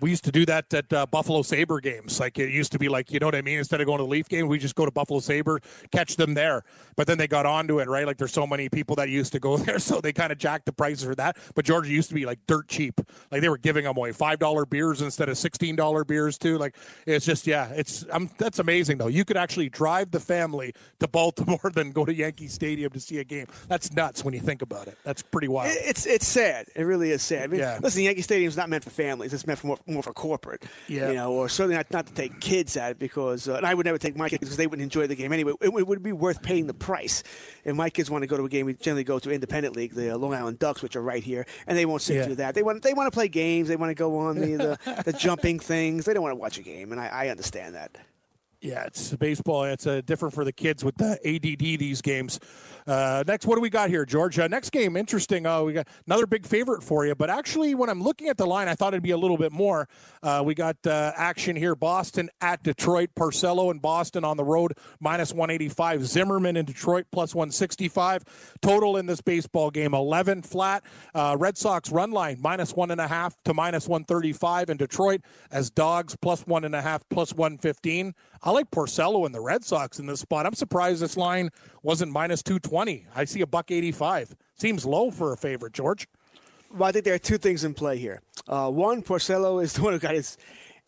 We 0.00 0.10
used 0.10 0.24
to 0.24 0.32
do 0.32 0.46
that 0.46 0.72
at 0.72 0.92
uh, 0.92 1.06
Buffalo 1.06 1.42
Sabre 1.42 1.80
games. 1.80 2.18
Like 2.20 2.38
it 2.38 2.50
used 2.50 2.72
to 2.72 2.78
be 2.78 2.88
like, 2.88 3.10
you 3.12 3.18
know 3.20 3.26
what 3.26 3.34
I 3.34 3.42
mean? 3.42 3.58
Instead 3.58 3.80
of 3.80 3.86
going 3.86 3.98
to 3.98 4.04
the 4.04 4.08
Leaf 4.10 4.28
game, 4.28 4.48
we 4.48 4.58
just 4.58 4.74
go 4.74 4.84
to 4.84 4.90
Buffalo 4.90 5.20
Sabre, 5.20 5.60
catch 5.92 6.16
them 6.16 6.34
there. 6.34 6.62
But 6.96 7.06
then 7.06 7.18
they 7.18 7.26
got 7.28 7.46
onto 7.46 7.80
it, 7.80 7.88
right? 7.88 8.06
Like 8.06 8.16
there's 8.18 8.32
so 8.32 8.46
many 8.46 8.68
people 8.68 8.96
that 8.96 9.08
used 9.08 9.32
to 9.32 9.40
go 9.40 9.56
there, 9.58 9.78
so 9.78 10.00
they 10.00 10.12
kind 10.12 10.32
of 10.32 10.38
jacked 10.38 10.66
the 10.66 10.72
prices 10.72 11.04
for 11.04 11.14
that. 11.16 11.36
But 11.54 11.64
Georgia 11.64 11.90
used 11.90 12.08
to 12.08 12.14
be 12.14 12.26
like 12.26 12.38
dirt 12.46 12.68
cheap. 12.68 13.00
Like 13.30 13.40
they 13.40 13.48
were 13.48 13.58
giving 13.58 13.84
them 13.84 13.96
away 13.96 14.12
five 14.12 14.38
dollar 14.38 14.64
beers 14.66 15.02
instead 15.02 15.28
of 15.28 15.36
sixteen 15.38 15.76
dollar 15.76 16.04
beers 16.04 16.38
too. 16.38 16.58
Like 16.58 16.76
it's 17.06 17.24
just 17.26 17.46
yeah, 17.46 17.68
it's 17.74 18.04
um, 18.10 18.30
that's 18.38 18.58
amazing 18.58 18.98
though. 18.98 19.08
You 19.08 19.24
could 19.24 19.36
actually 19.36 19.68
drive 19.68 20.10
the 20.10 20.20
family 20.20 20.74
to 21.00 21.08
Baltimore 21.08 21.60
than 21.74 21.92
go 21.92 22.04
to 22.04 22.14
Yankee 22.14 22.48
Stadium 22.48 22.90
to 22.92 23.00
see 23.00 23.18
a 23.18 23.24
game. 23.24 23.46
That's 23.68 23.92
nuts 23.92 24.24
when 24.24 24.34
you 24.34 24.40
think 24.40 24.62
about 24.62 24.88
it. 24.88 24.96
That's 25.04 25.22
pretty 25.22 25.48
wild. 25.48 25.74
It's 25.78 26.06
it's 26.06 26.26
sad. 26.26 26.66
It 26.74 26.82
really 26.82 27.10
is 27.10 27.22
sad. 27.22 27.44
I 27.44 27.46
mean, 27.48 27.60
Yeah. 27.60 27.78
listen, 27.82 28.02
Yankee 28.02 28.22
Stadium's 28.22 28.56
not 28.56 28.68
meant 28.68 28.84
for 28.84 28.90
families. 28.90 29.32
It's 29.32 29.46
meant 29.46 29.58
for 29.58 29.66
more, 29.68 29.78
more 29.90 30.02
for 30.02 30.12
corporate. 30.12 30.64
Yeah. 30.88 31.08
You 31.08 31.14
know, 31.14 31.32
or 31.32 31.48
certainly 31.48 31.76
not, 31.76 31.90
not 31.90 32.06
to 32.06 32.14
take 32.14 32.40
kids 32.40 32.76
at 32.76 32.92
it 32.92 32.98
because, 32.98 33.48
uh, 33.48 33.54
and 33.54 33.66
I 33.66 33.74
would 33.74 33.86
never 33.86 33.98
take 33.98 34.16
my 34.16 34.28
kids 34.28 34.40
because 34.40 34.56
they 34.56 34.66
wouldn't 34.66 34.82
enjoy 34.82 35.06
the 35.06 35.14
game 35.16 35.32
anyway. 35.32 35.52
It, 35.60 35.72
would- 35.72 35.86
would 35.88 36.02
be 36.02 36.12
worth 36.12 36.42
paying 36.42 36.66
the 36.66 36.74
price. 36.74 37.22
If 37.64 37.74
my 37.76 37.90
kids 37.90 38.10
want 38.10 38.22
to 38.22 38.26
go 38.28 38.36
to 38.36 38.44
a 38.44 38.48
game, 38.48 38.66
we 38.66 38.74
generally 38.74 39.04
go 39.04 39.18
to 39.18 39.30
Independent 39.30 39.76
League, 39.76 39.94
the 39.94 40.14
uh, 40.14 40.18
Long 40.18 40.34
Island 40.34 40.58
Ducks, 40.58 40.82
which 40.82 40.96
are 40.96 41.02
right 41.02 41.22
here, 41.22 41.46
and 41.66 41.76
they 41.76 41.84
won't 41.86 42.02
sit 42.02 42.16
Yeah. 42.16 42.24
through 42.24 42.36
that. 42.36 42.54
They 42.54 42.62
want 42.62 42.82
they 42.82 42.94
want 42.94 43.06
to 43.06 43.14
play 43.14 43.28
games. 43.28 43.68
They 43.68 43.76
want 43.76 43.90
to 43.90 43.94
go 43.94 44.18
on 44.18 44.36
the, 44.38 44.56
the, 44.84 45.02
the 45.06 45.12
jumping 45.12 45.58
things. 45.58 46.04
They 46.04 46.14
don't 46.14 46.22
want 46.22 46.32
to 46.32 46.36
watch 46.40 46.58
a 46.58 46.62
game, 46.62 46.92
and 46.92 47.00
I, 47.00 47.06
I 47.08 47.28
understand 47.28 47.74
that. 47.74 47.96
Yeah, 48.62 48.84
it's 48.84 49.16
baseball. 49.16 49.64
It's 49.64 49.86
uh, 49.86 50.02
different 50.04 50.34
for 50.34 50.44
the 50.44 50.52
kids 50.52 50.84
with 50.84 50.94
the 50.98 51.18
ADD 51.26 51.78
these 51.80 52.02
games. 52.02 52.38
Uh, 52.86 53.24
next, 53.26 53.46
what 53.46 53.56
do 53.56 53.60
we 53.60 53.70
got 53.70 53.90
here, 53.90 54.04
George? 54.04 54.38
Uh, 54.38 54.48
next 54.48 54.70
game, 54.70 54.96
interesting. 54.96 55.46
Uh, 55.46 55.62
we 55.62 55.72
got 55.72 55.88
another 56.06 56.26
big 56.26 56.46
favorite 56.46 56.82
for 56.82 57.06
you. 57.06 57.14
But 57.14 57.30
actually, 57.30 57.74
when 57.74 57.88
I'm 57.88 58.02
looking 58.02 58.28
at 58.28 58.36
the 58.36 58.46
line, 58.46 58.68
I 58.68 58.74
thought 58.74 58.94
it'd 58.94 59.02
be 59.02 59.10
a 59.10 59.18
little 59.18 59.36
bit 59.36 59.52
more. 59.52 59.88
Uh, 60.22 60.42
we 60.44 60.54
got 60.54 60.76
uh, 60.86 61.12
action 61.16 61.56
here: 61.56 61.74
Boston 61.74 62.30
at 62.40 62.62
Detroit. 62.62 63.10
Porcello 63.14 63.70
in 63.70 63.78
Boston 63.78 64.24
on 64.24 64.36
the 64.36 64.44
road 64.44 64.72
minus 65.00 65.32
185. 65.32 66.06
Zimmermann 66.06 66.56
in 66.56 66.64
Detroit 66.64 67.06
plus 67.12 67.34
165. 67.34 68.24
Total 68.62 68.96
in 68.96 69.06
this 69.06 69.20
baseball 69.20 69.70
game 69.70 69.94
11 69.94 70.42
flat. 70.42 70.84
Uh, 71.14 71.36
Red 71.38 71.56
Sox 71.56 71.90
run 71.90 72.10
line 72.10 72.38
minus 72.40 72.74
one 72.74 72.90
and 72.90 73.00
a 73.00 73.08
half 73.08 73.40
to 73.44 73.54
minus 73.54 73.88
135 73.88 74.70
in 74.70 74.76
Detroit 74.76 75.22
as 75.50 75.70
dogs 75.70 76.16
plus 76.16 76.46
one 76.46 76.64
and 76.64 76.74
a 76.74 76.82
half 76.82 77.02
plus 77.08 77.32
115. 77.34 78.14
I 78.42 78.50
like 78.50 78.70
Porcello 78.70 79.26
and 79.26 79.34
the 79.34 79.40
Red 79.40 79.64
Sox 79.64 79.98
in 79.98 80.06
this 80.06 80.20
spot. 80.20 80.46
I'm 80.46 80.54
surprised 80.54 81.02
this 81.02 81.16
line 81.16 81.50
wasn't 81.82 82.12
minus 82.12 82.42
220. 82.42 82.70
I 83.14 83.24
see 83.24 83.40
a 83.40 83.46
buck 83.46 83.70
85. 83.70 84.34
Seems 84.56 84.84
low 84.86 85.10
for 85.10 85.32
a 85.32 85.36
favorite, 85.36 85.72
George. 85.72 86.06
Well, 86.72 86.88
I 86.88 86.92
think 86.92 87.04
there 87.04 87.14
are 87.14 87.18
two 87.18 87.38
things 87.38 87.64
in 87.64 87.74
play 87.74 87.98
here. 87.98 88.22
Uh, 88.48 88.70
one, 88.70 89.02
Porcello 89.02 89.62
is 89.62 89.72
the 89.72 89.82
one 89.84 89.92
who 89.92 89.98
got 89.98 90.14
his. 90.14 90.36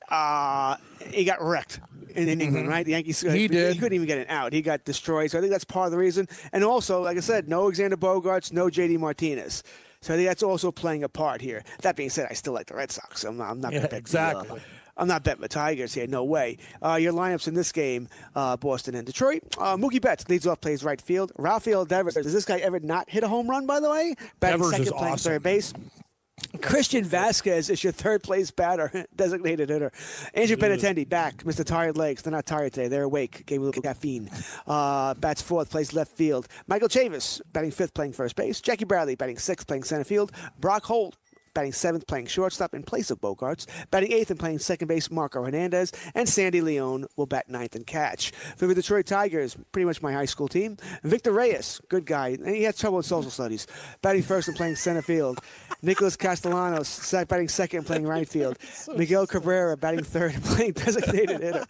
Uh, 0.08 0.76
he 1.10 1.24
got 1.24 1.40
wrecked 1.42 1.80
in, 2.14 2.28
in 2.28 2.40
England, 2.40 2.68
right? 2.68 2.84
The 2.84 2.92
Yankees. 2.92 3.24
uh, 3.24 3.30
He 3.30 3.48
did. 3.48 3.72
He 3.72 3.78
couldn't 3.78 3.94
even 3.94 4.06
get 4.06 4.18
it 4.18 4.28
out. 4.28 4.52
He 4.52 4.60
got 4.62 4.84
destroyed. 4.84 5.30
So 5.30 5.38
I 5.38 5.40
think 5.40 5.50
that's 5.52 5.64
part 5.64 5.86
of 5.86 5.92
the 5.92 5.98
reason. 5.98 6.28
And 6.52 6.64
also, 6.64 7.02
like 7.02 7.16
I 7.16 7.20
said, 7.20 7.48
no 7.48 7.62
Alexander 7.62 7.96
Bogaerts, 7.96 8.52
no 8.52 8.66
JD 8.66 8.98
Martinez. 8.98 9.62
So 10.02 10.12
I 10.12 10.16
think 10.16 10.28
that's 10.28 10.42
also 10.42 10.70
playing 10.72 11.04
a 11.04 11.08
part 11.08 11.40
here. 11.40 11.62
That 11.82 11.96
being 11.96 12.10
said, 12.10 12.26
I 12.30 12.34
still 12.34 12.52
like 12.52 12.66
the 12.66 12.74
Red 12.74 12.90
Sox. 12.90 13.24
I'm 13.24 13.36
not. 13.38 13.50
I'm 13.50 13.60
not 13.60 13.72
Yeah, 13.72 13.78
gonna 13.78 13.88
bet 13.90 13.98
exactly. 14.00 14.58
uh, 14.58 14.62
I'm 14.96 15.08
not 15.08 15.24
betting 15.24 15.42
the 15.42 15.48
Tigers 15.48 15.94
here. 15.94 16.06
No 16.06 16.24
way. 16.24 16.58
Uh, 16.82 16.94
your 16.94 17.12
lineups 17.12 17.48
in 17.48 17.54
this 17.54 17.72
game: 17.72 18.08
uh, 18.34 18.56
Boston 18.56 18.94
and 18.94 19.06
Detroit. 19.06 19.42
Uh, 19.58 19.76
Mookie 19.76 20.00
Betts 20.00 20.28
leads 20.28 20.46
off, 20.46 20.60
plays 20.60 20.84
right 20.84 21.00
field. 21.00 21.32
Rafael 21.38 21.84
Devers. 21.84 22.14
Does 22.14 22.32
this 22.32 22.44
guy 22.44 22.58
ever 22.58 22.80
not 22.80 23.08
hit 23.08 23.22
a 23.22 23.28
home 23.28 23.48
run? 23.48 23.66
By 23.66 23.80
the 23.80 23.90
way, 23.90 24.14
batting 24.40 24.58
Devers 24.58 24.70
second, 24.70 24.86
is 24.86 24.92
playing 24.92 25.14
awesome. 25.14 25.32
third 25.32 25.42
base. 25.42 25.72
Christian 26.60 27.04
Vázquez 27.04 27.70
is 27.70 27.82
your 27.82 27.92
third 27.92 28.22
place 28.22 28.50
batter, 28.50 29.06
designated 29.16 29.68
hitter. 29.68 29.92
Andrew 30.34 30.56
Benintendi 30.56 31.08
back, 31.08 31.44
Mr. 31.44 31.64
Tired 31.64 31.96
Legs. 31.96 32.22
They're 32.22 32.32
not 32.32 32.46
tired 32.46 32.72
today. 32.72 32.88
They're 32.88 33.04
awake. 33.04 33.46
Gave 33.46 33.62
a 33.62 33.64
little 33.64 33.82
caffeine. 33.82 34.30
Uh, 34.66 35.14
bats 35.14 35.42
fourth, 35.42 35.70
plays 35.70 35.92
left 35.92 36.12
field. 36.12 36.48
Michael 36.66 36.88
Chavis 36.88 37.40
batting 37.52 37.70
fifth, 37.70 37.94
playing 37.94 38.12
first 38.12 38.36
base. 38.36 38.60
Jackie 38.60 38.84
Bradley 38.84 39.14
batting 39.14 39.38
sixth, 39.38 39.66
playing 39.66 39.84
center 39.84 40.04
field. 40.04 40.32
Brock 40.58 40.84
Holt 40.84 41.16
batting 41.54 41.72
seventh, 41.72 42.06
playing 42.06 42.26
shortstop 42.26 42.74
in 42.74 42.82
place 42.82 43.10
of 43.10 43.20
Bogaerts. 43.20 43.66
Batting 43.90 44.12
eighth 44.12 44.30
and 44.30 44.38
playing 44.40 44.58
second 44.58 44.88
base, 44.88 45.10
Marco 45.10 45.42
Hernandez. 45.42 45.92
And 46.14 46.28
Sandy 46.28 46.60
Leon 46.60 47.06
will 47.16 47.26
bat 47.26 47.48
ninth 47.48 47.76
and 47.76 47.86
catch. 47.86 48.30
For 48.56 48.66
the 48.66 48.74
Detroit 48.74 49.06
Tigers, 49.06 49.56
pretty 49.72 49.86
much 49.86 50.02
my 50.02 50.12
high 50.12 50.24
school 50.26 50.48
team. 50.48 50.76
Victor 51.02 51.32
Reyes, 51.32 51.80
good 51.88 52.06
guy. 52.06 52.36
He 52.44 52.62
had 52.62 52.76
trouble 52.76 52.98
in 52.98 53.04
social 53.04 53.30
studies. 53.30 53.66
Batting 54.02 54.22
first 54.22 54.48
and 54.48 54.56
playing 54.56 54.76
center 54.76 55.02
field. 55.02 55.40
Nicholas 55.82 56.16
Castellanos 56.16 57.12
batting 57.28 57.48
second 57.48 57.78
and 57.78 57.86
playing 57.86 58.06
right 58.06 58.28
field. 58.28 58.56
Miguel 58.96 59.26
Cabrera 59.26 59.76
batting 59.76 60.04
third 60.04 60.34
and 60.34 60.44
playing 60.44 60.72
designated 60.72 61.40
hitter. 61.40 61.64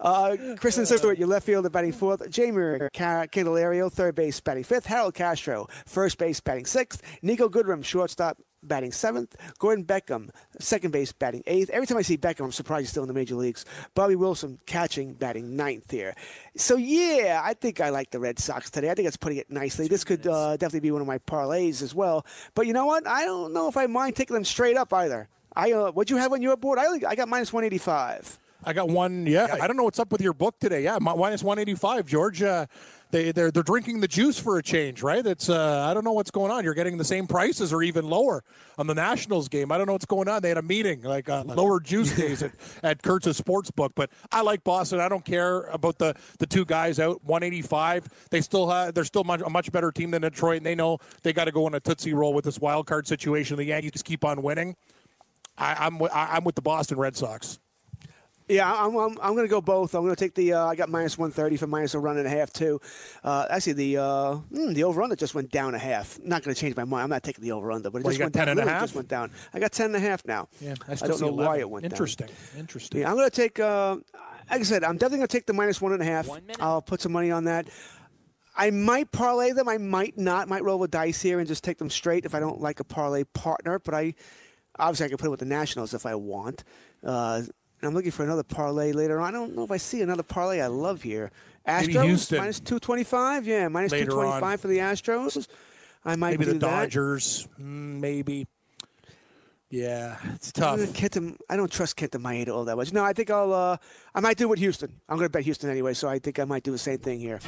Uh, 0.00 0.36
Christin 0.56 0.86
Stewart, 0.86 1.18
your 1.18 1.28
left 1.28 1.46
fielder, 1.46 1.70
batting 1.70 1.92
fourth. 1.92 2.28
Jamie 2.30 2.52
Ca- 2.94 3.26
Candelario, 3.26 3.90
third 3.90 4.14
base, 4.14 4.40
batting 4.40 4.64
fifth. 4.64 4.86
Harold 4.86 5.14
Castro, 5.14 5.66
first 5.86 6.18
base, 6.18 6.40
batting 6.40 6.66
sixth. 6.66 7.02
Niko 7.22 7.48
Goodrum, 7.50 7.84
shortstop, 7.84 8.38
batting 8.62 8.92
seventh. 8.92 9.36
Gordon 9.58 9.84
Beckham, 9.84 10.30
second 10.58 10.90
base, 10.90 11.12
batting 11.12 11.42
eighth. 11.46 11.70
Every 11.70 11.86
time 11.86 11.98
I 11.98 12.02
see 12.02 12.16
Beckham, 12.16 12.44
I'm 12.44 12.52
surprised 12.52 12.82
he's 12.82 12.90
still 12.90 13.02
in 13.02 13.08
the 13.08 13.14
major 13.14 13.34
leagues. 13.34 13.64
Bobby 13.94 14.16
Wilson 14.16 14.58
catching, 14.66 15.14
batting 15.14 15.56
ninth 15.56 15.90
here. 15.90 16.14
So 16.56 16.76
yeah, 16.76 17.40
I 17.44 17.54
think 17.54 17.80
I 17.80 17.90
like 17.90 18.10
the 18.10 18.18
Red 18.20 18.38
Sox 18.38 18.70
today. 18.70 18.90
I 18.90 18.94
think 18.94 19.06
that's 19.06 19.16
putting 19.16 19.38
it 19.38 19.50
nicely. 19.50 19.88
This 19.88 20.04
could 20.04 20.26
uh, 20.26 20.56
definitely 20.56 20.80
be 20.80 20.90
one 20.90 21.00
of 21.00 21.06
my 21.06 21.18
parlays 21.18 21.82
as 21.82 21.94
well. 21.94 22.26
But 22.54 22.66
you 22.66 22.72
know 22.72 22.86
what? 22.86 23.06
I 23.06 23.24
don't 23.24 23.52
know 23.52 23.68
if 23.68 23.76
I 23.76 23.86
mind 23.86 24.16
taking 24.16 24.34
them 24.34 24.44
straight 24.44 24.76
up 24.76 24.92
either. 24.92 25.28
I 25.54 25.72
uh, 25.72 25.90
what 25.92 26.10
you 26.10 26.16
have 26.16 26.32
on 26.32 26.40
your 26.42 26.56
board? 26.56 26.78
I 26.78 26.86
I 27.06 27.14
got 27.14 27.28
minus 27.28 27.52
185. 27.52 28.38
I 28.64 28.72
got 28.72 28.88
one. 28.88 29.26
Yeah, 29.26 29.56
I 29.60 29.66
don't 29.66 29.76
know 29.76 29.82
what's 29.82 29.98
up 29.98 30.12
with 30.12 30.20
your 30.20 30.32
book 30.32 30.58
today. 30.60 30.84
Yeah, 30.84 30.98
mi- 31.00 31.16
minus 31.16 31.42
one 31.42 31.58
eighty 31.58 31.74
five. 31.74 32.06
George, 32.06 32.42
uh, 32.42 32.66
they 33.12 33.30
they're 33.30 33.50
they're 33.50 33.62
drinking 33.62 34.00
the 34.00 34.08
juice 34.08 34.38
for 34.38 34.58
a 34.58 34.62
change, 34.62 35.02
right? 35.02 35.24
It's 35.24 35.48
uh, 35.48 35.86
I 35.88 35.94
don't 35.94 36.02
know 36.02 36.12
what's 36.12 36.30
going 36.30 36.50
on. 36.50 36.64
You're 36.64 36.74
getting 36.74 36.96
the 36.96 37.04
same 37.04 37.26
prices 37.26 37.72
or 37.72 37.82
even 37.82 38.08
lower 38.08 38.42
on 38.78 38.86
the 38.86 38.94
Nationals 38.94 39.48
game. 39.48 39.70
I 39.70 39.78
don't 39.78 39.86
know 39.86 39.92
what's 39.92 40.06
going 40.06 40.28
on. 40.28 40.42
They 40.42 40.48
had 40.48 40.58
a 40.58 40.62
meeting 40.62 41.02
like 41.02 41.28
uh, 41.28 41.44
lower 41.44 41.78
juice 41.78 42.16
days 42.16 42.42
at 42.42 42.52
at 42.82 43.02
Kurtz's 43.02 43.36
sports 43.36 43.70
book. 43.70 43.92
But 43.94 44.10
I 44.32 44.40
like 44.40 44.64
Boston. 44.64 44.98
I 44.98 45.08
don't 45.08 45.24
care 45.24 45.64
about 45.64 45.98
the 45.98 46.14
the 46.38 46.46
two 46.46 46.64
guys 46.64 46.98
out 46.98 47.22
one 47.22 47.42
eighty 47.42 47.62
five. 47.62 48.08
They 48.30 48.40
still 48.40 48.68
have 48.68 48.94
they're 48.94 49.04
still 49.04 49.24
much, 49.24 49.42
a 49.42 49.50
much 49.50 49.70
better 49.70 49.92
team 49.92 50.10
than 50.10 50.22
Detroit, 50.22 50.56
and 50.56 50.66
they 50.66 50.74
know 50.74 50.98
they 51.22 51.32
got 51.32 51.44
to 51.44 51.52
go 51.52 51.66
on 51.66 51.74
a 51.74 51.80
tootsie 51.80 52.14
roll 52.14 52.32
with 52.32 52.46
this 52.46 52.58
wild 52.58 52.86
card 52.86 53.06
situation. 53.06 53.56
The 53.56 53.64
Yankees 53.64 53.92
just 53.92 54.04
keep 54.06 54.24
on 54.24 54.42
winning. 54.42 54.74
I, 55.58 55.74
I'm 55.78 56.00
I'm 56.12 56.44
with 56.44 56.54
the 56.54 56.62
Boston 56.62 56.98
Red 56.98 57.14
Sox. 57.14 57.60
Yeah, 58.48 58.70
I'm, 58.72 58.94
I'm, 58.96 59.18
I'm 59.22 59.34
going 59.34 59.44
to 59.46 59.50
go 59.50 59.60
both. 59.60 59.94
I'm 59.94 60.02
going 60.02 60.14
to 60.14 60.18
take 60.18 60.34
the. 60.34 60.54
Uh, 60.54 60.66
I 60.66 60.74
got 60.74 60.88
minus 60.88 61.16
130 61.16 61.56
for 61.56 61.66
minus 61.66 61.94
a 61.94 61.98
run 61.98 62.18
and 62.18 62.26
a 62.26 62.30
half 62.30 62.52
too. 62.52 62.80
Uh, 63.22 63.46
actually, 63.48 63.74
the 63.74 63.96
uh, 63.98 64.02
mm, 64.52 64.74
the 64.74 64.84
over 64.84 65.02
under 65.02 65.16
just 65.16 65.34
went 65.34 65.50
down 65.50 65.74
a 65.74 65.78
half. 65.78 66.18
Not 66.22 66.42
going 66.42 66.54
to 66.54 66.60
change 66.60 66.76
my 66.76 66.84
mind. 66.84 67.04
I'm 67.04 67.10
not 67.10 67.22
taking 67.22 67.42
the 67.44 67.52
over 67.52 67.70
under, 67.72 67.90
but 67.90 67.98
it 67.98 68.04
Well, 68.04 68.12
just 68.12 68.20
went 68.20 68.34
10 68.34 68.46
down. 68.46 68.58
and 68.58 68.68
a 68.68 68.72
half? 68.72 68.82
Just 68.82 68.94
went 68.94 69.08
down. 69.08 69.30
I 69.54 69.60
got 69.60 69.72
10 69.72 69.86
and 69.86 69.96
a 69.96 70.00
half 70.00 70.24
now. 70.26 70.48
Yeah, 70.60 70.74
I, 70.88 70.94
still 70.96 71.08
don't 71.08 71.18
see 71.18 71.26
know 71.26 71.32
why 71.32 71.58
it 71.58 71.70
went 71.70 71.84
Interesting. 71.84 72.26
down. 72.26 72.36
Interesting. 72.58 73.00
Yeah, 73.00 73.10
I'm 73.10 73.16
going 73.16 73.30
to 73.30 73.34
take. 73.36 73.58
Uh, 73.60 73.96
like 74.50 74.60
I 74.60 74.62
said, 74.64 74.84
I'm 74.84 74.96
definitely 74.96 75.18
going 75.18 75.28
to 75.28 75.36
take 75.38 75.46
the 75.46 75.52
minus 75.54 75.80
one 75.80 75.92
and 75.92 76.02
a 76.02 76.04
half. 76.04 76.26
One 76.28 76.42
minute. 76.42 76.56
I'll 76.60 76.82
put 76.82 77.00
some 77.00 77.12
money 77.12 77.30
on 77.30 77.44
that. 77.44 77.68
I 78.54 78.70
might 78.70 79.10
parlay 79.12 79.52
them. 79.52 79.68
I 79.68 79.78
might 79.78 80.18
not. 80.18 80.48
Might 80.48 80.62
roll 80.64 80.82
a 80.82 80.88
dice 80.88 81.22
here 81.22 81.38
and 81.38 81.48
just 81.48 81.64
take 81.64 81.78
them 81.78 81.88
straight 81.88 82.26
if 82.26 82.34
I 82.34 82.40
don't 82.40 82.60
like 82.60 82.80
a 82.80 82.84
parlay 82.84 83.24
partner. 83.24 83.78
But 83.78 83.94
I 83.94 84.14
obviously 84.78 85.06
I 85.06 85.08
can 85.08 85.16
put 85.18 85.26
it 85.26 85.30
with 85.30 85.40
the 85.40 85.46
Nationals 85.46 85.94
if 85.94 86.04
I 86.04 86.16
want. 86.16 86.64
Uh, 87.02 87.42
and 87.82 87.88
I'm 87.88 87.94
looking 87.94 88.12
for 88.12 88.22
another 88.22 88.44
parlay 88.44 88.92
later 88.92 89.20
on. 89.20 89.34
I 89.34 89.38
don't 89.38 89.56
know 89.56 89.64
if 89.64 89.70
I 89.72 89.76
see 89.76 90.02
another 90.02 90.22
parlay 90.22 90.60
I 90.60 90.68
love 90.68 91.02
here. 91.02 91.32
Astros 91.66 92.38
minus 92.38 92.60
two 92.60 92.78
twenty 92.78 93.04
five. 93.04 93.46
Yeah, 93.46 93.68
minus 93.68 93.92
225 93.92 94.42
on. 94.42 94.58
for 94.58 94.68
the 94.68 94.78
Astros. 94.78 95.46
I 96.04 96.16
might 96.16 96.38
maybe 96.38 96.52
the. 96.52 96.58
Dodgers, 96.58 97.46
mm, 97.60 98.00
maybe. 98.00 98.46
Yeah, 99.70 100.18
it's 100.34 100.52
tough. 100.52 100.78
Kenta, 100.80 101.36
I 101.48 101.56
don't 101.56 101.70
trust 101.70 101.96
Kenta 101.96 102.20
Maeda 102.20 102.50
all 102.50 102.64
that 102.66 102.76
much. 102.76 102.92
No, 102.92 103.04
I 103.04 103.12
think 103.12 103.30
I'll. 103.30 103.52
Uh, 103.52 103.76
I 104.14 104.20
might 104.20 104.36
do 104.36 104.44
it 104.44 104.48
with 104.48 104.58
Houston. 104.58 104.92
I'm 105.08 105.16
going 105.16 105.26
to 105.26 105.30
bet 105.30 105.44
Houston 105.44 105.70
anyway, 105.70 105.94
so 105.94 106.08
I 106.08 106.18
think 106.18 106.38
I 106.38 106.44
might 106.44 106.62
do 106.62 106.72
the 106.72 106.78
same 106.78 106.98
thing 106.98 107.20
here. 107.20 107.40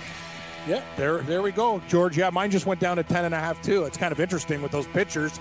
Yeah, 0.66 0.82
there, 0.96 1.18
there 1.18 1.42
we 1.42 1.52
go, 1.52 1.82
George. 1.88 2.16
Yeah, 2.16 2.30
mine 2.30 2.50
just 2.50 2.64
went 2.64 2.80
down 2.80 2.96
to 2.96 3.02
ten 3.02 3.24
and 3.24 3.34
a 3.34 3.38
half 3.38 3.60
too. 3.62 3.84
It's 3.84 3.98
kind 3.98 4.12
of 4.12 4.20
interesting 4.20 4.62
with 4.62 4.72
those 4.72 4.86
pitchers. 4.88 5.38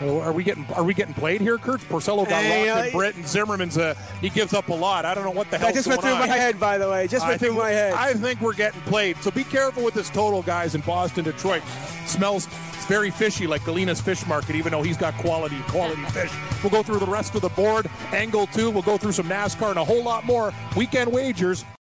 Are 0.00 0.32
we 0.32 0.44
getting 0.44 0.64
are 0.74 0.84
we 0.84 0.94
getting 0.94 1.14
played 1.14 1.40
here, 1.40 1.58
Kurt? 1.58 1.80
Porcello 1.80 2.28
got 2.28 2.42
Hey, 2.42 2.68
rocked, 2.68 2.78
uh, 2.78 2.82
and 2.84 2.92
Britt 2.92 3.16
and 3.16 3.26
Zimmermann's 3.26 3.76
uh, 3.76 3.94
he 4.20 4.28
gives 4.28 4.54
up 4.54 4.68
a 4.68 4.74
lot. 4.74 5.04
I 5.04 5.12
don't 5.12 5.24
know 5.24 5.32
what 5.32 5.50
the 5.50 5.58
hell. 5.58 5.68
That 5.68 5.74
just 5.74 5.88
went 5.88 6.00
through 6.00 6.18
my 6.18 6.26
head, 6.26 6.60
by 6.60 6.78
the 6.78 6.88
way. 6.88 7.08
Just 7.08 7.24
I 7.24 7.30
went 7.30 7.40
through 7.40 7.54
my 7.54 7.70
head. 7.70 7.94
I 7.94 8.14
think 8.14 8.40
we're 8.40 8.54
getting 8.54 8.80
played. 8.82 9.16
So 9.18 9.32
be 9.32 9.42
careful 9.42 9.82
with 9.82 9.94
this 9.94 10.08
total, 10.08 10.42
guys, 10.42 10.76
in 10.76 10.82
Boston, 10.82 11.24
Detroit. 11.24 11.62
Smells 12.06 12.46
it's 12.74 12.86
very 12.86 13.10
fishy, 13.10 13.48
like 13.48 13.62
Galina's 13.62 14.00
Fish 14.00 14.24
Market, 14.26 14.54
even 14.54 14.70
though 14.70 14.82
he's 14.82 14.96
got 14.96 15.14
quality, 15.14 15.58
quality 15.66 16.02
fish. 16.10 16.30
We'll 16.62 16.70
go 16.70 16.84
through 16.84 17.00
the 17.00 17.06
rest 17.06 17.34
of 17.34 17.40
the 17.40 17.48
board. 17.50 17.90
Angle 18.12 18.46
two. 18.48 18.70
We'll 18.70 18.82
go 18.82 18.98
through 18.98 19.12
some 19.12 19.28
NASCAR 19.28 19.70
and 19.70 19.78
a 19.80 19.84
whole 19.84 20.04
lot 20.04 20.24
more. 20.24 20.52
Weekend 20.76 21.12
wagers. 21.12 21.64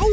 Who 0.00 0.09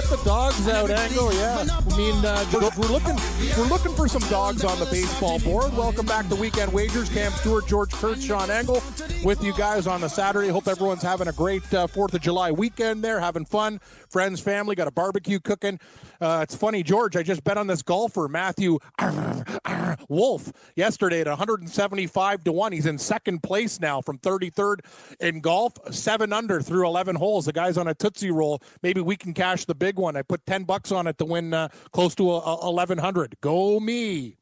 let 0.00 0.18
the 0.18 0.24
dogs 0.24 0.68
out? 0.68 0.90
Angle, 0.90 1.32
yeah. 1.34 1.64
I 1.68 1.96
mean, 1.96 2.24
uh, 2.24 2.44
George, 2.50 2.76
we're 2.76 2.88
looking, 2.88 3.16
we're 3.56 3.68
looking 3.68 3.92
for 3.92 4.08
some 4.08 4.22
dogs 4.30 4.64
on 4.64 4.78
the 4.78 4.86
baseball 4.86 5.38
board. 5.40 5.76
Welcome 5.76 6.06
back 6.06 6.28
to 6.28 6.36
Weekend 6.36 6.72
Wagers. 6.72 7.08
Cam 7.10 7.32
Stewart, 7.32 7.66
George 7.66 7.92
Kurtz, 7.92 8.24
Sean 8.24 8.50
Angle, 8.50 8.82
with 9.24 9.42
you 9.42 9.52
guys 9.54 9.86
on 9.86 10.00
the 10.00 10.08
Saturday. 10.08 10.48
Hope 10.48 10.68
everyone's 10.68 11.02
having 11.02 11.28
a 11.28 11.32
great 11.32 11.72
uh, 11.74 11.86
Fourth 11.86 12.14
of 12.14 12.20
July 12.20 12.50
weekend. 12.50 13.04
There, 13.04 13.20
having 13.20 13.44
fun, 13.44 13.80
friends, 14.08 14.40
family, 14.40 14.74
got 14.74 14.88
a 14.88 14.92
barbecue 14.92 15.38
cooking. 15.38 15.78
Uh, 16.20 16.40
it's 16.42 16.54
funny, 16.54 16.82
George. 16.82 17.16
I 17.16 17.22
just 17.22 17.44
bet 17.44 17.58
on 17.58 17.66
this 17.66 17.82
golfer, 17.82 18.28
Matthew 18.28 18.78
Wolff, 20.08 20.52
yesterday 20.76 21.20
at 21.20 21.26
175 21.26 22.44
to 22.44 22.52
one. 22.52 22.72
He's 22.72 22.86
in 22.86 22.98
second 22.98 23.42
place 23.42 23.80
now 23.80 24.00
from 24.00 24.18
33rd 24.18 24.80
in 25.20 25.40
golf, 25.40 25.72
seven 25.90 26.32
under 26.32 26.60
through 26.60 26.86
11 26.86 27.16
holes. 27.16 27.46
The 27.46 27.52
guy's 27.52 27.76
on 27.76 27.88
a 27.88 27.94
tootsie 27.94 28.30
roll. 28.30 28.62
Maybe 28.82 29.00
we 29.00 29.16
can 29.16 29.34
cash 29.34 29.64
the 29.64 29.74
big 29.74 29.89
one. 29.98 30.16
I 30.16 30.22
put 30.22 30.44
10 30.46 30.64
bucks 30.64 30.92
on 30.92 31.06
it 31.06 31.18
to 31.18 31.24
win 31.24 31.54
uh, 31.54 31.68
close 31.92 32.14
to 32.16 32.30
a, 32.30 32.38
a 32.38 32.70
1100. 32.72 33.40
Go 33.40 33.80
me, 33.80 34.36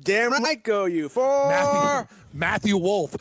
Damn 0.00 0.32
right, 0.32 0.62
go 0.62 0.84
you 0.84 1.08
for 1.08 1.48
Matthew, 1.48 2.16
Matthew 2.32 2.76
Wolff. 2.76 3.16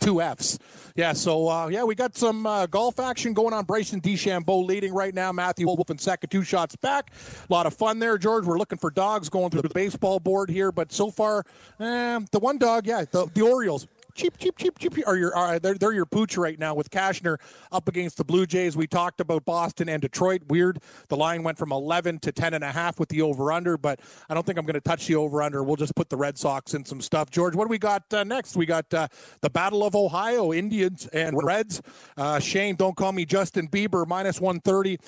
Two 0.00 0.22
F's. 0.22 0.58
Yeah, 0.94 1.12
so 1.12 1.48
uh, 1.48 1.68
yeah, 1.68 1.84
we 1.84 1.94
got 1.94 2.16
some 2.16 2.46
uh, 2.46 2.66
golf 2.66 3.00
action 3.00 3.32
going 3.32 3.52
on. 3.52 3.64
Bryson 3.64 4.00
DeChambeau 4.00 4.64
leading 4.64 4.94
right 4.94 5.12
now. 5.14 5.32
Matthew 5.32 5.66
Wolff 5.66 5.90
in 5.90 5.98
second, 5.98 6.30
two 6.30 6.44
shots 6.44 6.76
back. 6.76 7.12
A 7.48 7.52
lot 7.52 7.66
of 7.66 7.74
fun 7.74 7.98
there, 7.98 8.18
George. 8.18 8.46
We're 8.46 8.58
looking 8.58 8.78
for 8.78 8.90
dogs 8.90 9.28
going 9.28 9.50
through 9.50 9.62
the 9.62 9.68
baseball 9.68 10.20
board 10.20 10.48
here, 10.48 10.70
but 10.70 10.92
so 10.92 11.10
far, 11.10 11.44
eh, 11.80 12.20
the 12.30 12.38
one 12.38 12.58
dog, 12.58 12.86
yeah, 12.86 13.04
the, 13.10 13.26
the 13.34 13.42
Orioles. 13.42 13.86
Cheap, 14.18 14.36
cheap, 14.36 14.58
cheap, 14.58 14.76
cheap. 14.80 14.98
Are 15.06 15.16
your 15.16 15.36
are, 15.36 15.60
they're, 15.60 15.74
they're 15.74 15.92
your 15.92 16.04
pooch 16.04 16.36
right 16.36 16.58
now 16.58 16.74
with 16.74 16.90
Cashner 16.90 17.36
up 17.70 17.86
against 17.86 18.16
the 18.16 18.24
Blue 18.24 18.46
Jays. 18.46 18.76
We 18.76 18.88
talked 18.88 19.20
about 19.20 19.44
Boston 19.44 19.88
and 19.88 20.02
Detroit. 20.02 20.42
Weird. 20.48 20.80
The 21.06 21.16
line 21.16 21.44
went 21.44 21.56
from 21.56 21.70
11 21.70 22.18
to 22.20 22.32
10 22.32 22.54
and 22.54 22.64
a 22.64 22.72
half 22.72 22.98
with 22.98 23.10
the 23.10 23.22
over 23.22 23.52
under, 23.52 23.78
but 23.78 24.00
I 24.28 24.34
don't 24.34 24.44
think 24.44 24.58
I'm 24.58 24.64
going 24.64 24.74
to 24.74 24.80
touch 24.80 25.06
the 25.06 25.14
over 25.14 25.40
under. 25.40 25.62
We'll 25.62 25.76
just 25.76 25.94
put 25.94 26.10
the 26.10 26.16
Red 26.16 26.36
Sox 26.36 26.74
in 26.74 26.84
some 26.84 27.00
stuff. 27.00 27.30
George, 27.30 27.54
what 27.54 27.66
do 27.66 27.68
we 27.68 27.78
got 27.78 28.12
uh, 28.12 28.24
next? 28.24 28.56
We 28.56 28.66
got 28.66 28.92
uh, 28.92 29.06
the 29.40 29.50
Battle 29.50 29.84
of 29.84 29.94
Ohio, 29.94 30.52
Indians 30.52 31.06
and 31.12 31.40
Reds. 31.40 31.80
Uh, 32.16 32.40
Shane, 32.40 32.74
don't 32.74 32.96
call 32.96 33.12
me 33.12 33.24
Justin 33.24 33.68
Bieber, 33.68 34.04
minus 34.04 34.40
130 34.40 34.98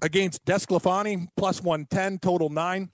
against 0.00 0.42
Desclafani, 0.46 1.28
plus 1.36 1.62
110, 1.62 2.20
total 2.20 2.48
nine. 2.48 2.88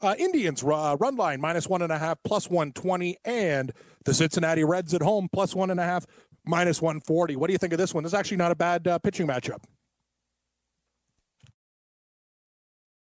Uh, 0.00 0.14
Indians 0.18 0.62
uh, 0.62 0.96
run 1.00 1.16
line 1.16 1.40
minus 1.40 1.68
one 1.68 1.82
and 1.82 1.90
a 1.90 1.98
half, 1.98 2.18
plus 2.24 2.48
120, 2.48 3.16
and 3.24 3.72
the 4.04 4.14
Cincinnati 4.14 4.62
Reds 4.64 4.94
at 4.94 5.02
home 5.02 5.28
plus 5.32 5.54
one 5.54 5.70
and 5.70 5.80
a 5.80 5.84
half, 5.84 6.06
minus 6.46 6.80
140. 6.80 7.36
What 7.36 7.48
do 7.48 7.52
you 7.52 7.58
think 7.58 7.72
of 7.72 7.78
this 7.78 7.92
one? 7.92 8.04
This 8.04 8.10
is 8.12 8.14
actually 8.18 8.36
not 8.36 8.52
a 8.52 8.54
bad 8.54 8.86
uh, 8.86 8.98
pitching 9.00 9.26
matchup. 9.26 9.62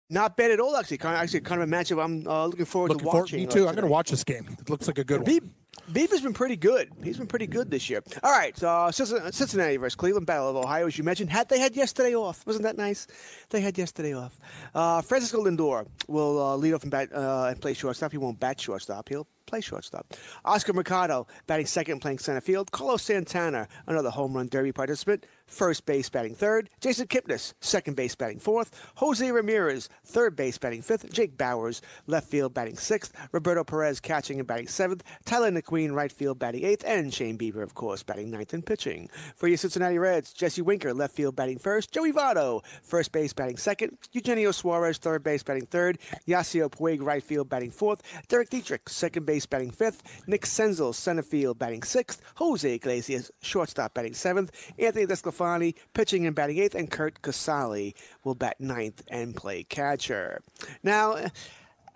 Not 0.09 0.35
bad 0.37 0.51
at 0.51 0.59
all, 0.59 0.75
actually. 0.75 0.97
Kind 0.97 1.15
of, 1.15 1.21
actually, 1.23 1.41
kind 1.41 1.61
of 1.61 1.69
a 1.69 1.71
matchup 1.71 2.03
I'm 2.03 2.27
uh, 2.27 2.45
looking 2.47 2.65
forward 2.65 2.89
Looking 2.89 2.99
to 2.99 3.03
forward, 3.05 3.21
watching. 3.23 3.39
me 3.39 3.47
uh, 3.47 3.49
too. 3.49 3.67
I'm 3.67 3.75
going 3.75 3.85
to 3.85 3.91
watch 3.91 4.11
this 4.11 4.23
game. 4.23 4.45
It 4.59 4.69
looks 4.69 4.87
like 4.87 4.97
a 4.97 5.03
good 5.03 5.21
one. 5.21 5.31
Beeb, 5.31 5.49
Bieber's 5.91 6.21
been 6.21 6.33
pretty 6.33 6.55
good. 6.55 6.89
He's 7.03 7.17
been 7.17 7.27
pretty 7.27 7.47
good 7.47 7.69
this 7.69 7.89
year. 7.89 8.01
All 8.23 8.31
right, 8.31 8.57
so 8.57 8.69
uh, 8.69 8.91
Cincinnati 8.91 9.31
Cincinnati 9.31 9.77
versus 9.77 9.95
Cleveland, 9.95 10.25
Battle 10.25 10.49
of 10.49 10.55
Ohio, 10.55 10.87
as 10.87 10.97
you 10.97 11.03
mentioned. 11.03 11.29
Had 11.29 11.49
they 11.49 11.59
had 11.59 11.75
yesterday 11.75 12.15
off? 12.15 12.45
Wasn't 12.47 12.63
that 12.63 12.77
nice? 12.77 13.07
They 13.49 13.61
had 13.61 13.77
yesterday 13.77 14.13
off. 14.13 14.39
Uh, 14.73 15.01
Francisco 15.01 15.43
Lindor 15.43 15.85
will 16.07 16.41
uh, 16.41 16.55
lead 16.55 16.73
off 16.73 16.83
and 16.83 16.91
bat 16.91 17.13
uh, 17.13 17.47
and 17.49 17.59
play 17.59 17.73
shortstop. 17.73 18.11
He 18.11 18.17
won't 18.17 18.39
bat 18.39 18.59
shortstop. 18.59 19.09
He'll 19.09 19.27
play 19.45 19.61
shortstop. 19.61 20.13
Oscar 20.45 20.73
Mercado 20.73 21.27
batting 21.47 21.65
second, 21.65 21.99
playing 21.99 22.19
center 22.19 22.41
field. 22.41 22.71
Carlos 22.71 23.01
Santana, 23.03 23.67
another 23.87 24.09
home 24.09 24.33
run 24.33 24.47
derby 24.47 24.71
participant, 24.71 25.25
first 25.45 25.85
base 25.85 26.09
batting 26.09 26.35
third. 26.35 26.69
Jason 26.79 27.07
Kipnis, 27.07 27.53
second 27.59 27.95
base 27.95 28.15
batting 28.15 28.39
fourth. 28.39 28.71
Jose 28.95 29.29
Ramirez, 29.31 29.89
third 30.05 30.35
base 30.35 30.57
batting 30.57 30.81
fifth. 30.81 31.11
Jake 31.11 31.37
Bauers, 31.37 31.81
left 32.07 32.27
field 32.29 32.53
batting 32.53 32.77
sixth. 32.77 33.13
Roberto 33.31 33.63
Perez 33.63 33.99
catching 33.99 34.39
and 34.39 34.47
batting 34.47 34.67
seventh. 34.67 35.03
Tyler 35.25 35.51
Naquin, 35.51 35.93
right 35.93 36.11
field 36.11 36.39
batting 36.39 36.63
eighth. 36.63 36.83
And 36.85 37.13
Shane 37.13 37.37
Bieber, 37.37 37.61
of 37.63 37.73
course, 37.73 38.03
batting 38.03 38.31
ninth 38.31 38.53
and 38.53 38.65
pitching. 38.65 39.09
For 39.35 39.47
your 39.47 39.57
Cincinnati 39.57 39.97
Reds, 39.97 40.33
Jesse 40.33 40.61
Winker, 40.61 40.93
left 40.93 41.15
field 41.15 41.35
batting 41.35 41.57
first. 41.57 41.91
Joey 41.91 42.11
Votto, 42.11 42.63
first 42.83 43.11
base 43.11 43.33
batting 43.33 43.57
second. 43.57 43.97
Eugenio 44.11 44.51
Suarez, 44.51 44.97
third 44.97 45.23
base 45.23 45.43
batting 45.43 45.65
third. 45.65 45.97
Yasiel 46.27 46.69
Puig, 46.69 47.01
right 47.01 47.23
field 47.23 47.49
batting 47.49 47.71
fourth. 47.71 48.01
Derek 48.27 48.49
Dietrich, 48.49 48.89
second 48.89 49.25
base 49.25 49.32
batting 49.49 49.71
fifth. 49.71 50.03
Nick 50.27 50.43
Senzel, 50.43 50.93
center 50.93 51.23
field, 51.23 51.59
batting 51.59 51.83
sixth. 51.83 52.21
Jose 52.35 52.73
Iglesias, 52.73 53.31
shortstop, 53.41 53.93
batting 53.93 54.13
seventh. 54.13 54.51
Anthony 54.79 55.05
Desclafani, 55.05 55.75
pitching 55.93 56.25
and 56.25 56.35
batting 56.35 56.59
eighth. 56.59 56.75
And 56.75 56.89
Curt 56.89 57.21
Casali 57.21 57.93
will 58.23 58.35
bat 58.35 58.59
ninth 58.59 59.03
and 59.07 59.35
play 59.35 59.63
catcher. 59.63 60.41
Now, 60.83 61.17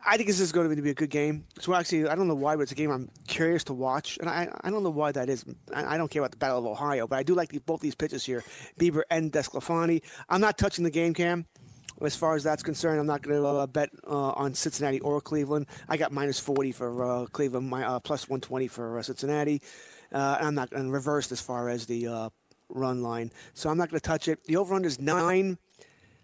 I 0.05 0.15
think 0.15 0.27
this 0.27 0.39
is 0.39 0.51
going 0.51 0.73
to 0.73 0.81
be 0.81 0.89
a 0.89 0.93
good 0.93 1.09
game. 1.09 1.45
So 1.59 1.73
actually, 1.73 2.07
I 2.07 2.15
don't 2.15 2.27
know 2.27 2.35
why, 2.35 2.55
but 2.55 2.61
it's 2.61 2.71
a 2.71 2.75
game 2.75 2.91
I'm 2.91 3.09
curious 3.27 3.65
to 3.65 3.73
watch, 3.73 4.17
and 4.19 4.29
I, 4.29 4.47
I 4.61 4.69
don't 4.69 4.83
know 4.83 4.89
why 4.89 5.11
that 5.11 5.29
is. 5.29 5.43
I, 5.73 5.95
I 5.95 5.97
don't 5.97 6.09
care 6.09 6.21
about 6.21 6.31
the 6.31 6.37
Battle 6.37 6.59
of 6.59 6.65
Ohio, 6.65 7.07
but 7.07 7.17
I 7.19 7.23
do 7.23 7.35
like 7.35 7.49
the, 7.49 7.59
both 7.59 7.81
these 7.81 7.95
pitches 7.95 8.23
here, 8.23 8.43
Bieber 8.79 9.01
and 9.09 9.31
Desclafani. 9.33 10.01
I'm 10.29 10.39
not 10.39 10.57
touching 10.57 10.83
the 10.85 10.91
game 10.91 11.13
cam. 11.13 11.45
As 12.01 12.15
far 12.15 12.35
as 12.35 12.43
that's 12.43 12.63
concerned, 12.63 12.99
I'm 12.99 13.07
not 13.07 13.21
going 13.21 13.41
to 13.41 13.47
uh, 13.47 13.67
bet 13.67 13.89
uh, 14.05 14.31
on 14.31 14.53
Cincinnati 14.53 14.99
or 14.99 15.19
Cleveland. 15.19 15.65
I 15.89 15.97
got 15.97 16.11
minus 16.11 16.39
40 16.39 16.71
for 16.71 17.03
uh, 17.03 17.25
Cleveland, 17.27 17.69
my, 17.69 17.83
uh, 17.85 17.99
plus 17.99 18.29
120 18.29 18.67
for 18.67 18.99
uh, 18.99 19.01
Cincinnati. 19.01 19.61
Uh, 20.11 20.37
I'm 20.39 20.55
not 20.55 20.71
to 20.71 20.83
reverse 20.83 21.31
as 21.31 21.41
far 21.41 21.69
as 21.69 21.85
the 21.85 22.29
run 22.69 23.01
line. 23.01 23.31
So 23.53 23.69
I'm 23.69 23.77
not 23.77 23.89
going 23.89 23.99
to 23.99 24.07
touch 24.07 24.27
it. 24.27 24.43
The 24.45 24.57
over 24.57 24.75
under 24.75 24.87
is 24.87 24.99
nine. 24.99 25.57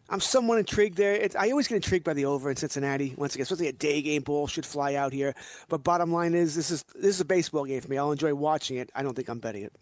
I'm 0.09 0.19
somewhat 0.19 0.59
intrigued 0.59 0.97
there. 0.97 1.27
I 1.39 1.49
always 1.49 1.67
get 1.67 1.75
intrigued 1.75 2.03
by 2.03 2.13
the 2.13 2.25
over 2.25 2.49
in 2.49 2.55
Cincinnati. 2.55 3.15
Once 3.17 3.35
again, 3.35 3.43
especially 3.43 3.67
a 3.67 3.73
day 3.73 4.01
game 4.01 4.21
ball 4.21 4.47
should 4.47 4.65
fly 4.65 4.95
out 4.95 5.13
here. 5.13 5.33
But 5.69 5.83
bottom 5.83 6.11
line 6.11 6.33
is, 6.33 6.55
this 6.55 6.71
is 6.71 6.83
this 6.93 7.15
is 7.15 7.21
a 7.21 7.25
baseball 7.25 7.65
game 7.65 7.81
for 7.81 7.89
me. 7.89 7.97
I'll 7.97 8.11
enjoy 8.11 8.35
watching 8.35 8.77
it. 8.77 8.91
I 8.93 9.01
don't 9.01 9.15
think 9.15 9.29
I'm 9.29 9.39
betting 9.39 9.63
it. 9.63 9.73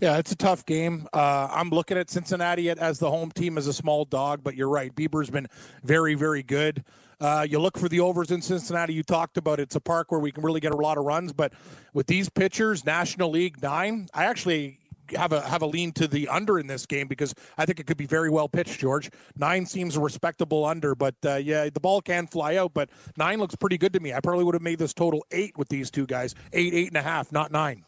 Yeah, 0.00 0.16
it's 0.16 0.32
a 0.32 0.36
tough 0.36 0.64
game. 0.64 1.06
Uh, 1.12 1.48
I'm 1.50 1.68
looking 1.68 1.98
at 1.98 2.08
Cincinnati 2.08 2.70
as 2.70 2.98
the 2.98 3.10
home 3.10 3.30
team 3.30 3.58
as 3.58 3.66
a 3.66 3.72
small 3.72 4.06
dog, 4.06 4.42
but 4.42 4.56
you're 4.56 4.70
right. 4.70 4.94
Bieber's 4.94 5.28
been 5.28 5.46
very, 5.84 6.14
very 6.14 6.42
good. 6.42 6.84
Uh, 7.20 7.46
you 7.46 7.58
look 7.58 7.76
for 7.76 7.86
the 7.86 8.00
overs 8.00 8.30
in 8.30 8.40
Cincinnati. 8.40 8.94
You 8.94 9.02
talked 9.02 9.36
about 9.36 9.60
it's 9.60 9.76
a 9.76 9.80
park 9.80 10.10
where 10.10 10.20
we 10.20 10.32
can 10.32 10.42
really 10.42 10.60
get 10.60 10.72
a 10.72 10.76
lot 10.76 10.96
of 10.96 11.04
runs, 11.04 11.34
but 11.34 11.52
with 11.92 12.06
these 12.06 12.30
pitchers, 12.30 12.86
National 12.86 13.30
League 13.30 13.60
nine, 13.60 14.08
I 14.14 14.24
actually 14.24 14.78
have 15.14 15.32
a 15.32 15.42
have 15.42 15.60
a 15.60 15.66
lean 15.66 15.92
to 15.92 16.08
the 16.08 16.28
under 16.28 16.58
in 16.58 16.66
this 16.66 16.86
game 16.86 17.06
because 17.06 17.34
I 17.58 17.66
think 17.66 17.78
it 17.78 17.86
could 17.86 17.98
be 17.98 18.06
very 18.06 18.30
well 18.30 18.48
pitched. 18.48 18.80
George 18.80 19.10
nine 19.36 19.66
seems 19.66 19.96
a 19.96 20.00
respectable 20.00 20.64
under, 20.64 20.94
but 20.94 21.16
uh, 21.26 21.34
yeah, 21.34 21.68
the 21.68 21.80
ball 21.80 22.00
can 22.00 22.26
fly 22.26 22.56
out. 22.56 22.72
But 22.72 22.88
nine 23.18 23.38
looks 23.38 23.54
pretty 23.54 23.76
good 23.76 23.92
to 23.92 24.00
me. 24.00 24.14
I 24.14 24.20
probably 24.20 24.44
would 24.44 24.54
have 24.54 24.62
made 24.62 24.78
this 24.78 24.94
total 24.94 25.26
eight 25.30 25.58
with 25.58 25.68
these 25.68 25.90
two 25.90 26.06
guys, 26.06 26.34
eight, 26.54 26.72
eight 26.72 26.88
and 26.88 26.96
a 26.96 27.02
half, 27.02 27.32
not 27.32 27.52
nine. 27.52 27.84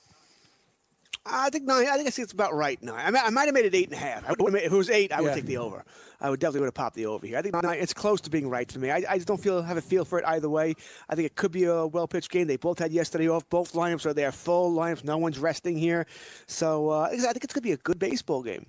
I 1.25 1.51
think 1.51 1.65
nine. 1.67 1.87
I 1.89 1.95
think 1.97 2.09
I 2.09 2.11
see 2.11 2.23
it's 2.23 2.33
about 2.33 2.53
right 2.55 2.83
now. 2.83 2.95
I, 2.97 3.11
might- 3.11 3.25
I 3.25 3.31
might 3.31 3.45
have 3.45 3.55
made 3.55 3.65
it 3.65 3.75
eight 3.75 3.85
and 3.85 3.95
a 3.95 3.97
half. 3.97 4.25
I 4.29 4.35
would, 4.39 4.55
if 4.57 4.73
it 4.73 4.77
was 4.77 4.91
eight, 4.91 5.13
I 5.13 5.21
would 5.21 5.29
Yeah. 5.29 5.35
take 5.37 5.47
the 5.47 5.59
over. 5.59 5.85
I 6.21 6.31
would 6.31 6.41
definitely 6.41 6.61
would 6.61 6.67
have 6.67 6.75
popped 6.75 6.97
the 6.97 7.07
over 7.07 7.27
here. 7.27 7.39
I 7.39 7.43
think 7.43 7.55
nine. 7.63 7.79
It's 7.79 7.95
close 7.95 8.21
to 8.23 8.31
being 8.31 8.49
right 8.49 8.71
for 8.71 8.79
me. 8.81 8.91
I, 8.91 9.03
I 9.09 9.17
just 9.17 9.29
don't 9.29 9.41
feel 9.41 9.63
have 9.63 9.77
a 9.77 9.81
feel 9.81 10.05
for 10.05 10.19
it 10.19 10.25
either 10.27 10.49
way. 10.49 10.75
I 11.09 11.15
think 11.15 11.27
it 11.27 11.37
could 11.37 11.53
be 11.53 11.65
a 11.65 11.87
well 11.87 12.09
pitched 12.09 12.31
game. 12.31 12.47
They 12.49 12.57
both 12.57 12.79
had 12.81 12.93
yesterday 12.93 13.29
off. 13.29 13.49
Both 13.49 13.73
lineups 13.73 14.05
are 14.07 14.15
there 14.15 14.33
full 14.33 14.75
lineups. 14.75 15.05
No 15.05 15.17
one's 15.19 15.39
resting 15.39 15.77
here, 15.79 16.07
so 16.47 16.91
uh, 16.91 17.09
I 17.13 17.17
think 17.17 17.45
it's 17.45 17.53
going 17.55 17.63
to 17.63 17.69
be 17.69 17.73
a 17.73 17.77
good 17.77 17.99
baseball 17.99 18.43
game. 18.43 18.67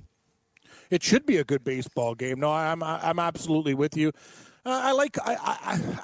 It 0.89 1.01
should 1.01 1.25
be 1.25 1.37
a 1.37 1.43
good 1.43 1.63
baseball 1.63 2.13
game. 2.13 2.39
No, 2.39 2.51
I'm 2.51 2.83
I'm 2.83 3.17
absolutely 3.17 3.73
with 3.73 3.97
you. 3.97 4.11
Uh, 4.65 4.79
I 4.81 4.91
like 4.93 5.17
I, 5.25 5.35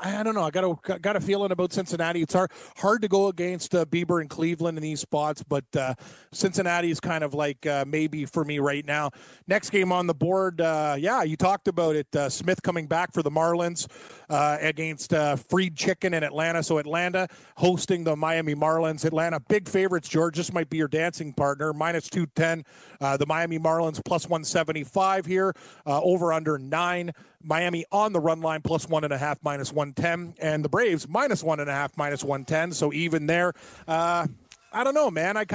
I 0.04 0.20
I 0.20 0.24
don't 0.24 0.36
know. 0.36 0.44
I 0.44 0.50
got 0.50 0.66
a 0.66 1.00
got 1.00 1.16
a 1.16 1.22
feeling 1.22 1.52
about 1.54 1.72
Cincinnati. 1.72 2.22
It's 2.22 2.34
hard 2.34 2.52
hard 2.76 3.02
to 3.04 3.08
go 3.08 3.28
against 3.28 3.74
uh, 3.74 3.86
Bieber 3.86 4.20
and 4.20 4.30
Cleveland 4.30 4.78
in 4.78 4.82
these 4.82 5.00
spots, 5.00 5.42
but 5.42 5.64
uh, 5.78 5.94
Cincinnati 6.34 6.92
is 6.92 7.00
kind 7.00 7.24
of 7.24 7.34
like 7.34 7.66
uh, 7.66 7.86
maybe 7.88 8.26
for 8.26 8.44
me 8.44 8.60
right 8.60 8.86
now. 8.86 9.12
Next 9.48 9.70
game 9.70 9.94
on 9.94 10.08
the 10.08 10.14
board, 10.14 10.60
uh, 10.60 10.98
yeah, 11.00 11.24
you 11.24 11.38
talked 11.38 11.70
about 11.70 11.96
it. 11.96 12.14
Uh, 12.14 12.28
Smith 12.28 12.62
coming 12.62 12.86
back 12.86 13.14
for 13.14 13.24
the 13.24 13.32
Marlins 13.32 13.88
against 14.30 15.12
Fried 15.12 15.78
Chicken 15.78 16.14
in 16.14 16.24
Atlanta. 16.24 16.62
So 16.62 16.80
Atlanta 16.80 17.30
hosting 17.56 18.04
the 18.04 18.18
Miami 18.18 18.56
Marlins. 18.56 19.06
Atlanta 19.06 19.40
big 19.40 19.70
favorites. 19.70 20.10
George, 20.10 20.36
this 20.36 20.52
might 20.52 20.70
be 20.70 20.76
your 20.76 20.90
dancing 20.90 21.32
partner. 21.32 21.72
Minus 21.72 22.10
two 22.10 22.26
ten. 22.36 22.66
The 23.00 23.26
Miami 23.26 23.58
Marlins 23.58 24.04
plus 24.04 24.28
one 24.28 24.44
seventy 24.44 24.84
five 24.84 25.26
here. 25.26 25.54
Over 25.86 26.34
under 26.34 26.58
nine. 26.58 27.14
Miami 27.44 27.86
on 27.92 28.14
the 28.14 28.20
run 28.20 28.42
line 28.42 28.62
plus 28.62 28.88
one 28.88 29.04
and 29.04 29.14
a 29.14 29.18
half, 29.18 29.40
minus 29.44 29.72
110. 29.72 30.36
And 30.40 30.64
the 30.64 30.70
Braves 30.70 31.08
minus 31.08 31.44
one 31.44 31.60
and 31.60 31.70
a 31.70 31.74
half, 31.74 31.98
minus 31.98 32.24
110. 32.24 32.74
So 32.74 32.94
even 32.94 33.28
there. 33.28 33.54
Uh, 33.88 34.28
I 34.72 34.84
don't 34.84 34.94
know, 34.94 35.10
man. 35.10 35.36
I 35.36 35.46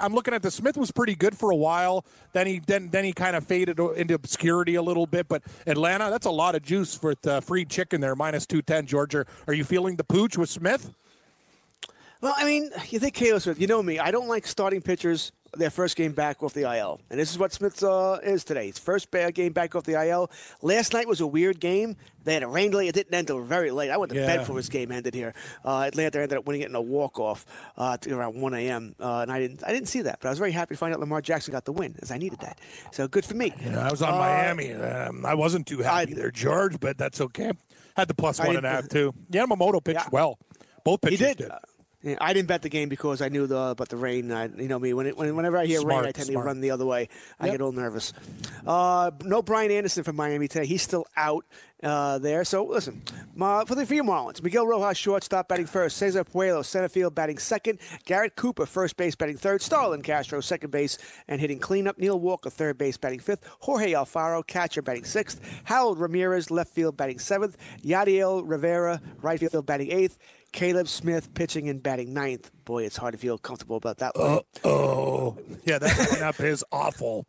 I'm 0.00 0.14
looking 0.14 0.32
at 0.32 0.42
the 0.42 0.50
Smith 0.50 0.76
was 0.76 0.90
pretty 0.90 1.14
good 1.14 1.36
for 1.36 1.50
a 1.50 1.56
while. 1.56 2.06
Then 2.32 2.46
he 2.46 2.60
then 2.60 2.88
then 2.88 3.04
he 3.04 3.12
kind 3.12 3.36
of 3.36 3.44
faded 3.44 3.78
into 3.78 4.14
obscurity 4.14 4.76
a 4.76 4.82
little 4.82 5.06
bit. 5.06 5.28
But 5.28 5.42
Atlanta, 5.66 6.08
that's 6.10 6.26
a 6.26 6.30
lot 6.30 6.54
of 6.54 6.62
juice 6.62 6.94
for 6.94 7.14
the 7.20 7.42
free 7.42 7.66
chicken 7.66 8.00
there, 8.00 8.16
minus 8.16 8.46
two 8.46 8.62
ten. 8.62 8.86
Georgia, 8.86 9.26
are 9.46 9.52
you 9.52 9.64
feeling 9.64 9.96
the 9.96 10.04
pooch 10.04 10.38
with 10.38 10.48
Smith? 10.48 10.94
Well, 12.22 12.34
I 12.38 12.46
mean, 12.46 12.70
you 12.88 12.98
think 12.98 13.12
Caleb 13.12 13.42
Smith. 13.42 13.60
You 13.60 13.66
know 13.66 13.82
me. 13.82 13.98
I 13.98 14.10
don't 14.10 14.28
like 14.28 14.46
starting 14.46 14.80
pitchers 14.80 15.30
their 15.58 15.70
first 15.70 15.96
game 15.96 16.12
back 16.12 16.42
off 16.42 16.54
the 16.54 16.62
IL, 16.62 17.00
and 17.10 17.18
this 17.20 17.30
is 17.30 17.38
what 17.38 17.52
Smith 17.52 17.82
uh, 17.82 18.18
is 18.22 18.44
today. 18.44 18.66
His 18.66 18.78
first 18.78 19.10
game 19.10 19.52
back 19.52 19.74
off 19.74 19.84
the 19.84 20.00
IL. 20.08 20.30
Last 20.62 20.92
night 20.92 21.06
was 21.08 21.20
a 21.20 21.26
weird 21.26 21.60
game. 21.60 21.96
They 22.24 22.32
had 22.34 22.42
a 22.42 22.48
rain 22.48 22.70
delay. 22.70 22.88
It 22.88 22.94
didn't 22.94 23.12
end 23.12 23.28
until 23.30 23.42
very 23.44 23.70
late. 23.70 23.90
I 23.90 23.96
went 23.98 24.10
to 24.12 24.18
Yeah. 24.18 24.26
bed 24.26 24.38
before 24.40 24.56
this 24.56 24.68
game 24.70 24.90
ended 24.92 25.14
here. 25.14 25.34
Uh, 25.64 25.80
Atlanta 25.86 26.22
ended 26.22 26.38
up 26.38 26.46
winning 26.46 26.62
it 26.62 26.68
in 26.70 26.74
a 26.74 26.80
walk 26.80 27.18
off 27.20 27.44
uh, 27.76 27.98
around 28.10 28.40
1 28.40 28.54
a.m. 28.54 28.94
Uh, 28.98 29.18
and 29.20 29.30
I 29.30 29.38
didn't 29.40 29.62
I 29.66 29.72
didn't 29.72 29.88
see 29.88 30.02
that, 30.02 30.20
but 30.20 30.28
I 30.28 30.30
was 30.30 30.38
very 30.38 30.52
happy 30.52 30.74
to 30.74 30.78
find 30.78 30.94
out 30.94 31.00
Lamar 31.00 31.20
Jackson 31.20 31.52
got 31.52 31.64
the 31.66 31.72
win, 31.72 31.96
as 32.00 32.10
I 32.10 32.16
needed 32.18 32.40
that. 32.40 32.58
So 32.92 33.08
good 33.08 33.24
for 33.26 33.34
me. 33.34 33.52
Yeah, 33.62 33.86
I 33.86 33.90
was 33.90 34.00
on 34.02 34.12
Miami. 34.18 34.72
Um, 34.72 35.26
I 35.26 35.34
wasn't 35.34 35.66
too 35.66 35.78
happy 35.78 36.12
I- 36.12 36.14
there, 36.16 36.30
George, 36.30 36.80
but 36.80 36.96
that's 36.96 37.20
okay. 37.20 37.52
Had 37.96 38.08
the 38.08 38.14
plus 38.14 38.38
one 38.38 38.56
a 38.56 38.60
didn't- 38.62 38.90
too. 38.90 39.12
Yamamoto 39.30 39.84
pitched 39.84 40.00
Yeah. 40.00 40.08
well. 40.10 40.38
Both 40.82 41.00
He 41.04 41.16
pitchers 41.16 41.36
did. 41.36 41.50
I 42.20 42.32
didn't 42.34 42.48
bet 42.48 42.60
the 42.62 42.68
game 42.68 42.88
because 42.88 43.22
I 43.22 43.28
knew 43.28 43.46
the 43.46 43.56
about 43.58 43.88
the 43.88 43.96
rain. 43.96 44.30
I, 44.30 44.44
you 44.46 44.68
know 44.68 44.78
me. 44.78 44.92
When 44.92 45.06
it, 45.06 45.16
when, 45.16 45.34
whenever 45.34 45.56
I 45.56 45.64
hear 45.66 45.80
Smart, 45.80 46.02
rain, 46.02 46.08
I 46.08 46.12
tend 46.12 46.26
smart. 46.28 46.44
to 46.44 46.46
run 46.46 46.60
the 46.60 46.70
other 46.70 46.84
way. 46.84 47.08
I 47.40 47.46
Yep. 47.46 47.54
get 47.54 47.60
a 47.60 47.66
little 47.66 47.80
nervous. 47.80 48.12
Uh, 48.66 49.10
no 49.22 49.40
Brian 49.42 49.70
Anderson 49.70 50.04
from 50.04 50.16
Miami 50.16 50.46
today. 50.48 50.66
He's 50.66 50.82
still 50.82 51.06
out 51.16 51.44
uh, 51.82 52.18
there. 52.18 52.44
So 52.44 52.64
listen, 52.64 53.02
Ma- 53.34 53.64
for 53.64 53.74
the 53.74 53.86
for 53.86 53.94
your 53.94 54.04
Marlins, 54.04 54.42
Miguel 54.42 54.66
Rojas 54.66 54.98
shortstop 54.98 55.48
batting 55.48 55.66
first. 55.66 55.96
Cesar 55.96 56.24
Puello 56.24 56.64
center 56.64 56.88
field 56.88 57.14
batting 57.14 57.38
second. 57.38 57.78
Garrett 58.04 58.36
Cooper 58.36 58.66
first 58.66 58.96
base 58.96 59.14
batting 59.14 59.36
third. 59.38 59.62
Starlin 59.62 60.02
Castro 60.02 60.40
second 60.40 60.70
base 60.70 60.98
and 61.28 61.40
hitting 61.40 61.58
cleanup. 61.58 61.98
Neil 61.98 62.18
Walker 62.20 62.50
third 62.50 62.76
base 62.76 62.96
batting 62.98 63.20
fifth. 63.20 63.48
Jorge 63.60 63.92
Alfaro 63.92 64.46
catcher 64.46 64.82
batting 64.82 65.04
sixth. 65.04 65.40
Harold 65.64 65.98
Ramirez 65.98 66.50
left 66.50 66.74
field 66.74 66.96
batting 66.96 67.18
seventh. 67.18 67.56
Yadiel 67.82 68.42
Rivera 68.44 69.00
right 69.22 69.40
field 69.40 69.64
batting 69.66 69.90
eighth. 69.90 70.18
Caleb 70.54 70.86
Smith 70.86 71.34
pitching 71.34 71.68
and 71.68 71.82
batting 71.82 72.14
ninth. 72.14 72.52
Boy, 72.64 72.84
it's 72.84 72.96
hard 72.96 73.12
to 73.12 73.18
feel 73.18 73.36
comfortable 73.36 73.76
about 73.76 73.98
that. 73.98 74.16
one. 74.16 74.40
Oh, 74.64 75.36
yeah, 75.64 75.78
that 75.78 75.90
lineup 75.90 76.42
is 76.42 76.64
awful. 76.72 77.26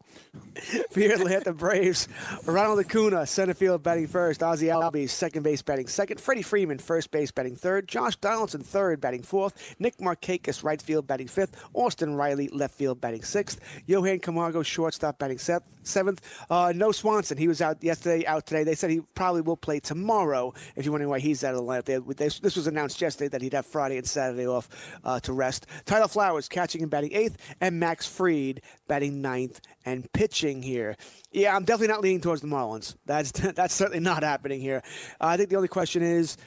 For 0.92 1.00
your 1.02 1.14
Atlanta 1.14 1.52
Braves, 1.54 2.08
Ronald 2.46 2.80
Acuna, 2.80 3.26
center 3.26 3.54
field 3.54 3.84
batting 3.84 4.08
first. 4.08 4.42
Ozzie 4.42 4.68
Albies, 4.68 5.10
second 5.10 5.44
base 5.44 5.62
batting 5.62 5.88
second. 5.88 6.20
Freddie 6.22 6.42
Freeman, 6.42 6.78
first 6.80 7.12
base 7.12 7.32
batting 7.32 7.56
third. 7.56 7.88
Josh 7.88 8.16
Donaldson, 8.18 8.62
third 8.62 9.02
batting 9.02 9.24
fourth. 9.24 9.76
Nick 9.80 9.98
Markakis, 9.98 10.64
right 10.64 10.82
field 10.82 11.08
batting 11.08 11.28
fifth. 11.28 11.62
Austin 11.74 12.16
Riley, 12.16 12.48
left 12.50 12.76
field 12.76 13.02
batting 13.02 13.24
sixth. 13.24 13.60
Johan 13.86 14.20
Camargo, 14.20 14.64
shortstop 14.64 15.20
batting 15.20 15.38
se- 15.38 15.60
seventh. 15.84 16.22
Uh, 16.50 16.72
no 16.76 16.92
Swanson, 16.94 17.38
he 17.38 17.48
was 17.50 17.62
out 17.62 17.84
yesterday, 17.84 18.26
out 18.26 18.46
today. 18.46 18.64
They 18.64 18.76
said 18.76 18.90
he 18.92 19.02
probably 19.16 19.42
will 19.42 19.58
play 19.58 19.80
tomorrow. 19.82 20.54
If 20.76 20.86
you're 20.86 20.92
wondering 20.94 21.10
why 21.10 21.20
he's 21.20 21.44
out 21.44 21.54
of 21.56 21.58
the 21.58 21.64
lineup, 21.64 21.86
they, 21.86 21.98
they, 21.98 22.30
this 22.30 22.56
was 22.56 22.68
announced 22.68 23.02
yesterday 23.02 23.28
that 23.30 23.42
he'd 23.42 23.54
have 23.54 23.66
Friday 23.66 23.98
and 23.98 24.08
Saturday 24.08 24.48
off 24.48 24.70
uh, 25.04 25.20
to 25.26 25.34
rest. 25.34 25.68
Tyler 25.86 26.08
Flowers, 26.08 26.48
catching 26.48 26.82
and 26.82 26.90
batting 26.90 27.14
eighth, 27.14 27.38
and 27.62 27.80
Max 27.80 28.08
Fried, 28.08 28.62
batting 28.88 29.22
ninth 29.22 29.62
and 29.86 30.12
pitching 30.14 30.62
here. 30.62 30.96
Yeah, 31.32 31.56
I'm 31.56 31.64
definitely 31.64 31.94
not 31.94 32.02
leaning 32.02 32.22
towards 32.22 32.42
the 32.42 32.48
Marlins. 32.48 32.96
That's 33.06 33.32
that's 33.56 33.74
certainly 33.74 34.00
not 34.00 34.24
happening 34.24 34.62
here. 34.62 34.82
Uh, 35.20 35.28
I 35.28 35.38
think 35.38 35.50
the 35.50 35.56
only 35.56 35.68
question 35.68 36.02
is, 36.02 36.38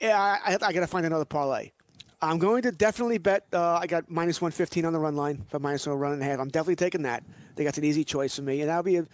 yeah, 0.00 0.20
I, 0.20 0.52
I, 0.52 0.58
I 0.60 0.72
got 0.72 0.80
to 0.80 0.86
find 0.86 1.06
another 1.06 1.24
parlay. 1.24 1.72
I'm 2.20 2.38
going 2.38 2.62
to 2.62 2.72
definitely 2.72 3.18
bet. 3.18 3.46
Uh, 3.52 3.74
I 3.74 3.86
got 3.86 4.10
minus 4.10 4.40
115 4.40 4.84
on 4.84 4.92
the 4.92 4.98
run 4.98 5.14
line 5.14 5.44
for 5.48 5.58
minus 5.60 5.86
one 5.86 5.98
run 5.98 6.12
and 6.14 6.22
a 6.22 6.24
half. 6.24 6.40
I'm 6.40 6.48
definitely 6.48 6.76
taking 6.76 7.02
that. 7.02 7.22
I 7.22 7.54
think 7.54 7.66
that's 7.66 7.78
an 7.78 7.84
easy 7.84 8.04
choice 8.04 8.34
for 8.36 8.42
me, 8.42 8.60
and 8.60 8.68
that'll 8.68 8.82
be 8.82 8.96
a, 8.96 9.06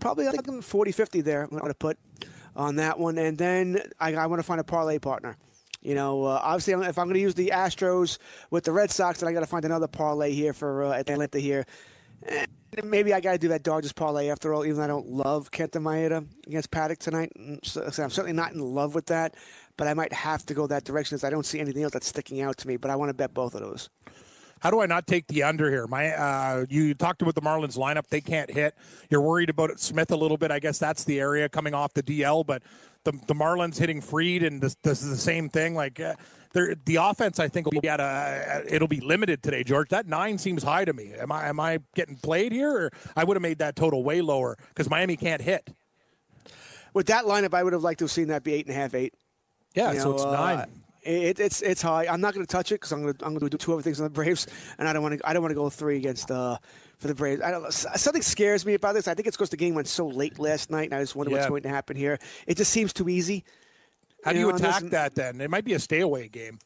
probably 0.00 0.26
like 0.26 0.62
40 0.62 0.92
50 0.92 1.20
there. 1.20 1.42
I'm 1.44 1.50
going 1.50 1.68
to 1.68 1.74
put 1.74 1.98
on 2.56 2.76
that 2.76 2.98
one, 2.98 3.16
and 3.18 3.38
then 3.38 3.80
I, 4.00 4.14
I 4.14 4.26
want 4.26 4.40
to 4.40 4.42
find 4.42 4.60
a 4.60 4.64
parlay 4.64 4.98
partner. 4.98 5.36
You 5.80 5.94
know, 5.94 6.24
uh, 6.24 6.40
obviously, 6.42 6.74
if 6.74 6.98
I'm 6.98 7.06
going 7.06 7.14
to 7.14 7.20
use 7.20 7.34
the 7.34 7.52
Astros 7.54 8.18
with 8.50 8.64
the 8.64 8.72
Red 8.72 8.90
Sox, 8.90 9.20
then 9.20 9.28
I 9.28 9.32
got 9.32 9.40
to 9.40 9.46
find 9.46 9.64
another 9.64 9.86
parlay 9.86 10.32
here 10.32 10.52
for 10.52 10.84
uh, 10.84 10.92
Atlanta 10.92 11.38
here. 11.38 11.64
Eh, 12.26 12.46
Maybe 12.84 13.14
I 13.14 13.20
got 13.20 13.32
to 13.32 13.38
do 13.38 13.48
that 13.48 13.62
Dodgers 13.62 13.92
parlay 13.92 14.28
after 14.28 14.52
all, 14.52 14.64
even 14.64 14.76
though 14.76 14.84
I 14.84 14.88
don't 14.88 15.08
love 15.08 15.50
Kenta 15.50 15.80
Maeda 15.80 16.26
against 16.46 16.70
Paddack 16.70 16.98
tonight. 16.98 17.32
Mm, 17.38 17.58
I'm 17.98 18.10
certainly 18.10 18.34
not 18.34 18.52
in 18.52 18.60
love 18.60 18.94
with 18.94 19.06
that, 19.06 19.36
but 19.76 19.88
I 19.88 19.94
might 19.94 20.12
have 20.12 20.44
to 20.46 20.54
go 20.54 20.66
that 20.66 20.84
direction 20.84 21.14
as 21.14 21.24
I 21.24 21.30
don't 21.30 21.46
see 21.46 21.60
anything 21.60 21.82
else 21.82 21.94
that's 21.94 22.06
sticking 22.06 22.42
out 22.42 22.58
to 22.58 22.68
me. 22.68 22.76
But 22.76 22.90
I 22.90 22.96
want 22.96 23.08
to 23.08 23.14
bet 23.14 23.32
both 23.32 23.54
of 23.54 23.62
those. 23.62 23.88
How 24.60 24.70
do 24.70 24.80
I 24.80 24.86
not 24.86 25.06
take 25.06 25.28
the 25.28 25.44
under 25.44 25.70
here? 25.70 25.86
My, 25.86 26.10
uh, 26.10 26.66
you 26.68 26.92
talked 26.92 27.22
about 27.22 27.36
the 27.36 27.40
Marlins 27.40 27.78
lineup; 27.78 28.08
they 28.08 28.20
can't 28.20 28.50
hit. 28.50 28.74
You're 29.08 29.22
worried 29.22 29.50
about 29.50 29.78
Smith 29.78 30.10
a 30.10 30.16
little 30.16 30.36
bit. 30.36 30.50
I 30.50 30.58
guess 30.58 30.78
that's 30.78 31.04
the 31.04 31.20
area 31.20 31.48
coming 31.48 31.74
off 31.74 31.94
the 31.94 32.02
DL, 32.02 32.44
but 32.44 32.62
the 33.04 33.12
the 33.26 33.34
Marlins 33.34 33.78
hitting 33.78 34.00
Fried, 34.00 34.42
and 34.42 34.60
this, 34.60 34.76
this 34.82 35.02
is 35.02 35.10
the 35.10 35.16
same 35.16 35.48
thing. 35.48 35.74
Like 35.74 36.00
uh, 36.00 36.14
the 36.52 36.96
offense, 36.96 37.38
I 37.38 37.48
think 37.48 37.66
will 37.70 37.80
be 37.80 37.88
at 37.88 38.00
a 38.00 38.64
it'll 38.68 38.88
be 38.88 39.00
limited 39.00 39.42
today. 39.42 39.64
George, 39.64 39.88
that 39.90 40.06
nine 40.06 40.38
seems 40.38 40.62
high 40.62 40.84
to 40.84 40.92
me. 40.92 41.12
Am 41.14 41.30
I 41.30 41.48
am 41.48 41.60
I 41.60 41.78
getting 41.94 42.16
played 42.16 42.52
here? 42.52 42.70
Or 42.70 42.90
I 43.16 43.24
would 43.24 43.36
have 43.36 43.42
made 43.42 43.58
that 43.58 43.76
total 43.76 44.02
way 44.02 44.20
lower 44.20 44.56
because 44.68 44.88
Miami 44.90 45.16
can't 45.16 45.42
hit. 45.42 45.68
With 46.94 47.06
that 47.06 47.24
lineup, 47.26 47.54
I 47.54 47.62
would 47.62 47.72
have 47.72 47.82
liked 47.82 47.98
to 48.00 48.06
have 48.06 48.12
seen 48.12 48.28
that 48.28 48.42
be 48.42 48.54
eight 48.54 48.66
and 48.66 48.74
a 48.74 48.78
half, 48.78 48.94
eight. 48.94 49.14
Yeah, 49.74 49.92
You 49.92 50.00
so 50.00 50.08
know, 50.08 50.14
it's 50.14 50.24
uh, 50.24 50.32
nine. 50.32 50.66
It, 51.02 51.38
it's 51.38 51.62
it's 51.62 51.82
high. 51.82 52.06
I'm 52.06 52.20
not 52.20 52.34
going 52.34 52.44
to 52.44 52.50
touch 52.50 52.72
it 52.72 52.76
because 52.76 52.92
I'm 52.92 53.02
going 53.02 53.14
to 53.14 53.24
I'm 53.24 53.32
going 53.32 53.40
to 53.40 53.50
do 53.50 53.58
two 53.58 53.72
other 53.72 53.82
things 53.82 54.00
on 54.00 54.04
the 54.04 54.10
Braves, 54.10 54.46
and 54.78 54.88
I 54.88 54.92
don't 54.92 55.02
want 55.02 55.18
to 55.18 55.28
I 55.28 55.32
don't 55.32 55.42
want 55.42 55.50
to 55.52 55.56
go 55.56 55.70
three 55.70 55.96
against 55.96 56.30
uh 56.30 56.58
for 56.98 57.08
the 57.08 57.14
Braves. 57.14 57.40
I 57.42 57.50
don't 57.50 57.62
know. 57.62 57.70
Something 57.70 58.22
scares 58.22 58.66
me 58.66 58.74
about 58.74 58.94
this. 58.94 59.08
I 59.08 59.14
think 59.14 59.26
it's 59.26 59.36
because 59.36 59.50
the 59.50 59.56
game 59.56 59.74
went 59.74 59.88
so 59.88 60.06
late 60.06 60.38
last 60.38 60.70
night, 60.70 60.90
and 60.90 60.94
I 60.94 61.00
just 61.00 61.16
wonder 61.16 61.32
what's 61.32 61.46
going 61.46 61.62
to 61.62 61.68
happen 61.68 61.96
here. 61.96 62.18
It 62.46 62.56
just 62.56 62.72
seems 62.72 62.92
too 62.92 63.08
easy. 63.08 63.44
How 64.24 64.32
do 64.32 64.38
you 64.38 64.46
you 64.46 64.52
know, 64.52 64.56
attack 64.56 64.82
that 64.90 65.14
then? 65.14 65.40
It 65.40 65.48
might 65.48 65.64
be 65.64 65.74
a 65.74 65.78
stay 65.78 66.00
away 66.00 66.28
game 66.28 66.58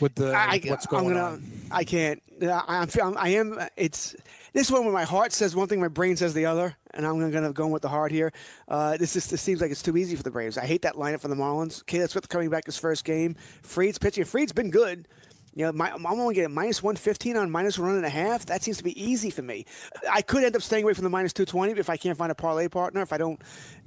with 0.00 0.16
the 0.16 0.34
I, 0.34 0.54
with 0.54 0.70
what's 0.70 0.86
going 0.86 1.08
gonna, 1.08 1.20
on. 1.20 1.50
I 1.70 1.84
can't. 1.84 2.22
I- 2.42 2.64
I'm, 2.68 2.88
I'm. 3.02 3.16
I 3.16 3.28
am. 3.30 3.58
It's 3.76 4.16
this 4.52 4.70
one 4.70 4.84
where 4.84 4.92
my 4.92 5.04
heart 5.04 5.32
says 5.32 5.54
one 5.54 5.68
thing, 5.68 5.80
my 5.80 5.88
brain 5.88 6.16
says 6.16 6.34
the 6.34 6.46
other, 6.46 6.76
and 6.92 7.06
I'm 7.06 7.30
gonna 7.30 7.52
go 7.52 7.68
with 7.68 7.82
the 7.82 7.88
heart 7.88 8.10
here. 8.10 8.32
Uh, 8.66 8.96
this 8.96 9.12
just 9.12 9.30
this 9.30 9.40
seems 9.40 9.60
like 9.60 9.70
it's 9.70 9.82
too 9.82 9.96
easy 9.96 10.16
for 10.16 10.24
the 10.24 10.30
Braves. 10.30 10.58
I 10.58 10.66
hate 10.66 10.82
that 10.82 10.94
lineup 10.94 11.20
for 11.20 11.28
the 11.28 11.36
Marlins. 11.36 11.86
Caleb 11.86 12.10
Smith 12.10 12.28
coming 12.28 12.50
back 12.50 12.66
his 12.66 12.76
first 12.78 13.04
game. 13.04 13.36
Fried's 13.62 13.98
pitching. 13.98 14.24
Fried's 14.24 14.52
been 14.52 14.70
good. 14.70 15.06
You 15.54 15.66
know, 15.66 15.72
my, 15.72 15.90
I'm 15.92 16.06
only 16.06 16.34
getting 16.34 16.54
minus 16.54 16.82
115 16.82 17.36
on 17.36 17.50
minus 17.50 17.78
one 17.78 17.96
and 17.96 18.04
a 18.06 18.08
half. 18.10 18.46
That 18.46 18.62
seems 18.62 18.76
to 18.78 18.84
be 18.84 19.00
easy 19.02 19.30
for 19.30 19.42
me. 19.42 19.64
I 20.10 20.22
could 20.22 20.44
end 20.44 20.54
up 20.54 20.62
staying 20.62 20.84
away 20.84 20.94
from 20.94 21.04
the 21.04 21.10
minus 21.10 21.32
220 21.32 21.78
if 21.80 21.90
I 21.90 21.96
can't 21.96 22.16
find 22.16 22.30
a 22.30 22.34
parlay 22.34 22.68
partner. 22.68 23.02
If 23.02 23.12
I 23.12 23.18
don't, 23.18 23.40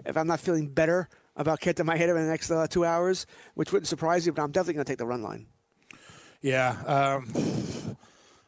if 0.06 0.18
I'm 0.18 0.28
not 0.28 0.40
feeling 0.40 0.68
better 0.68 1.08
about 1.38 1.62
getting 1.62 1.86
my 1.86 1.96
head 1.96 2.10
in 2.10 2.16
the 2.16 2.24
next 2.24 2.52
uh, 2.52 2.68
two 2.68 2.84
hours, 2.84 3.26
which 3.54 3.72
wouldn't 3.72 3.88
surprise 3.88 4.26
you, 4.26 4.34
but 4.34 4.42
I'm 4.42 4.52
definitely 4.52 4.74
going 4.76 4.86
to 4.86 4.92
take 4.92 4.98
the 5.00 5.06
run 5.06 5.22
line. 5.22 5.46
Yeah. 6.42 6.72
Um, 6.86 7.32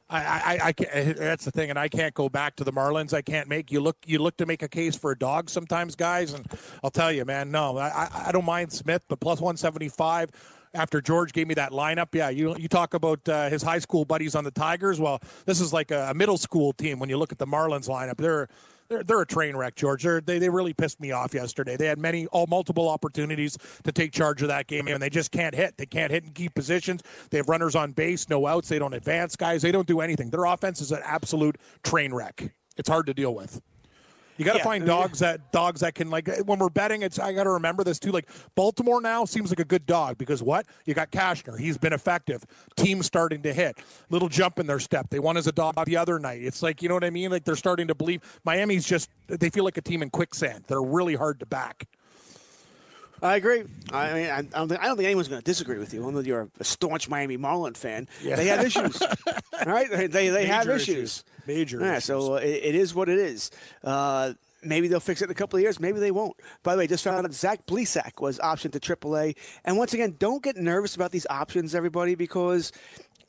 I, 0.09 0.19
I, 0.59 0.59
I 0.67 0.73
can't, 0.73 1.17
that's 1.17 1.45
the 1.45 1.51
thing, 1.51 1.69
and 1.69 1.79
I 1.79 1.87
can't 1.87 2.13
go 2.13 2.29
back 2.29 2.55
to 2.57 2.63
the 2.63 2.73
Marlins. 2.73 3.13
I 3.13 3.21
can't 3.21 3.47
make 3.47 3.71
you 3.71 3.79
look. 3.79 3.97
You 4.05 4.19
look 4.19 4.37
to 4.37 4.45
make 4.45 4.61
a 4.61 4.67
case 4.67 4.95
for 4.95 5.11
a 5.11 5.17
dog 5.17 5.49
sometimes, 5.49 5.95
guys, 5.95 6.33
and 6.33 6.45
I'll 6.83 6.91
tell 6.91 7.11
you, 7.11 7.25
man. 7.25 7.49
No, 7.51 7.77
I, 7.77 7.87
I- 7.87 8.23
I 8.27 8.31
don't 8.31 8.45
mind 8.45 8.71
Smith, 8.71 9.03
but 9.07 9.19
plus 9.19 9.39
one 9.41 9.57
seventy 9.57 9.89
five. 9.89 10.29
After 10.75 11.01
George 11.01 11.33
gave 11.33 11.47
me 11.47 11.53
that 11.53 11.71
lineup, 11.71 12.07
yeah, 12.13 12.29
you 12.29 12.55
you 12.57 12.67
talk 12.67 12.95
about 12.95 13.27
uh, 13.29 13.49
his 13.49 13.61
high 13.61 13.77
school 13.77 14.05
buddies 14.05 14.33
on 14.33 14.43
the 14.43 14.51
Tigers. 14.51 14.99
Well, 14.99 15.19
this 15.45 15.61
is 15.61 15.71
like 15.71 15.91
a, 15.91 16.13
middle 16.15 16.37
school 16.37 16.73
team. 16.73 16.97
When 16.97 17.09
you 17.09 17.17
look 17.17 17.31
at 17.31 17.37
the 17.37 17.45
Marlins 17.45 17.87
lineup, 17.87 18.17
they're 18.17 18.47
they're, 18.89 19.03
they're 19.03 19.21
a 19.21 19.25
train 19.25 19.55
wreck, 19.55 19.75
George. 19.75 20.01
They're, 20.01 20.19
they 20.19 20.39
they 20.39 20.49
really 20.49 20.73
pissed 20.73 20.99
me 20.99 21.11
off 21.11 21.35
yesterday. 21.35 21.77
They 21.77 21.85
had 21.85 21.99
many, 21.99 22.25
all 22.27 22.47
multiple 22.47 22.89
opportunities 22.89 23.55
to 23.83 23.91
take 23.91 24.11
charge 24.11 24.41
of 24.41 24.47
that 24.47 24.65
game, 24.65 24.87
and 24.87 24.99
they 24.99 25.11
just 25.11 25.31
can't 25.31 25.53
hit. 25.53 25.77
They 25.77 25.85
can't 25.85 26.11
hit 26.11 26.23
in 26.23 26.31
key 26.31 26.49
positions. 26.49 27.03
They 27.29 27.37
have 27.37 27.49
runners 27.49 27.75
on 27.75 27.91
base, 27.91 28.27
no 28.27 28.47
outs. 28.47 28.67
They 28.67 28.79
don't 28.79 28.93
advance 28.93 29.35
guys. 29.35 29.61
They 29.61 29.71
don't 29.71 29.87
do 29.87 30.01
anything. 30.01 30.31
Their 30.31 30.45
offense 30.45 30.81
is 30.81 30.91
an 30.91 31.01
absolute 31.05 31.57
train 31.83 32.13
wreck. 32.13 32.51
It's 32.77 32.89
hard 32.89 33.05
to 33.05 33.13
deal 33.13 33.35
with. 33.35 33.61
You 34.37 34.45
got 34.45 34.53
to 34.53 34.57
Yeah, 34.59 34.63
find 34.63 34.85
dogs 34.85 35.19
that 35.19 35.51
dogs 35.51 35.81
that 35.81 35.95
can 35.95 36.09
like 36.09 36.29
when 36.45 36.59
we're 36.59 36.69
betting. 36.69 37.01
It's 37.03 37.19
I 37.19 37.33
got 37.33 37.43
to 37.43 37.51
remember 37.51 37.83
this 37.83 37.99
too. 37.99 38.11
Like 38.11 38.29
Baltimore 38.55 39.01
now 39.01 39.25
seems 39.25 39.49
like 39.51 39.59
a 39.59 39.65
good 39.65 39.85
dog 39.85 40.17
because 40.17 40.41
what 40.41 40.65
you 40.85 40.93
got 40.93 41.11
Cashner, 41.11 41.59
he's 41.59 41.77
been 41.77 41.93
effective. 41.93 42.43
Team 42.75 43.03
starting 43.03 43.41
to 43.43 43.53
hit, 43.53 43.77
little 44.09 44.29
jump 44.29 44.59
in 44.59 44.67
their 44.67 44.79
step. 44.79 45.09
They 45.09 45.19
won 45.19 45.37
as 45.37 45.47
a 45.47 45.51
dog 45.51 45.75
the 45.85 45.97
other 45.97 46.19
night. 46.19 46.41
It's 46.43 46.63
like 46.63 46.81
you 46.81 46.89
know 46.89 46.95
what 46.95 47.03
I 47.03 47.09
mean. 47.09 47.31
Like 47.31 47.43
they're 47.43 47.55
starting 47.55 47.87
to 47.87 47.95
believe. 47.95 48.21
Miami's 48.43 48.85
just 48.85 49.09
they 49.27 49.49
feel 49.49 49.63
like 49.63 49.77
a 49.77 49.81
team 49.81 50.01
in 50.01 50.09
quicksand. 50.09 50.65
They're 50.67 50.81
really 50.81 51.15
hard 51.15 51.39
to 51.39 51.45
back. 51.45 51.87
I 53.23 53.37
agree. 53.37 53.63
I 53.91 54.13
mean, 54.13 54.29
I 54.29 54.37
I 54.39 54.41
don't 54.41 54.67
think, 54.67 54.81
I 54.81 54.87
don't 54.87 54.97
think 54.97 55.05
anyone's 55.05 55.29
going 55.29 55.41
to 55.41 55.45
disagree 55.45 55.77
with 55.77 55.93
you. 55.93 56.05
Unless 56.07 56.25
you're 56.25 56.49
a 56.59 56.63
staunch 56.63 57.07
Miami 57.07 57.37
Marlin 57.37 57.73
fan, 57.73 58.07
they 58.21 58.47
have 58.47 58.65
issues, 58.65 59.01
right? 59.65 59.89
They 59.89 60.07
they, 60.29 60.45
have 60.45 60.67
issues. 60.67 60.89
issues. 60.89 61.23
Major 61.47 61.79
Yeah. 61.79 61.99
So 61.99 62.33
uh, 62.33 62.37
it, 62.37 62.63
it 62.63 62.75
is 62.75 62.93
what 62.93 63.07
it 63.07 63.19
is. 63.19 63.49
Uh, 63.83 64.33
maybe 64.61 64.89
they'll 64.89 64.99
fix 64.99 65.21
it 65.21 65.25
in 65.25 65.31
a 65.31 65.35
couple 65.35 65.57
of 65.57 65.63
years. 65.63 65.79
Maybe 65.79 65.99
they 65.99 66.11
won't. 66.11 66.35
By 66.63 66.75
the 66.75 66.79
way, 66.79 66.87
just 66.87 67.03
found 67.03 67.25
out 67.25 67.33
Zach 67.33 67.65
Plesac 67.65 68.21
was 68.21 68.39
optioned 68.39 68.73
to 68.73 68.79
AAA. 68.79 69.35
And 69.63 69.77
once 69.77 69.93
again, 69.93 70.15
don't 70.19 70.43
get 70.43 70.57
nervous 70.57 70.95
about 70.95 71.11
these 71.11 71.27
options, 71.29 71.73
everybody, 71.73 72.15
because. 72.15 72.71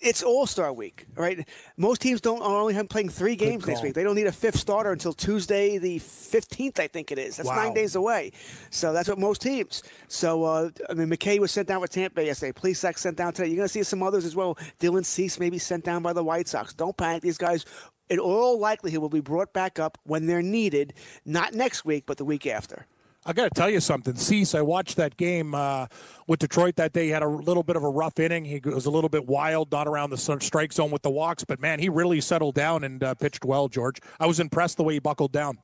It's 0.04 0.22
All 0.22 0.46
Star 0.46 0.70
Week, 0.70 1.06
right? 1.16 1.48
Most 1.78 2.02
teams 2.02 2.20
don't 2.20 2.42
are 2.42 2.60
only 2.60 2.74
playing 2.88 3.08
three 3.08 3.36
games 3.36 3.66
next 3.66 3.82
week. 3.82 3.94
They 3.94 4.02
don't 4.02 4.16
need 4.16 4.26
a 4.26 4.32
fifth 4.32 4.58
starter 4.58 4.92
until 4.92 5.14
Tuesday, 5.14 5.78
the 5.78 5.98
fifteenth, 5.98 6.78
I 6.78 6.88
think 6.88 7.10
it 7.10 7.18
is. 7.18 7.38
That's 7.38 7.48
nine 7.48 7.72
days 7.72 7.96
away. 7.96 8.32
So 8.68 8.92
that's 8.92 9.08
what 9.08 9.18
most 9.18 9.40
teams. 9.40 9.82
So 10.08 10.44
uh, 10.44 10.68
I 10.90 10.92
mean, 10.92 11.08
McKay 11.08 11.38
was 11.38 11.52
sent 11.52 11.68
down 11.68 11.80
with 11.80 11.90
Tampa 11.90 12.16
Bay 12.16 12.26
yesterday. 12.26 12.52
Plesac 12.52 12.98
sent 12.98 13.16
down 13.16 13.32
today. 13.32 13.48
You're 13.48 13.56
going 13.56 13.68
to 13.68 13.72
see 13.72 13.82
some 13.82 14.02
others 14.02 14.26
as 14.26 14.36
well. 14.36 14.58
Dylan 14.78 15.06
Cease 15.06 15.40
maybe 15.40 15.56
sent 15.58 15.84
down 15.84 16.02
by 16.02 16.12
the 16.12 16.22
White 16.22 16.48
Sox. 16.48 16.74
Don't 16.74 16.94
panic. 16.94 17.22
These 17.22 17.38
guys, 17.38 17.64
in 18.10 18.18
all 18.18 18.58
likelihood, 18.58 19.00
will 19.00 19.08
be 19.08 19.20
brought 19.20 19.54
back 19.54 19.78
up 19.78 19.96
when 20.04 20.26
they're 20.26 20.42
needed. 20.42 20.92
Not 21.24 21.54
next 21.54 21.86
week, 21.86 22.04
but 22.04 22.18
the 22.18 22.26
week 22.26 22.46
after. 22.46 22.86
I 23.26 23.32
got 23.32 23.44
to 23.44 23.50
tell 23.50 23.70
you 23.70 23.80
something. 23.80 24.16
Cease, 24.16 24.54
I 24.54 24.60
watched 24.60 24.96
that 24.96 25.16
game 25.16 25.54
uh, 25.54 25.86
with 26.26 26.40
Detroit 26.40 26.76
that 26.76 26.92
day. 26.92 27.06
He 27.06 27.10
had 27.10 27.22
a 27.22 27.28
little 27.28 27.62
bit 27.62 27.76
of 27.76 27.82
a 27.82 27.88
rough 27.88 28.18
inning. 28.18 28.44
He 28.44 28.60
was 28.62 28.84
a 28.84 28.90
little 28.90 29.08
bit 29.08 29.26
wild, 29.26 29.72
not 29.72 29.88
around 29.88 30.10
the 30.10 30.18
strike 30.18 30.72
zone 30.74 30.90
with 30.90 31.02
the 31.02 31.10
walks, 31.10 31.42
but 31.42 31.58
man, 31.58 31.78
he 31.78 31.88
really 31.88 32.20
settled 32.20 32.54
down 32.54 32.84
and 32.84 33.02
uh, 33.02 33.14
pitched 33.14 33.44
well, 33.44 33.68
George. 33.68 33.98
I 34.20 34.26
was 34.26 34.40
impressed 34.40 34.76
the 34.76 34.82
way 34.82 34.94
he 34.94 34.98
buckled 34.98 35.32
down. 35.32 35.58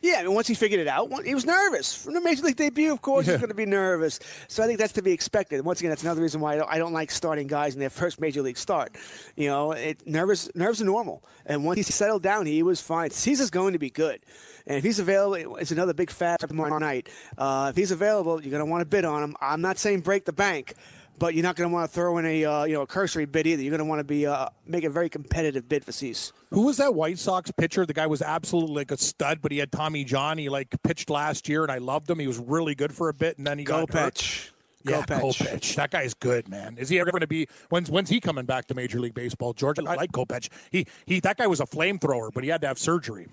Yeah, 0.00 0.16
I 0.18 0.22
mean, 0.22 0.34
once 0.34 0.46
he 0.46 0.54
figured 0.54 0.80
it 0.80 0.88
out, 0.88 1.10
he 1.24 1.34
was 1.34 1.44
nervous. 1.44 1.94
From 1.94 2.14
the 2.14 2.20
Major 2.20 2.42
League 2.42 2.56
debut, 2.56 2.92
of 2.92 3.02
course, 3.02 3.26
he's 3.26 3.36
going 3.36 3.48
to 3.48 3.54
be 3.54 3.66
nervous. 3.66 4.20
So 4.48 4.62
I 4.62 4.66
think 4.66 4.78
that's 4.78 4.92
to 4.94 5.02
be 5.02 5.12
expected. 5.12 5.64
Once 5.64 5.80
again, 5.80 5.90
that's 5.90 6.02
another 6.02 6.22
reason 6.22 6.40
why 6.40 6.54
I 6.54 6.56
don't, 6.56 6.70
I 6.72 6.78
don't 6.78 6.92
like 6.92 7.10
starting 7.10 7.46
guys 7.46 7.74
in 7.74 7.80
their 7.80 7.90
first 7.90 8.20
Major 8.20 8.42
League 8.42 8.58
start. 8.58 8.96
You 9.36 9.48
know, 9.48 9.72
it, 9.72 10.06
nervous 10.06 10.54
nerves 10.54 10.80
are 10.80 10.84
normal. 10.84 11.22
And 11.46 11.64
once 11.64 11.78
he 11.78 11.82
settled 11.82 12.22
down, 12.22 12.46
he 12.46 12.62
was 12.62 12.80
fine. 12.80 13.10
Caesar's 13.10 13.50
going 13.50 13.72
to 13.72 13.78
be 13.78 13.90
good. 13.90 14.20
And 14.66 14.76
if 14.76 14.84
he's 14.84 14.98
available, 14.98 15.56
it's 15.56 15.70
another 15.70 15.94
big 15.94 16.10
FAAB 16.10 16.38
tomorrow 16.38 16.78
night. 16.78 17.08
Uh, 17.36 17.68
if 17.70 17.76
he's 17.76 17.90
available, 17.90 18.42
you're 18.42 18.50
going 18.50 18.64
to 18.64 18.70
want 18.70 18.82
to 18.82 18.86
bid 18.86 19.04
on 19.04 19.22
him. 19.22 19.36
I'm 19.40 19.62
not 19.62 19.78
saying 19.78 20.00
break 20.00 20.26
the 20.26 20.32
bank. 20.32 20.74
But 21.18 21.34
you're 21.34 21.42
not 21.42 21.56
going 21.56 21.68
to 21.68 21.74
want 21.74 21.90
to 21.90 21.94
throw 21.94 22.18
in 22.18 22.26
a 22.26 22.44
uh, 22.44 22.64
you 22.64 22.74
know 22.74 22.82
a 22.82 22.86
cursory 22.86 23.26
bid 23.26 23.46
either. 23.46 23.62
You're 23.62 23.70
going 23.70 23.78
to 23.78 23.84
want 23.84 24.00
to 24.00 24.04
be 24.04 24.26
uh, 24.26 24.48
make 24.66 24.84
a 24.84 24.90
very 24.90 25.08
competitive 25.08 25.68
bid 25.68 25.84
for 25.84 25.92
Cease. 25.92 26.32
Who 26.50 26.62
was 26.62 26.76
that 26.76 26.94
White 26.94 27.18
Sox 27.18 27.50
pitcher? 27.50 27.84
The 27.84 27.92
guy 27.92 28.06
was 28.06 28.22
absolutely 28.22 28.76
like 28.76 28.90
a 28.90 28.96
stud, 28.96 29.40
but 29.42 29.50
he 29.50 29.58
had 29.58 29.72
Tommy 29.72 30.04
John. 30.04 30.38
He 30.38 30.48
like 30.48 30.74
pitched 30.82 31.10
last 31.10 31.48
year, 31.48 31.62
and 31.62 31.72
I 31.72 31.78
loved 31.78 32.08
him. 32.08 32.18
He 32.18 32.26
was 32.26 32.38
really 32.38 32.74
good 32.74 32.92
for 32.94 33.08
a 33.08 33.14
bit, 33.14 33.38
and 33.38 33.46
then 33.46 33.58
he 33.58 33.64
got 33.64 33.92
hurt. 33.92 34.14
Kopech. 34.14 34.50
Yeah, 34.84 35.02
Kopech. 35.02 35.20
Kopech. 35.20 35.74
That 35.74 35.90
guy's 35.90 36.14
good, 36.14 36.48
man. 36.48 36.76
Is 36.78 36.88
he 36.88 37.00
ever 37.00 37.10
going 37.10 37.20
to 37.22 37.26
be? 37.26 37.48
When's 37.68 37.90
when's 37.90 38.08
he 38.08 38.20
coming 38.20 38.44
back 38.46 38.66
to 38.68 38.74
Major 38.74 39.00
League 39.00 39.14
Baseball, 39.14 39.52
George? 39.52 39.78
I 39.80 39.94
like 39.94 40.12
Kopech. 40.12 40.48
He 40.70 40.86
he. 41.04 41.20
That 41.20 41.36
guy 41.36 41.46
was 41.48 41.60
a 41.60 41.66
flamethrower, 41.66 42.30
but 42.32 42.44
he 42.44 42.50
had 42.50 42.60
to 42.60 42.68
have 42.68 42.78
surgery. 42.78 43.26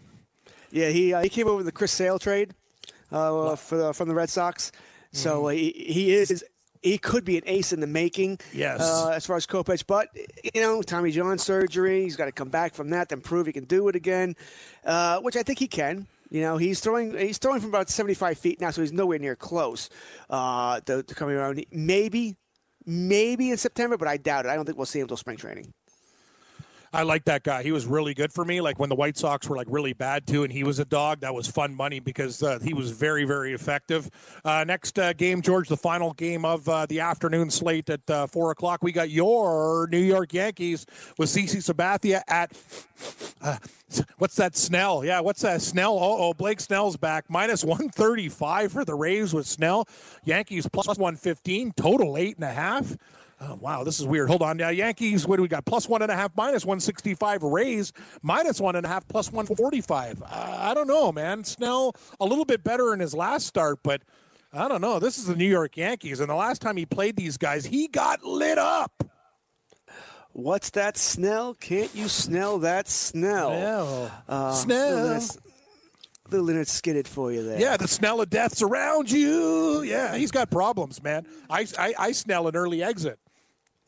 Yeah, 0.72 0.90
he 0.90 1.14
uh, 1.14 1.22
he 1.22 1.30
came 1.30 1.48
over 1.48 1.62
the 1.62 1.72
Chris 1.72 1.92
Sale 1.92 2.18
trade 2.20 2.54
uh, 3.12 3.56
for 3.56 3.78
the, 3.78 3.94
from 3.94 4.08
the 4.10 4.16
Red 4.16 4.30
Sox. 4.30 4.72
So 5.12 5.38
Mm-hmm. 5.38 5.46
uh, 5.46 5.50
he, 5.50 5.72
he 5.88 6.14
is 6.14 6.44
he 6.86 6.98
could 7.00 7.26
be 7.26 7.38
an 7.38 7.44
ace 7.48 7.74
in 7.74 7.80
the 7.80 7.88
making. 7.88 8.40
Yes. 8.54 8.80
Uh, 8.80 9.10
as 9.10 9.26
far 9.26 9.36
as 9.36 9.48
Kopech, 9.48 9.86
but 9.88 10.10
you 10.54 10.62
know 10.62 10.82
Tommy 10.82 11.12
John 11.12 11.38
surgery, 11.38 12.04
he's 12.04 12.16
got 12.16 12.26
to 12.26 12.32
come 12.32 12.50
back 12.50 12.74
from 12.74 12.92
that, 12.92 13.10
then 13.10 13.22
prove 13.22 13.48
he 13.48 13.54
can 13.54 13.66
do 13.66 13.88
it 13.88 13.96
again, 13.96 14.36
uh, 14.86 15.20
which 15.20 15.36
I 15.36 15.44
think 15.44 15.60
he 15.60 15.68
can. 15.68 16.08
You 16.30 16.42
know, 16.42 16.58
he's 16.58 16.80
throwing 16.80 17.18
he's 17.18 17.38
throwing 17.38 17.60
from 17.60 17.70
about 17.70 17.90
75 17.90 18.38
feet 18.38 18.62
now, 18.62 18.72
so 18.72 18.82
he's 18.82 18.94
nowhere 18.94 19.20
near 19.20 19.36
close 19.36 19.90
uh, 20.30 20.80
to, 20.82 21.04
to 21.04 21.16
coming 21.16 21.36
around. 21.36 21.64
Maybe, 21.72 22.36
maybe 22.86 23.52
in 23.52 23.58
September, 23.58 23.98
but 23.98 24.08
I 24.08 24.18
doubt 24.18 24.46
it. 24.46 24.50
I 24.50 24.56
don't 24.56 24.66
think 24.66 24.78
we'll 24.78 24.86
see 24.86 25.00
him 25.00 25.04
until 25.04 25.18
spring 25.18 25.38
training. 25.38 25.74
I 26.96 27.04
like 27.04 27.26
that 27.26 27.44
guy. 27.44 27.62
He 27.62 27.74
was 27.74 27.86
really 27.86 28.14
good 28.14 28.32
for 28.32 28.46
me. 28.46 28.62
Like 28.62 28.80
when 28.80 28.88
the 28.88 28.96
White 28.96 29.18
Sox 29.18 29.50
were 29.50 29.58
like 29.58 29.68
really 29.70 29.92
bad 29.92 30.26
too, 30.26 30.44
and 30.44 30.54
he 30.54 30.64
was 30.64 30.80
a 30.80 30.86
dog. 30.86 31.20
That 31.20 31.34
was 31.34 31.46
fun 31.46 31.76
money 31.76 32.00
because 32.00 32.42
uh, 32.42 32.58
he 32.64 32.74
was 32.74 32.92
very, 32.92 33.26
very 33.26 33.52
effective. 33.52 34.10
Uh, 34.46 34.64
next 34.64 34.98
uh, 34.98 35.12
game, 35.12 35.42
George, 35.42 35.68
the 35.68 35.76
final 35.76 36.14
game 36.14 36.46
of 36.46 36.70
uh, 36.70 36.86
the 36.86 37.02
afternoon 37.02 37.50
slate 37.50 37.90
at 37.90 38.10
uh, 38.10 38.28
four 38.28 38.52
o'clock. 38.52 38.82
We 38.82 38.94
got 38.94 39.10
your 39.10 39.90
New 39.92 40.00
York 40.00 40.34
Yankees 40.34 40.86
with 41.18 41.28
CC 41.28 41.58
Sabathia 41.58 42.22
at. 42.30 42.54
Uh, 43.42 43.58
what's 44.18 44.38
that 44.38 44.56
Snell? 44.56 45.04
Yeah, 45.04 45.20
what's 45.20 45.42
that 45.42 45.62
Snell? 45.62 45.98
Oh, 46.00 46.34
Blake 46.34 46.62
Snell's 46.62 46.96
back. 46.96 47.26
Minus 47.28 47.66
one 47.66 47.90
thirty 47.90 48.30
five 48.30 48.72
for 48.72 48.86
the 48.86 48.96
Rays 48.96 49.34
with 49.34 49.48
Snell. 49.48 49.86
Yankees 50.24 50.66
plus 50.72 50.98
one 50.98 51.18
fifteen. 51.18 51.74
Total 51.74 52.16
eight 52.16 52.38
and 52.38 52.46
a 52.46 52.54
half. 52.54 52.96
Oh, 53.42 53.56
wow, 53.56 53.84
this 53.84 54.00
is 54.00 54.06
weird. 54.06 54.30
Hold 54.30 54.42
on. 54.42 54.56
Now, 54.56 54.70
Yankees, 54.70 55.28
what 55.28 55.36
do 55.36 55.42
we 55.42 55.50
got? 55.50 55.66
Plus 55.66 55.90
one 55.90 56.02
and 56.02 56.10
a 56.10 56.16
half, 56.16 56.32
minus 56.38 56.64
165. 56.66 57.44
Rays, 57.44 57.92
minus 58.22 58.62
one 58.62 58.76
and 58.76 58.86
a 58.86 58.90
half, 58.90 59.06
plus 59.08 59.32
145. 59.32 60.24
Uh, 60.24 60.26
I 60.32 60.74
don't 60.74 60.88
know, 60.88 61.12
man. 61.12 61.44
Snell, 61.44 61.94
a 62.20 62.26
little 62.26 62.46
bit 62.46 62.64
better 62.64 62.94
in 62.94 63.00
his 63.02 63.14
last 63.14 63.46
start, 63.46 63.80
but 63.84 64.02
I 64.54 64.70
don't 64.70 64.80
know. 64.80 65.00
This 65.00 65.18
is 65.18 65.26
the 65.26 65.36
New 65.36 65.50
York 65.50 65.76
Yankees, 65.76 66.22
and 66.22 66.30
the 66.30 66.36
last 66.36 66.62
time 66.62 66.78
he 66.78 66.86
played 66.86 67.18
these 67.18 67.38
guys, 67.38 67.66
he 67.66 67.90
got 67.90 68.24
lit 68.24 68.58
up. 68.58 69.04
What's 70.32 70.70
that 70.72 70.98
Snell? 70.98 71.56
Can't 71.56 71.94
you 71.94 72.08
smell 72.08 72.60
that 72.60 72.88
Snell? 72.88 73.50
Snell. 73.50 74.12
Uh, 74.28 74.52
Snell. 74.54 75.22
Little 76.32 76.48
Lynyrd 76.48 76.68
Skynyrd 76.68 77.08
for 77.08 77.32
you 77.32 77.44
there. 77.44 77.60
Yeah, 77.60 77.78
the 77.78 77.88
smell 77.88 78.20
of 78.20 78.30
death's 78.30 78.62
around 78.62 79.12
you. 79.12 79.84
Yeah, 79.84 80.16
he's 80.16 80.32
got 80.32 80.50
problems, 80.50 81.04
man. 81.04 81.26
I, 81.50 81.68
I, 81.78 81.94
I 82.00 82.12
smell 82.14 82.48
an 82.48 82.56
early 82.56 82.82
exit. 82.82 83.20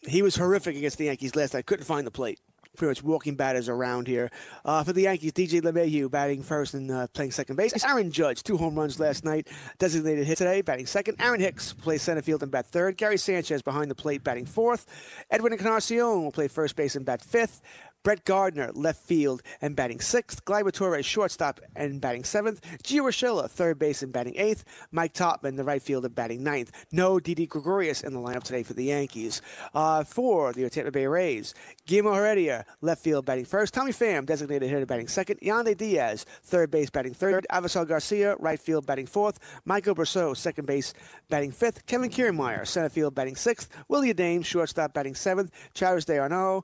He 0.08 0.22
was 0.22 0.36
horrific 0.36 0.76
against 0.76 0.98
the 0.98 1.06
Yankees 1.06 1.36
last 1.36 1.54
night. 1.54 1.66
Couldn't 1.66 1.86
find 1.86 2.08
the 2.08 2.12
plate. 2.12 2.40
Pretty 2.78 2.92
much 2.92 3.04
walking 3.04 3.36
batters 3.36 3.68
around 3.68 4.08
here. 4.08 4.30
Uh, 4.64 4.84
for 4.84 4.94
the 4.94 5.02
Yankees, 5.02 5.34
DJ 5.34 5.62
LeMahieu 5.62 6.12
batting 6.12 6.44
first 6.44 6.76
and 6.76 6.92
uh, 6.92 7.08
playing 7.08 7.32
second 7.32 7.56
base. 7.56 7.84
Aaron 7.84 8.12
Judge, 8.12 8.44
two 8.44 8.56
home 8.56 8.76
runs 8.76 9.00
last 9.00 9.26
night. 9.26 9.48
Designated 9.80 10.28
hit 10.28 10.38
today, 10.38 10.62
batting 10.62 10.86
second. 10.86 11.20
Aaron 11.20 11.40
Hicks 11.40 11.74
plays 11.74 12.04
center 12.04 12.22
field 12.22 12.44
and 12.44 12.52
bat 12.52 12.68
third. 12.68 12.96
Gary 12.96 13.18
Sanchez 13.18 13.64
behind 13.64 13.90
the 13.90 13.96
plate, 13.96 14.24
batting 14.24 14.46
fourth. 14.46 14.86
Edwin 15.32 15.54
Encarnacion 15.54 16.24
will 16.24 16.32
play 16.32 16.48
first 16.48 16.76
base 16.76 16.96
and 16.96 17.04
bat 17.04 17.22
fifth. 17.22 17.62
Brett 18.08 18.24
Gardner, 18.24 18.72
left 18.74 19.02
field 19.04 19.42
and 19.62 19.76
batting 19.76 20.00
sixth. 20.00 20.46
Gleyber 20.46 20.72
Torres, 20.72 21.06
shortstop 21.06 21.60
and 21.76 22.00
batting 22.00 22.24
seventh. 22.24 22.62
Gio 22.82 23.02
Urshela, 23.02 23.50
third 23.50 23.78
base 23.78 24.02
and 24.02 24.14
batting 24.14 24.36
eighth. 24.38 24.64
Mike 24.92 25.14
Tauchman, 25.14 25.58
the 25.58 25.66
right 25.66 25.82
fielder, 25.82 26.08
batting 26.08 26.42
ninth. 26.42 26.72
No 26.90 27.20
Didi 27.20 27.46
Gregorius 27.48 28.04
in 28.04 28.14
the 28.14 28.20
lineup 28.22 28.44
today 28.44 28.64
for 28.64 28.74
the 28.74 28.86
Yankees. 28.86 29.42
Uh, 29.74 30.06
for 30.06 30.54
the 30.54 30.70
Tampa 30.70 30.90
Bay 30.90 31.06
Rays, 31.06 31.54
Guillermo 31.86 32.14
Heredia, 32.14 32.66
left 32.80 33.04
field, 33.04 33.26
batting 33.26 33.44
first. 33.44 33.74
Tommy 33.74 33.92
Pham, 33.92 34.26
designated 34.26 34.70
hitter, 34.70 34.86
batting 34.86 35.10
second. 35.10 35.42
Yandy 35.42 35.76
Diaz, 35.76 36.26
third 36.44 36.72
base, 36.72 36.90
batting 36.90 37.14
third. 37.14 37.46
Avisail 37.52 37.86
Garcia, 37.86 38.38
right 38.40 38.58
field, 38.62 38.86
batting 38.86 39.06
fourth. 39.06 39.38
Michael 39.66 39.96
Brosseau, 39.96 40.34
second 40.38 40.64
base, 40.64 40.94
batting 41.28 41.52
fifth. 41.52 41.86
Kevin 41.88 42.10
Kiermaier, 42.10 42.66
center 42.66 42.88
field, 42.88 43.16
batting 43.16 43.36
sixth. 43.36 43.68
Willy 43.90 44.14
Adames, 44.14 44.46
shortstop, 44.46 44.94
batting 44.94 45.14
seventh. 45.14 45.52
Travis 45.74 46.06
d'Arnaud, 46.06 46.64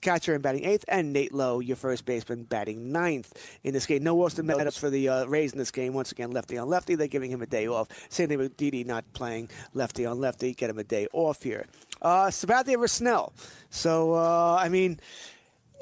catcher 0.00 0.32
and 0.32 0.42
batting 0.42 0.64
eighth, 0.64 0.77
and 0.88 1.12
Nate 1.12 1.32
Lowe, 1.34 1.60
your 1.60 1.76
first 1.76 2.04
baseman, 2.04 2.44
batting 2.44 2.92
ninth 2.92 3.32
in 3.64 3.72
this 3.72 3.86
game. 3.86 4.02
No 4.04 4.22
Austin 4.22 4.46
Meadows 4.46 4.76
for 4.78 4.90
the 4.90 5.08
uh, 5.08 5.24
Rays 5.26 5.52
in 5.52 5.58
this 5.58 5.70
game. 5.70 5.92
Once 5.94 6.12
again, 6.12 6.30
lefty 6.30 6.56
on 6.58 6.68
lefty. 6.68 6.94
They're 6.94 7.08
giving 7.08 7.30
him 7.30 7.42
a 7.42 7.46
day 7.46 7.66
off. 7.66 7.88
Same 8.08 8.28
thing 8.28 8.38
with 8.38 8.56
Didi 8.56 8.84
not 8.84 9.04
playing 9.12 9.48
lefty 9.74 10.06
on 10.06 10.20
lefty. 10.20 10.54
Get 10.54 10.70
him 10.70 10.78
a 10.78 10.84
day 10.84 11.08
off 11.12 11.42
here. 11.42 11.66
Uh, 12.02 12.26
Sabathia 12.26 12.78
versus 12.78 12.92
Snell. 12.98 13.32
So, 13.70 14.14
uh, 14.14 14.56
I 14.60 14.68
mean, 14.68 15.00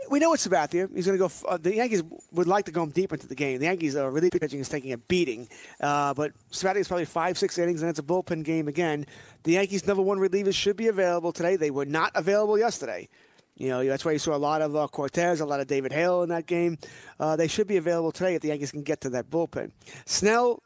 we 0.09 0.19
know 0.21 0.33
it's 0.35 0.47
Sabathia. 0.47 0.89
He's 0.95 1.05
going 1.07 1.17
to 1.17 1.21
go. 1.21 1.27
f- 1.27 1.45
Uh, 1.47 1.57
the 1.57 1.75
Yankees 1.75 2.03
would 2.33 2.47
like 2.47 2.65
to 2.67 2.71
go 2.73 2.87
deep 2.87 3.13
into 3.13 3.27
the 3.27 3.35
game. 3.35 3.59
The 3.59 3.65
Yankees 3.67 3.97
uh, 3.97 4.09
relief 4.09 4.33
pitching 4.33 4.61
is 4.61 4.69
taking 4.69 4.93
a 4.93 4.99
beating, 4.99 5.49
uh, 5.81 6.15
but 6.15 6.31
Sabathia's 6.53 6.87
probably 6.89 7.07
five, 7.07 7.37
six 7.37 7.59
innings, 7.59 7.83
and 7.83 7.91
it's 7.91 7.99
a 7.99 8.03
bullpen 8.05 8.45
game 8.45 8.69
again. 8.69 9.07
The 9.43 9.53
Yankees' 9.53 9.87
number 9.87 10.03
one 10.03 10.19
relievers 10.19 10.55
should 10.55 10.77
be 10.77 10.87
available 10.89 11.33
today. 11.33 11.57
They 11.57 11.71
were 11.73 11.87
not 11.87 12.13
available 12.15 12.57
yesterday. 12.59 13.09
You 13.57 13.69
know, 13.69 13.85
that's 13.85 14.05
why 14.05 14.13
you 14.13 14.19
saw 14.19 14.35
a 14.35 14.39
lot 14.39 14.61
of 14.63 14.77
uh, 14.77 14.87
Cortes, 14.89 15.41
a 15.41 15.47
lot 15.47 15.61
of 15.61 15.67
David 15.67 15.93
Hale 15.93 16.23
in 16.23 16.29
that 16.29 16.47
game. 16.47 16.79
Uh, 17.19 17.37
they 17.37 17.49
should 17.49 17.67
be 17.67 17.79
available 17.79 18.13
today 18.13 18.35
if 18.35 18.43
the 18.43 18.49
Yankees 18.49 18.71
can 18.71 18.83
get 18.83 19.01
to 19.03 19.11
that 19.11 19.31
bullpen. 19.31 19.71
Snell, 20.05 20.63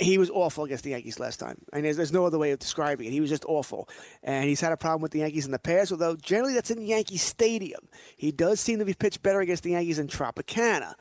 he 0.00 0.16
was 0.18 0.30
awful 0.30 0.64
against 0.64 0.82
the 0.84 0.90
Yankees 0.90 1.20
last 1.20 1.38
time. 1.38 1.58
And 1.72 1.84
there's, 1.84 1.96
there's 1.96 2.12
no 2.12 2.24
other 2.24 2.38
way 2.38 2.52
of 2.52 2.58
describing 2.58 3.06
it. 3.06 3.10
He 3.10 3.20
was 3.20 3.30
just 3.30 3.44
awful. 3.46 3.88
And 4.22 4.48
he's 4.48 4.60
had 4.60 4.72
a 4.72 4.76
problem 4.76 5.02
with 5.02 5.12
the 5.12 5.20
Yankees 5.20 5.44
in 5.46 5.52
the 5.52 5.58
past, 5.58 5.92
although 5.92 6.16
generally 6.16 6.54
that's 6.54 6.70
in 6.70 6.80
Yankee 6.80 7.18
Stadium. 7.18 7.80
He 8.16 8.32
does 8.32 8.60
seem 8.60 8.78
to 8.78 8.84
be 8.84 8.94
pitched 8.94 9.22
better 9.22 9.40
against 9.40 9.62
the 9.62 9.70
Yankees 9.72 9.98
in 9.98 10.08
Tropicana. 10.08 10.94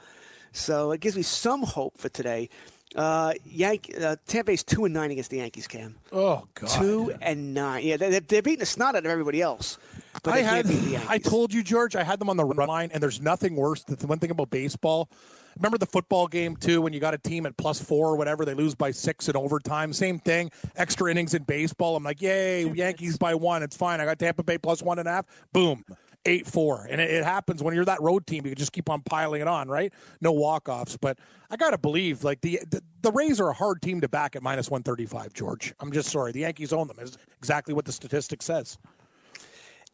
So 0.51 0.91
it 0.91 0.99
gives 1.01 1.15
me 1.15 1.23
some 1.23 1.63
hope 1.63 1.97
for 1.97 2.09
today. 2.09 2.49
Uh, 2.95 3.34
Yank, 3.45 3.89
uh, 3.99 4.17
Tampa 4.27 4.51
Bay's 4.51 4.63
two 4.63 4.86
and 4.86 4.93
nine 4.93 5.09
against 5.09 5.31
the 5.31 5.38
Yankees. 5.38 5.65
Cam 5.65 5.95
Oh 6.11 6.47
God. 6.53 6.69
two 6.69 7.13
and 7.21 7.55
nine. 7.55 7.84
Yeah, 7.84 7.97
they're, 7.97 8.19
they're 8.19 8.43
beating 8.43 8.59
the 8.59 8.67
snot 8.67 8.95
out 8.95 9.05
of 9.05 9.09
everybody 9.11 9.41
else, 9.41 9.79
but 10.22 10.34
I 10.34 10.41
had, 10.41 10.66
can't 10.66 10.68
beat 10.68 10.86
the 10.86 10.89
Yankees. 10.91 11.09
I 11.09 11.18
told 11.18 11.53
you, 11.53 11.64
George, 11.64 11.95
I 11.95 12.03
had 12.03 12.20
them 12.20 12.30
on 12.30 12.38
the 12.38 12.45
run 12.45 12.68
line, 12.68 12.91
and 12.93 13.01
there's 13.01 13.22
nothing 13.22 13.55
worse. 13.55 13.84
than 13.84 13.95
The 13.95 14.07
one 14.07 14.20
thing 14.20 14.32
about 14.32 14.49
baseball, 14.49 15.09
remember 15.57 15.78
the 15.78 15.86
football 15.86 16.28
game 16.28 16.55
too, 16.55 16.82
when 16.82 16.93
you 16.93 16.99
got 16.99 17.14
a 17.14 17.18
team 17.18 17.45
at 17.45 17.57
plus 17.57 17.82
four 17.82 18.09
or 18.09 18.16
whatever, 18.16 18.45
they 18.45 18.53
lose 18.53 18.76
by 18.76 18.91
six 18.91 19.28
in 19.30 19.36
overtime. 19.36 19.93
Same 19.93 20.20
thing, 20.20 20.51
extra 20.76 21.09
innings 21.09 21.34
in 21.34 21.43
baseball. 21.43 21.95
I'm 21.95 22.03
like, 22.03 22.22
yay, 22.22 22.68
Yankees 22.70 23.18
by 23.18 23.36
one, 23.36 23.64
it's 23.64 23.76
fine. 23.76 23.99
I 23.99 24.05
got 24.05 24.20
Tampa 24.20 24.43
Bay 24.43 24.57
plus 24.57 24.82
one 24.82 24.99
and 24.99 25.07
a 25.07 25.11
half. 25.11 25.26
Boom. 25.51 25.84
Eight 26.26 26.47
four, 26.47 26.88
and 26.89 27.01
it, 27.01 27.09
it 27.11 27.26
happens 27.26 27.61
when 27.61 27.76
you're 27.76 27.84
that 27.84 28.01
road 28.01 28.26
team. 28.26 28.45
You 28.45 28.51
can 28.51 28.57
just 28.57 28.72
keep 28.72 28.89
on 28.89 29.01
piling 29.01 29.41
it 29.41 29.47
on, 29.49 29.68
right? 29.68 29.91
No 30.22 30.32
walk 30.32 30.70
offs, 30.70 30.95
but 30.95 31.20
I 31.51 31.57
gotta 31.57 31.78
believe 31.78 32.24
like 32.24 32.39
the, 32.39 32.61
the 32.72 32.82
the 33.01 33.11
Rays 33.11 33.41
are 33.41 33.49
a 33.49 33.53
hard 33.53 33.82
team 33.82 33.99
to 33.99 34.07
back 34.07 34.38
at 34.38 34.41
minus 34.41 34.72
one 34.72 34.84
thirty 34.84 35.05
five. 35.05 35.34
George, 35.34 35.74
I'm 35.82 35.91
just 35.91 36.09
sorry. 36.09 36.32
The 36.32 36.39
Yankees 36.39 36.72
own 36.72 36.88
them. 36.88 36.97
Is 37.01 37.18
exactly 37.38 37.74
what 37.74 37.84
the 37.84 37.91
statistic 37.91 38.41
says. 38.41 38.78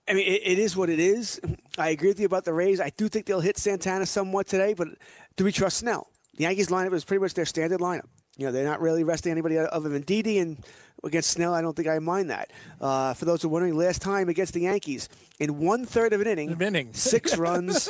I 0.10 0.14
mean, 0.14 0.28
it, 0.28 0.42
it 0.44 0.60
is 0.60 0.76
what 0.76 0.90
it 0.90 1.00
is. 1.00 1.40
I 1.78 1.90
agree 1.90 2.10
with 2.10 2.20
you 2.20 2.26
about 2.26 2.44
the 2.44 2.54
Rays. 2.54 2.82
I 2.82 2.90
do 2.90 3.08
think 3.08 3.28
they'll 3.28 3.40
hit 3.40 3.58
Santana 3.58 4.06
somewhat 4.08 4.48
today, 4.48 4.74
but 4.74 4.88
do 5.38 5.44
we 5.44 5.52
trust 5.52 5.78
Snell? 5.78 6.08
The 6.36 6.44
Yankees 6.44 6.68
lineup 6.70 6.94
is 6.94 7.06
pretty 7.06 7.22
much 7.22 7.36
their 7.36 7.46
standard 7.46 7.80
lineup. 7.80 8.08
You 8.36 8.48
know, 8.48 8.52
they're 8.52 8.66
not 8.66 8.82
really 8.82 9.04
resting 9.04 9.32
anybody 9.32 9.58
other 9.58 9.90
than 9.90 10.02
Didi, 10.02 10.40
and 10.40 10.58
against 11.04 11.30
Snell, 11.32 11.54
I 11.54 11.62
don't 11.62 11.76
think 11.76 11.88
I 11.88 12.00
mind 12.00 12.30
that. 12.30 12.52
Uh, 12.82 13.14
for 13.14 13.26
those 13.26 13.42
who 13.42 13.48
are 13.48 13.52
wondering, 13.52 13.76
last 13.78 14.02
time 14.02 14.30
against 14.30 14.54
the 14.54 14.62
Yankees, 14.62 15.10
in 15.40 15.60
one 15.60 15.86
third 15.86 16.14
of 16.14 16.22
an 16.22 16.28
inning, 16.28 16.52
An 16.52 16.62
inning. 16.62 16.90
six 16.94 17.38
runs, 17.38 17.90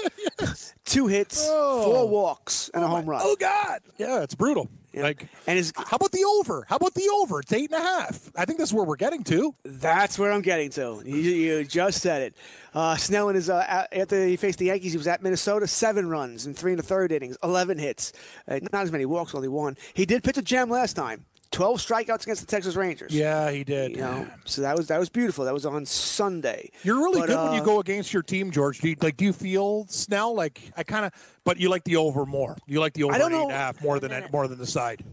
two 0.86 1.07
hits, 1.07 1.45
four 1.47 2.07
walks, 2.07 2.70
and 2.74 2.84
a 2.84 2.88
home 2.88 3.05
run. 3.05 3.22
Oh 3.24 3.36
God! 3.39 3.80
Yeah, 3.97 4.22
it's 4.24 4.36
brutal. 4.36 4.70
Yeah. 4.91 5.03
Like, 5.03 5.28
And 5.45 5.55
his- 5.57 5.72
how 5.76 5.97
about 5.97 6.12
the 6.12 6.24
over? 6.24 6.66
How 6.68 6.78
about 6.78 6.95
the 6.95 7.07
over? 7.22 7.41
It's 7.41 7.53
eight 7.53 7.72
and 7.72 7.80
a 7.80 7.86
half. 7.86 8.32
I 8.36 8.45
think 8.45 8.57
that's 8.57 8.74
where 8.74 8.84
we're 8.84 8.95
getting 8.95 9.24
to. 9.26 9.53
That's 9.64 10.18
where 10.18 10.32
I'm 10.32 10.41
getting 10.41 10.72
to. 10.72 11.03
You, 11.05 11.14
you 11.16 11.64
just 11.64 12.01
said 12.01 12.24
it. 12.24 12.36
Uh, 12.74 12.95
Snell 12.97 13.30
in 13.30 13.36
his 13.36 13.51
uh, 13.51 13.86
after 13.91 14.26
he 14.26 14.36
faced 14.36 14.57
the 14.57 14.66
Yankees, 14.66 14.93
he 14.93 14.97
was 14.97 15.07
at 15.07 15.22
Minnesota, 15.22 15.68
seven 15.68 16.10
runs 16.10 16.47
in 16.47 16.55
three 16.55 16.72
and 16.72 16.80
a 16.80 16.84
third 16.84 17.12
innings, 17.12 17.38
eleven 17.43 17.78
hits, 17.78 18.14
uh, 18.47 18.60
not 18.74 18.82
as 18.82 18.91
many 18.91 19.05
walks, 19.05 19.36
only 19.36 19.47
one. 19.47 19.78
He 19.93 20.07
did 20.07 20.24
pitch 20.24 20.38
a 20.39 20.41
gem 20.41 20.70
last 20.72 20.95
time. 20.95 21.26
Twelve 21.52 21.78
strikeouts 21.80 22.24
against 22.24 22.41
the 22.41 22.47
Texas 22.47 22.76
Rangers. 22.76 23.12
Yeah, 23.12 23.50
he 23.50 23.64
did. 23.64 23.91
You 23.91 24.02
know, 24.02 24.28
so 24.45 24.62
that 24.62 24.78
was 24.78 24.88
that 24.88 25.00
was 25.00 25.10
beautiful. 25.10 25.45
That 25.45 25.54
was 25.54 25.66
on 25.66 25.86
Sunday. 25.86 26.70
You're 26.84 26.97
really 26.97 27.22
But, 27.22 27.28
good 27.30 27.43
when 27.43 27.54
you 27.54 27.62
uh, 27.62 27.66
go 27.66 27.80
against 27.80 28.14
your 28.14 28.22
team, 28.22 28.52
George. 28.52 28.80
Do 28.80 28.89
you, 28.89 28.95
like, 29.02 29.18
do 29.18 29.26
you 29.26 29.34
feel 29.34 29.88
Snell? 29.89 30.36
Like, 30.36 30.62
I 30.78 30.84
kind 30.84 31.06
of, 31.06 31.12
but 31.43 31.60
you 31.60 31.70
like 31.70 31.84
the 31.86 31.95
over 31.95 32.26
more. 32.28 32.56
You 32.68 32.80
like 32.80 32.93
the 32.93 33.04
over 33.04 33.16
I 33.16 33.18
don't 33.18 33.34
eight 33.34 33.38
know. 33.38 33.43
and 33.45 33.52
a 33.52 33.56
half 33.56 33.82
more 33.82 34.00
than 34.00 34.26
more 34.32 34.47
than 34.47 34.60
the 34.60 34.68
side. 34.68 35.04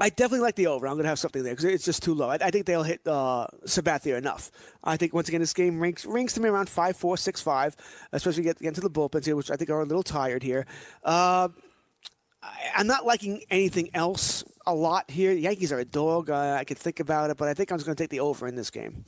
I 0.00 0.08
definitely 0.08 0.40
like 0.40 0.56
the 0.56 0.66
over. 0.66 0.88
I'm 0.88 0.94
going 0.94 1.04
to 1.04 1.08
have 1.08 1.20
something 1.20 1.44
there 1.44 1.52
because 1.52 1.66
it's 1.66 1.84
just 1.84 2.02
too 2.02 2.14
low. 2.14 2.28
I, 2.28 2.34
I 2.40 2.50
think 2.50 2.66
they'll 2.66 2.82
hit 2.82 3.00
uh, 3.06 3.46
Sabathia 3.64 4.18
enough. 4.18 4.50
I 4.82 4.96
think 4.96 5.14
once 5.14 5.28
again 5.28 5.40
this 5.40 5.52
game 5.52 5.78
rings 5.78 6.04
rings 6.04 6.32
to 6.32 6.40
me 6.40 6.48
around 6.48 6.68
five 6.68 6.96
four 6.96 7.16
six 7.16 7.40
five, 7.40 7.76
especially 8.12 8.42
get, 8.42 8.58
get 8.58 8.68
into 8.68 8.80
the 8.80 8.90
bullpens 8.90 9.24
here, 9.24 9.36
which 9.36 9.52
I 9.52 9.56
think 9.56 9.70
are 9.70 9.80
a 9.80 9.84
little 9.84 10.02
tired 10.02 10.42
here. 10.42 10.66
Uh, 11.04 11.48
I, 12.42 12.52
I'm 12.74 12.88
not 12.88 13.06
liking 13.06 13.42
anything 13.50 13.90
else 13.94 14.42
a 14.66 14.74
lot 14.74 15.10
here. 15.10 15.34
The 15.34 15.40
Yankees 15.40 15.72
are 15.72 15.78
a 15.78 15.84
dog. 15.84 16.30
Uh, 16.30 16.56
I 16.58 16.64
could 16.64 16.78
think 16.78 17.00
about 17.00 17.30
it, 17.30 17.36
but 17.36 17.48
I 17.48 17.54
think 17.54 17.70
I'm 17.70 17.78
just 17.78 17.86
going 17.86 17.96
to 17.96 18.02
take 18.02 18.10
the 18.10 18.20
over 18.20 18.46
in 18.46 18.54
this 18.54 18.70
game. 18.70 19.04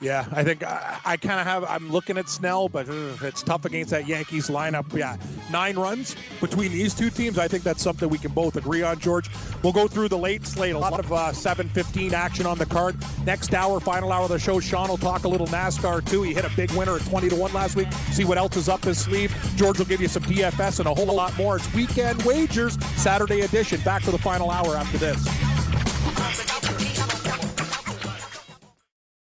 Yeah, 0.00 0.26
I 0.30 0.44
think 0.44 0.62
I, 0.62 1.00
I 1.04 1.16
kind 1.16 1.40
of 1.40 1.46
have. 1.46 1.64
I'm 1.64 1.90
looking 1.90 2.18
at 2.18 2.28
Snell, 2.28 2.68
but 2.68 2.88
ugh, 2.88 3.18
it's 3.22 3.42
tough 3.42 3.64
against 3.64 3.90
that 3.90 4.06
Yankees 4.06 4.48
lineup. 4.48 4.94
Yeah, 4.96 5.16
nine 5.50 5.76
runs 5.76 6.14
between 6.40 6.70
these 6.70 6.94
two 6.94 7.10
teams. 7.10 7.36
I 7.36 7.48
think 7.48 7.64
that's 7.64 7.82
something 7.82 8.08
we 8.08 8.18
can 8.18 8.30
both 8.30 8.54
agree 8.56 8.82
on, 8.82 9.00
George. 9.00 9.28
We'll 9.62 9.72
go 9.72 9.88
through 9.88 10.08
the 10.08 10.18
late 10.18 10.46
slate. 10.46 10.76
A 10.76 10.78
lot 10.78 11.00
of 11.00 11.12
uh, 11.12 11.32
7:15 11.32 12.12
action 12.12 12.46
on 12.46 12.58
the 12.58 12.66
card. 12.66 12.96
Next 13.24 13.52
hour, 13.54 13.80
final 13.80 14.12
hour 14.12 14.22
of 14.24 14.30
the 14.30 14.38
show. 14.38 14.60
Sean 14.60 14.88
will 14.88 14.98
talk 14.98 15.24
a 15.24 15.28
little 15.28 15.48
NASCAR 15.48 16.08
too. 16.08 16.22
He 16.22 16.32
hit 16.32 16.44
a 16.44 16.50
big 16.54 16.70
winner 16.72 16.94
at 16.94 17.02
20 17.06 17.30
to 17.30 17.36
one 17.36 17.52
last 17.52 17.74
week. 17.74 17.92
See 18.12 18.24
what 18.24 18.38
else 18.38 18.56
is 18.56 18.68
up 18.68 18.84
his 18.84 18.98
sleeve. 18.98 19.34
George 19.56 19.78
will 19.78 19.86
give 19.86 20.00
you 20.00 20.08
some 20.08 20.22
DFS 20.22 20.78
and 20.78 20.88
a 20.88 20.94
whole 20.94 21.12
lot 21.12 21.36
more. 21.36 21.56
It's 21.56 21.74
weekend 21.74 22.22
wagers 22.22 22.78
Saturday 22.96 23.40
edition. 23.40 23.80
Back 23.80 24.02
for 24.02 24.12
the 24.12 24.18
final 24.18 24.50
hour 24.50 24.76
after 24.76 24.98
this. 24.98 25.26